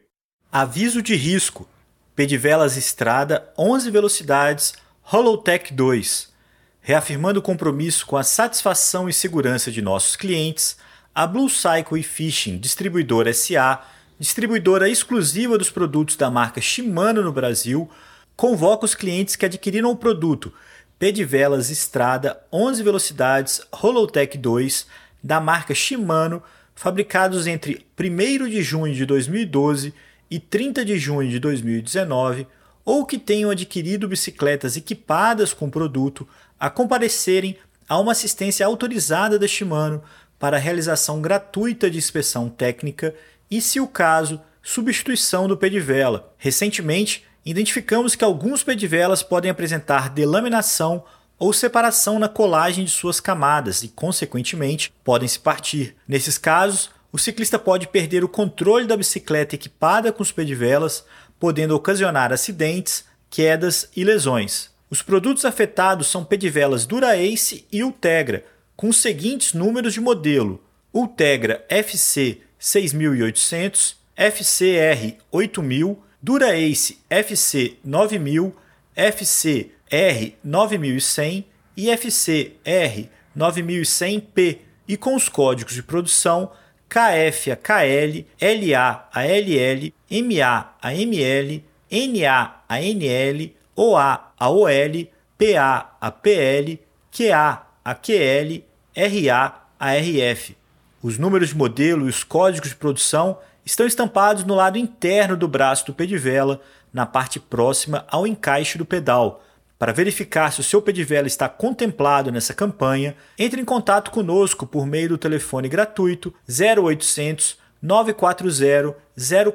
Aviso 0.51 1.01
de 1.01 1.15
risco: 1.15 1.67
pé 2.15 2.27
de 2.27 2.37
velas 2.37 2.77
Estrada 2.77 3.51
11 3.57 3.89
velocidades 3.89 4.73
Holotech 5.09 5.73
2. 5.73 6.33
Reafirmando 6.81 7.39
o 7.39 7.41
compromisso 7.41 8.05
com 8.05 8.17
a 8.17 8.23
satisfação 8.23 9.07
e 9.07 9.13
segurança 9.13 9.71
de 9.71 9.81
nossos 9.81 10.17
clientes, 10.17 10.75
a 11.15 11.25
Blue 11.25 11.49
Cycle 11.49 11.97
e 11.97 12.03
Fishing 12.03 12.57
Distribuidora 12.57 13.31
SA, 13.31 13.85
distribuidora 14.19 14.89
exclusiva 14.89 15.57
dos 15.57 15.69
produtos 15.69 16.17
da 16.17 16.29
marca 16.29 16.59
Shimano 16.59 17.23
no 17.23 17.31
Brasil, 17.31 17.89
convoca 18.35 18.83
os 18.83 18.93
clientes 18.93 19.37
que 19.37 19.45
adquiriram 19.45 19.91
o 19.91 19.95
produto 19.95 20.51
Pedivelas 20.99 21.69
Estrada 21.69 22.41
11 22.51 22.83
velocidades 22.83 23.61
Holotech 23.71 24.37
2 24.37 24.87
da 25.23 25.39
marca 25.39 25.73
Shimano, 25.73 26.43
fabricados 26.75 27.47
entre 27.47 27.87
1 27.97 28.49
de 28.49 28.61
junho 28.61 28.93
de 28.93 29.05
2012 29.05 29.93
e 30.29 30.37
30 30.37 30.83
de 30.83 30.99
junho 30.99 31.29
de 31.29 31.39
2019 31.39 32.45
ou 32.87 33.05
que 33.05 33.19
tenham 33.19 33.49
adquirido 33.49 34.07
bicicletas 34.07 34.77
equipadas 34.77 35.53
com 35.53 35.65
o 35.65 35.69
produto 35.69 36.25
a 36.57 36.69
comparecerem 36.69 37.57
a 37.85 37.99
uma 37.99 38.13
assistência 38.13 38.65
autorizada 38.65 39.37
da 39.37 39.45
Shimano 39.45 40.01
para 40.39 40.57
realização 40.57 41.21
gratuita 41.21 41.91
de 41.91 41.97
inspeção 41.97 42.47
técnica 42.47 43.13
e, 43.51 43.59
se 43.59 43.81
o 43.81 43.89
caso, 43.89 44.39
substituição 44.63 45.49
do 45.49 45.57
pé 45.57 45.67
de 45.67 45.81
vela. 45.81 46.33
Recentemente, 46.37 47.25
identificamos 47.45 48.15
que 48.15 48.23
alguns 48.23 48.63
pé 48.63 48.73
de 48.73 48.87
velas 48.87 49.21
podem 49.21 49.51
apresentar 49.51 50.09
delaminação 50.09 51.03
ou 51.37 51.51
separação 51.51 52.17
na 52.17 52.29
colagem 52.29 52.85
de 52.85 52.91
suas 52.91 53.19
camadas 53.19 53.83
e, 53.83 53.89
consequentemente, 53.89 54.93
podem 55.03 55.27
se 55.27 55.39
partir. 55.39 55.93
Nesses 56.07 56.37
casos, 56.37 56.89
o 57.11 57.17
ciclista 57.17 57.57
pode 57.57 57.87
perder 57.87 58.23
o 58.23 58.29
controle 58.29 58.85
da 58.85 58.95
bicicleta 58.95 59.55
equipada 59.55 60.11
com 60.11 60.23
os 60.23 60.31
pedivelas, 60.31 61.03
podendo 61.39 61.75
ocasionar 61.75 62.31
acidentes, 62.31 63.05
quedas 63.29 63.89
e 63.95 64.03
lesões. 64.03 64.69
Os 64.89 65.01
produtos 65.01 65.43
afetados 65.43 66.07
são 66.07 66.23
pedivelas 66.23 66.85
Dura-Ace 66.85 67.65
e 67.71 67.83
Ultegra, 67.83 68.45
com 68.75 68.89
os 68.89 68.97
seguintes 68.97 69.53
números 69.53 69.93
de 69.93 69.99
modelo: 69.99 70.63
Ultegra 70.93 71.65
FC 71.67 72.39
6800, 72.57 73.97
FCR 74.15 75.17
8000, 75.31 76.03
Dura-Ace 76.21 76.99
FC 77.09 77.77
9000, 77.83 78.55
FCR 78.95 80.33
9100 80.43 81.45
e 81.75 81.89
FCR 81.89 83.09
9100P, 83.37 84.57
e 84.87 84.97
com 84.97 85.15
os 85.15 85.29
códigos 85.29 85.73
de 85.73 85.83
produção 85.83 86.51
KF 86.89 87.51
a 87.51 87.55
KL, 87.57 88.25
LA 88.41 89.09
a 89.11 89.23
LL, 89.25 89.93
MA 90.09 90.73
a 90.81 90.93
ML, 90.93 91.63
NA 91.91 92.55
a 92.67 92.81
NL, 92.81 93.55
OA 93.75 94.31
a 94.39 94.49
OL, 94.49 95.07
PA 95.37 95.97
a 96.01 96.11
PL, 96.11 96.79
QA 97.11 97.61
a 97.83 97.95
QL, 97.95 98.63
RA 98.95 99.61
a 99.79 99.93
RF. 99.95 100.57
Os 101.01 101.17
números 101.17 101.49
de 101.49 101.57
modelo 101.57 102.07
e 102.07 102.09
os 102.09 102.23
códigos 102.23 102.69
de 102.69 102.75
produção 102.75 103.37
estão 103.65 103.85
estampados 103.85 104.43
no 104.43 104.55
lado 104.55 104.77
interno 104.77 105.37
do 105.37 105.47
braço 105.47 105.85
do 105.85 105.93
pedivela, 105.93 106.61
na 106.91 107.05
parte 107.05 107.39
próxima 107.39 108.05
ao 108.09 108.25
encaixe 108.25 108.77
do 108.77 108.85
pedal. 108.85 109.43
Para 109.77 109.93
verificar 109.93 110.51
se 110.51 110.59
o 110.59 110.63
seu 110.63 110.81
pedivela 110.81 111.27
está 111.27 111.47
contemplado 111.47 112.31
nessa 112.31 112.53
campanha, 112.53 113.15
entre 113.37 113.61
em 113.61 113.65
contato 113.65 114.09
conosco 114.09 114.65
por 114.65 114.87
meio 114.87 115.09
do 115.09 115.17
telefone 115.17 115.69
gratuito 115.69 116.33
0800 116.49 117.57
940 117.81 118.95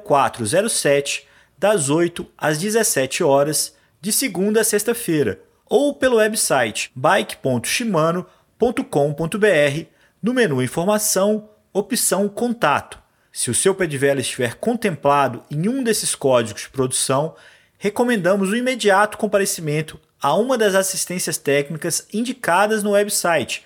0407 0.04 1.28
das 1.58 1.90
8 1.90 2.26
às 2.36 2.58
17 2.58 3.22
horas 3.22 3.76
de 4.00 4.10
segunda 4.12 4.62
a 4.62 4.64
sexta-feira, 4.64 5.40
ou 5.66 5.94
pelo 5.94 6.16
website 6.16 6.90
bike.shimano.com.br 6.94 9.86
no 10.20 10.34
menu 10.34 10.60
Informação, 10.62 11.48
opção 11.72 12.28
Contato. 12.28 12.98
Se 13.32 13.50
o 13.50 13.54
seu 13.54 13.74
pedivela 13.74 14.20
estiver 14.20 14.56
contemplado 14.56 15.42
em 15.50 15.66
um 15.68 15.82
desses 15.82 16.14
códigos 16.14 16.60
de 16.62 16.68
produção, 16.68 17.34
recomendamos 17.78 18.50
o 18.50 18.56
imediato 18.56 19.16
comparecimento 19.16 19.98
a 20.20 20.34
uma 20.34 20.58
das 20.58 20.74
assistências 20.74 21.38
técnicas 21.38 22.06
indicadas 22.12 22.82
no 22.82 22.90
website 22.90 23.64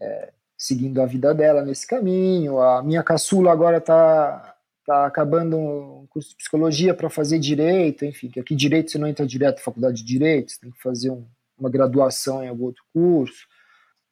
é, 0.00 0.32
seguindo 0.56 1.02
a 1.02 1.06
vida 1.06 1.34
dela 1.34 1.64
nesse 1.64 1.84
caminho. 1.84 2.60
A 2.60 2.82
minha 2.84 3.02
caçula 3.02 3.50
agora 3.50 3.78
está 3.78 4.54
tá 4.86 5.06
acabando 5.06 5.56
um 5.56 6.06
curso 6.08 6.30
de 6.30 6.36
psicologia 6.36 6.94
para 6.94 7.10
fazer 7.10 7.40
direito, 7.40 8.04
enfim, 8.04 8.28
que 8.28 8.38
aqui 8.38 8.54
direito 8.54 8.92
você 8.92 8.98
não 8.98 9.08
entra 9.08 9.26
direto 9.26 9.56
na 9.56 9.64
faculdade 9.64 9.96
de 9.96 10.04
direito, 10.04 10.52
você 10.52 10.60
tem 10.60 10.70
que 10.70 10.80
fazer 10.80 11.10
um, 11.10 11.26
uma 11.58 11.68
graduação 11.68 12.44
em 12.44 12.48
algum 12.48 12.66
outro 12.66 12.84
curso. 12.94 13.44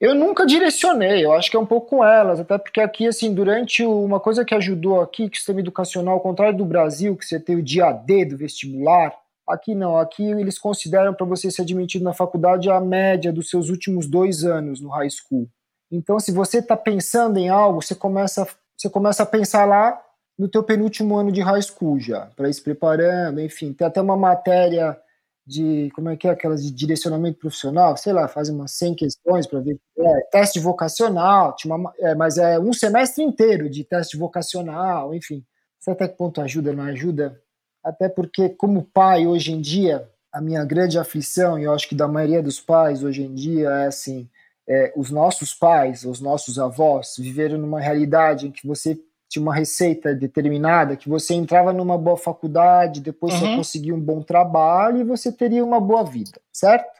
Eu 0.00 0.14
nunca 0.14 0.44
direcionei, 0.44 1.24
eu 1.24 1.32
acho 1.32 1.50
que 1.50 1.56
é 1.56 1.60
um 1.60 1.64
pouco 1.64 1.88
com 1.88 2.04
elas, 2.04 2.40
até 2.40 2.58
porque 2.58 2.80
aqui, 2.80 3.06
assim, 3.06 3.32
durante 3.32 3.84
o, 3.84 4.04
uma 4.04 4.18
coisa 4.18 4.44
que 4.44 4.54
ajudou 4.54 5.00
aqui, 5.00 5.30
que 5.30 5.36
o 5.36 5.38
sistema 5.38 5.60
educacional, 5.60 6.14
ao 6.14 6.20
contrário 6.20 6.58
do 6.58 6.64
Brasil, 6.64 7.16
que 7.16 7.24
você 7.24 7.38
tem 7.38 7.54
o 7.56 7.62
dia 7.62 7.92
D 7.92 8.24
do 8.24 8.36
vestibular, 8.36 9.14
aqui 9.48 9.74
não, 9.74 9.96
aqui 9.96 10.24
eles 10.24 10.58
consideram 10.58 11.14
para 11.14 11.26
você 11.26 11.50
ser 11.50 11.62
admitido 11.62 12.04
na 12.04 12.12
faculdade 12.12 12.70
a 12.70 12.80
média 12.80 13.32
dos 13.32 13.48
seus 13.48 13.68
últimos 13.68 14.06
dois 14.06 14.44
anos 14.44 14.80
no 14.80 14.88
high 14.88 15.10
school. 15.10 15.48
Então, 15.90 16.18
se 16.18 16.32
você 16.32 16.58
está 16.58 16.76
pensando 16.76 17.38
em 17.38 17.48
algo, 17.48 17.80
você 17.80 17.94
começa, 17.94 18.46
você 18.76 18.90
começa 18.90 19.22
a 19.22 19.26
pensar 19.26 19.64
lá 19.64 20.02
no 20.38 20.48
teu 20.48 20.62
penúltimo 20.62 21.16
ano 21.16 21.32
de 21.32 21.40
high 21.40 21.62
school 21.62 21.98
já, 21.98 22.26
para 22.36 22.48
ir 22.48 22.54
se 22.54 22.62
preparando, 22.62 23.40
enfim, 23.40 23.72
tem 23.72 23.86
até 23.86 24.00
uma 24.00 24.16
matéria 24.16 24.98
de, 25.46 25.90
como 25.94 26.08
é 26.10 26.16
que 26.16 26.26
é, 26.26 26.30
aquelas 26.30 26.64
de 26.64 26.72
direcionamento 26.72 27.38
profissional, 27.38 27.96
sei 27.96 28.12
lá, 28.12 28.26
faz 28.26 28.48
umas 28.48 28.72
100 28.72 28.94
questões 28.96 29.46
para 29.46 29.60
ver, 29.60 29.80
é, 29.96 30.20
teste 30.32 30.58
vocacional, 30.58 31.54
uma, 31.64 31.94
é, 32.00 32.14
mas 32.14 32.36
é 32.36 32.58
um 32.58 32.72
semestre 32.72 33.22
inteiro 33.22 33.70
de 33.70 33.84
teste 33.84 34.16
vocacional, 34.16 35.14
enfim, 35.14 35.44
você 35.78 35.92
até 35.92 36.08
que 36.08 36.16
ponto 36.16 36.40
ajuda, 36.40 36.72
não 36.72 36.84
ajuda? 36.84 37.40
Até 37.86 38.08
porque, 38.08 38.48
como 38.48 38.82
pai, 38.82 39.28
hoje 39.28 39.52
em 39.52 39.60
dia, 39.60 40.10
a 40.32 40.40
minha 40.40 40.64
grande 40.64 40.98
aflição, 40.98 41.56
e 41.56 41.62
eu 41.62 41.72
acho 41.72 41.88
que 41.88 41.94
da 41.94 42.08
maioria 42.08 42.42
dos 42.42 42.58
pais 42.58 43.04
hoje 43.04 43.22
em 43.22 43.32
dia, 43.32 43.68
é 43.68 43.86
assim, 43.86 44.28
é, 44.68 44.92
os 44.96 45.12
nossos 45.12 45.54
pais, 45.54 46.02
os 46.02 46.20
nossos 46.20 46.58
avós, 46.58 47.14
viveram 47.16 47.58
numa 47.58 47.80
realidade 47.80 48.48
em 48.48 48.50
que 48.50 48.66
você 48.66 48.98
tinha 49.28 49.40
uma 49.40 49.54
receita 49.54 50.12
determinada, 50.12 50.96
que 50.96 51.08
você 51.08 51.34
entrava 51.34 51.72
numa 51.72 51.96
boa 51.96 52.16
faculdade, 52.16 53.00
depois 53.00 53.34
uhum. 53.34 53.40
você 53.40 53.56
conseguia 53.56 53.94
um 53.94 54.00
bom 54.00 54.20
trabalho 54.20 54.98
e 54.98 55.04
você 55.04 55.30
teria 55.30 55.64
uma 55.64 55.80
boa 55.80 56.02
vida, 56.02 56.40
certo? 56.52 56.90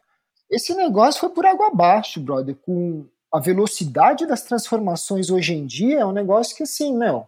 Esse 0.49 0.73
negócio 0.73 1.21
foi 1.21 1.31
por 1.31 1.45
água 1.45 1.67
abaixo, 1.67 2.21
brother, 2.21 2.55
com 2.65 3.05
a 3.33 3.41
velocidade 3.41 4.25
das 4.25 4.43
transformações 4.43 5.31
hoje 5.31 5.53
em 5.53 5.67
dia, 5.67 5.99
é 5.99 6.07
um 6.07 6.13
negócio 6.13 6.57
que 6.57 6.63
assim, 6.63 6.97
meu. 6.97 7.27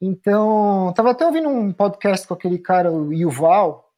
Então, 0.00 0.92
tava 0.94 1.10
até 1.10 1.26
ouvindo 1.26 1.48
um 1.48 1.72
podcast 1.72 2.26
com 2.26 2.34
aquele 2.34 2.58
cara, 2.58 2.90
o 2.90 3.12
Yuval, 3.12 3.90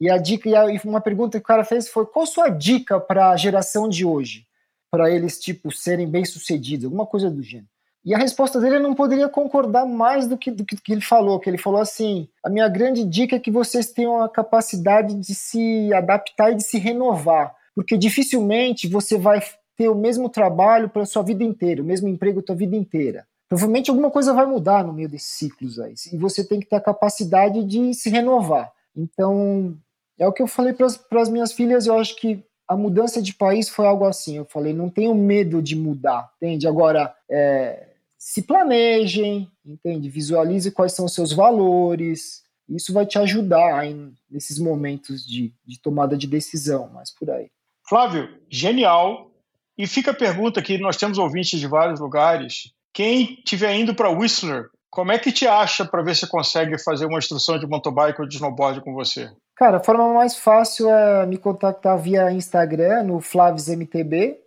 e 0.00 0.10
a 0.10 0.16
dica, 0.16 0.48
e 0.48 0.80
uma 0.84 1.00
pergunta 1.00 1.38
que 1.38 1.44
o 1.44 1.46
cara 1.46 1.64
fez 1.64 1.88
foi: 1.88 2.06
qual 2.06 2.22
a 2.22 2.26
sua 2.26 2.48
dica 2.48 2.98
para 2.98 3.30
a 3.30 3.36
geração 3.36 3.88
de 3.88 4.04
hoje? 4.04 4.46
Para 4.90 5.10
eles, 5.10 5.38
tipo, 5.38 5.70
serem 5.70 6.08
bem-sucedidos, 6.08 6.86
alguma 6.86 7.06
coisa 7.06 7.30
do 7.30 7.42
gênero. 7.42 7.68
E 8.02 8.14
a 8.14 8.18
resposta 8.18 8.58
dele 8.58 8.76
eu 8.76 8.82
não 8.82 8.94
poderia 8.94 9.28
concordar 9.28 9.84
mais 9.84 10.26
do 10.26 10.38
que, 10.38 10.50
do 10.50 10.64
que 10.64 10.90
ele 10.90 11.02
falou, 11.02 11.38
que 11.38 11.50
ele 11.50 11.58
falou 11.58 11.80
assim, 11.80 12.28
a 12.42 12.48
minha 12.48 12.66
grande 12.66 13.04
dica 13.04 13.36
é 13.36 13.38
que 13.38 13.50
vocês 13.50 13.92
tenham 13.92 14.22
a 14.22 14.28
capacidade 14.28 15.14
de 15.14 15.34
se 15.34 15.92
adaptar 15.92 16.52
e 16.52 16.54
de 16.54 16.64
se 16.64 16.78
renovar, 16.78 17.54
porque 17.74 17.98
dificilmente 17.98 18.88
você 18.88 19.18
vai 19.18 19.42
ter 19.76 19.90
o 19.90 19.94
mesmo 19.94 20.30
trabalho 20.30 20.88
para 20.88 21.02
a 21.02 21.06
sua 21.06 21.22
vida 21.22 21.44
inteira, 21.44 21.82
o 21.82 21.84
mesmo 21.84 22.08
emprego 22.08 22.40
a 22.40 22.42
sua 22.46 22.56
vida 22.56 22.74
inteira. 22.74 23.26
Provavelmente 23.50 23.90
alguma 23.90 24.12
coisa 24.12 24.32
vai 24.32 24.46
mudar 24.46 24.84
no 24.84 24.92
meio 24.92 25.08
desses 25.08 25.30
ciclos 25.30 25.80
aí, 25.80 25.94
e 26.12 26.16
você 26.16 26.44
tem 26.44 26.60
que 26.60 26.66
ter 26.66 26.76
a 26.76 26.80
capacidade 26.80 27.64
de 27.64 27.92
se 27.92 28.08
renovar. 28.08 28.72
Então, 28.96 29.76
é 30.16 30.26
o 30.28 30.32
que 30.32 30.40
eu 30.40 30.46
falei 30.46 30.72
para 30.72 31.20
as 31.20 31.28
minhas 31.28 31.52
filhas, 31.52 31.86
eu 31.86 31.98
acho 31.98 32.14
que 32.14 32.44
a 32.68 32.76
mudança 32.76 33.20
de 33.20 33.34
país 33.34 33.68
foi 33.68 33.84
algo 33.88 34.04
assim. 34.04 34.36
Eu 34.36 34.44
falei, 34.44 34.72
não 34.72 34.88
tenho 34.88 35.12
medo 35.12 35.60
de 35.60 35.74
mudar, 35.74 36.30
entende? 36.36 36.68
Agora, 36.68 37.12
é, 37.28 37.88
se 38.16 38.42
planejem, 38.42 39.50
entende? 39.66 40.08
Visualize 40.08 40.70
quais 40.70 40.92
são 40.92 41.06
os 41.06 41.12
seus 41.12 41.32
valores. 41.32 42.44
Isso 42.68 42.92
vai 42.92 43.04
te 43.04 43.18
ajudar 43.18 43.84
em, 43.84 44.14
nesses 44.30 44.60
momentos 44.60 45.26
de, 45.26 45.52
de 45.66 45.80
tomada 45.80 46.16
de 46.16 46.28
decisão, 46.28 46.88
mas 46.94 47.12
por 47.12 47.28
aí. 47.28 47.50
Flávio, 47.88 48.28
genial. 48.48 49.32
E 49.76 49.88
fica 49.88 50.12
a 50.12 50.14
pergunta 50.14 50.60
aqui, 50.60 50.78
nós 50.78 50.96
temos 50.96 51.18
ouvintes 51.18 51.58
de 51.58 51.66
vários 51.66 51.98
lugares. 51.98 52.72
Quem 52.92 53.34
estiver 53.34 53.74
indo 53.74 53.94
para 53.94 54.10
Whistler, 54.10 54.68
como 54.90 55.12
é 55.12 55.18
que 55.18 55.30
te 55.32 55.46
acha 55.46 55.84
para 55.84 56.02
ver 56.02 56.16
se 56.16 56.28
consegue 56.28 56.76
fazer 56.78 57.06
uma 57.06 57.18
instrução 57.18 57.58
de 57.58 57.66
motobike 57.66 58.20
ou 58.20 58.26
de 58.26 58.34
snowboard 58.34 58.80
com 58.80 58.92
você? 58.92 59.30
Cara, 59.56 59.76
a 59.76 59.82
forma 59.82 60.12
mais 60.12 60.36
fácil 60.36 60.88
é 60.88 61.26
me 61.26 61.38
contactar 61.38 61.98
via 61.98 62.32
Instagram, 62.32 63.04
no 63.04 63.20
FlavisMTB, 63.20 64.38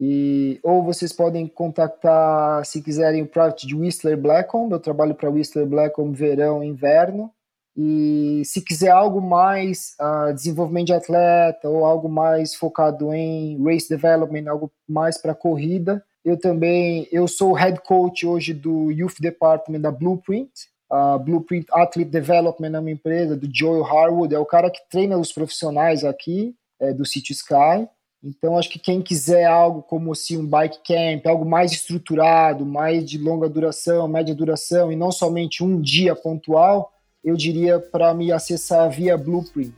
e, 0.00 0.58
ou 0.64 0.82
vocês 0.82 1.12
podem 1.12 1.46
contactar, 1.46 2.64
se 2.64 2.82
quiserem, 2.82 3.22
o 3.22 3.26
Private 3.28 3.68
de 3.68 3.76
Whistler 3.76 4.16
Blackcomb. 4.16 4.72
Eu 4.72 4.80
trabalho 4.80 5.14
para 5.14 5.30
Whistler 5.30 5.64
Blackcomb 5.64 6.12
verão 6.12 6.64
e 6.64 6.66
inverno. 6.66 7.30
E 7.76 8.42
se 8.44 8.60
quiser 8.60 8.90
algo 8.90 9.20
mais 9.20 9.94
uh, 10.00 10.34
desenvolvimento 10.34 10.88
de 10.88 10.94
atleta 10.94 11.68
ou 11.68 11.84
algo 11.84 12.08
mais 12.08 12.52
focado 12.54 13.14
em 13.14 13.62
race 13.62 13.88
development, 13.88 14.50
algo 14.50 14.72
mais 14.88 15.16
para 15.16 15.36
corrida, 15.36 16.04
eu 16.24 16.38
também 16.38 17.08
eu 17.10 17.26
sou 17.26 17.52
head 17.52 17.80
coach 17.82 18.26
hoje 18.26 18.54
do 18.54 18.90
Youth 18.90 19.20
Department 19.20 19.80
da 19.80 19.90
Blueprint. 19.90 20.50
A 20.90 21.16
Blueprint 21.18 21.66
Athlete 21.72 22.10
Development 22.10 22.74
é 22.74 22.78
uma 22.78 22.90
empresa 22.90 23.36
do 23.36 23.48
Joel 23.52 23.84
Harwood, 23.84 24.34
é 24.34 24.38
o 24.38 24.46
cara 24.46 24.70
que 24.70 24.80
treina 24.90 25.18
os 25.18 25.32
profissionais 25.32 26.04
aqui 26.04 26.54
é, 26.78 26.92
do 26.92 27.04
City 27.04 27.32
Sky. 27.32 27.88
Então, 28.22 28.56
acho 28.56 28.70
que 28.70 28.78
quem 28.78 29.02
quiser 29.02 29.46
algo 29.46 29.82
como 29.82 30.12
assim, 30.12 30.36
um 30.36 30.46
bike 30.46 30.78
camp, 30.86 31.26
algo 31.26 31.44
mais 31.44 31.72
estruturado, 31.72 32.64
mais 32.64 33.08
de 33.08 33.18
longa 33.18 33.48
duração, 33.48 34.06
média 34.06 34.34
duração, 34.34 34.92
e 34.92 34.96
não 34.96 35.10
somente 35.10 35.64
um 35.64 35.80
dia 35.80 36.14
pontual, 36.14 36.92
eu 37.24 37.36
diria 37.36 37.80
para 37.80 38.14
me 38.14 38.30
acessar 38.30 38.88
via 38.90 39.16
Blueprint. 39.16 39.74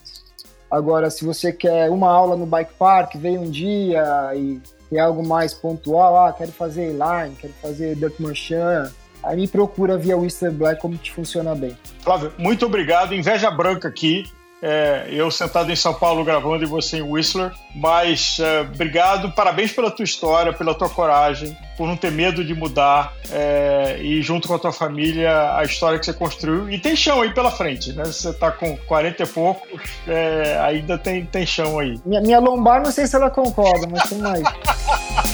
Agora, 0.71 1.09
se 1.09 1.25
você 1.25 1.53
quer 1.53 1.89
uma 1.91 2.11
aula 2.11 2.37
no 2.37 2.45
bike 2.45 2.75
park, 2.75 3.15
vem 3.15 3.39
um 3.39 3.49
dia 3.49 4.33
e 4.35 4.61
tem 4.95 5.01
algo 5.01 5.27
mais 5.27 5.53
pontual, 5.53 6.25
ah, 6.25 6.33
quero 6.33 6.53
fazer 6.53 6.93
line, 6.93 7.35
quero 7.37 7.53
fazer 7.61 7.97
dirt 7.97 8.15
marchand, 8.21 8.93
aí 9.25 9.37
me 9.37 9.49
procura 9.49 9.99
via 9.99 10.17
Whistler 10.17 10.53
Black 10.53 10.81
como 10.81 10.97
que 10.97 11.11
funciona 11.11 11.53
bem. 11.53 11.77
Flávio, 11.99 12.33
muito 12.39 12.65
obrigado. 12.65 13.13
Inveja 13.13 13.51
branca 13.51 13.89
aqui. 13.89 14.25
É, 14.63 15.09
eu 15.11 15.31
sentado 15.31 15.71
em 15.71 15.77
São 15.77 15.93
Paulo 15.93 16.25
gravando 16.25 16.65
e 16.65 16.67
você 16.67 16.99
em 16.99 17.03
Whistler. 17.03 17.53
Mas 17.75 18.39
é, 18.41 18.61
obrigado, 18.61 19.31
parabéns 19.33 19.73
pela 19.73 19.91
tua 19.91 20.05
história, 20.05 20.53
pela 20.53 20.75
tua 20.75 20.89
coragem, 20.89 21.57
por 21.77 21.87
não 21.87 21.97
ter 21.97 22.11
medo 22.11 22.45
de 22.45 22.55
mudar 22.55 23.13
é, 23.31 23.99
e 24.01 24.23
junto 24.23 24.49
com 24.49 24.55
a 24.55 24.59
tua 24.59 24.73
família 24.73 25.57
a 25.57 25.63
história 25.65 25.99
que 25.99 26.07
você 26.07 26.13
construiu. 26.13 26.71
E 26.71 26.79
tem 26.79 26.97
chão 26.97 27.21
aí 27.21 27.35
pela 27.35 27.51
frente, 27.51 27.93
né? 27.93 28.05
Você 28.05 28.33
tá 28.33 28.51
com 28.51 28.77
40 28.77 29.23
e 29.23 29.27
pouco, 29.27 29.67
é, 30.07 30.59
ainda 30.63 30.97
tem, 30.97 31.27
tem 31.27 31.45
chão 31.45 31.79
aí. 31.79 32.01
Minha, 32.05 32.21
minha 32.21 32.39
lombar, 32.39 32.83
não 32.83 32.93
sei 32.93 33.07
se 33.07 33.17
ela 33.17 33.31
concorda, 33.31 33.87
mas 33.91 34.09
tem 34.09 34.19
mais. 34.19 34.43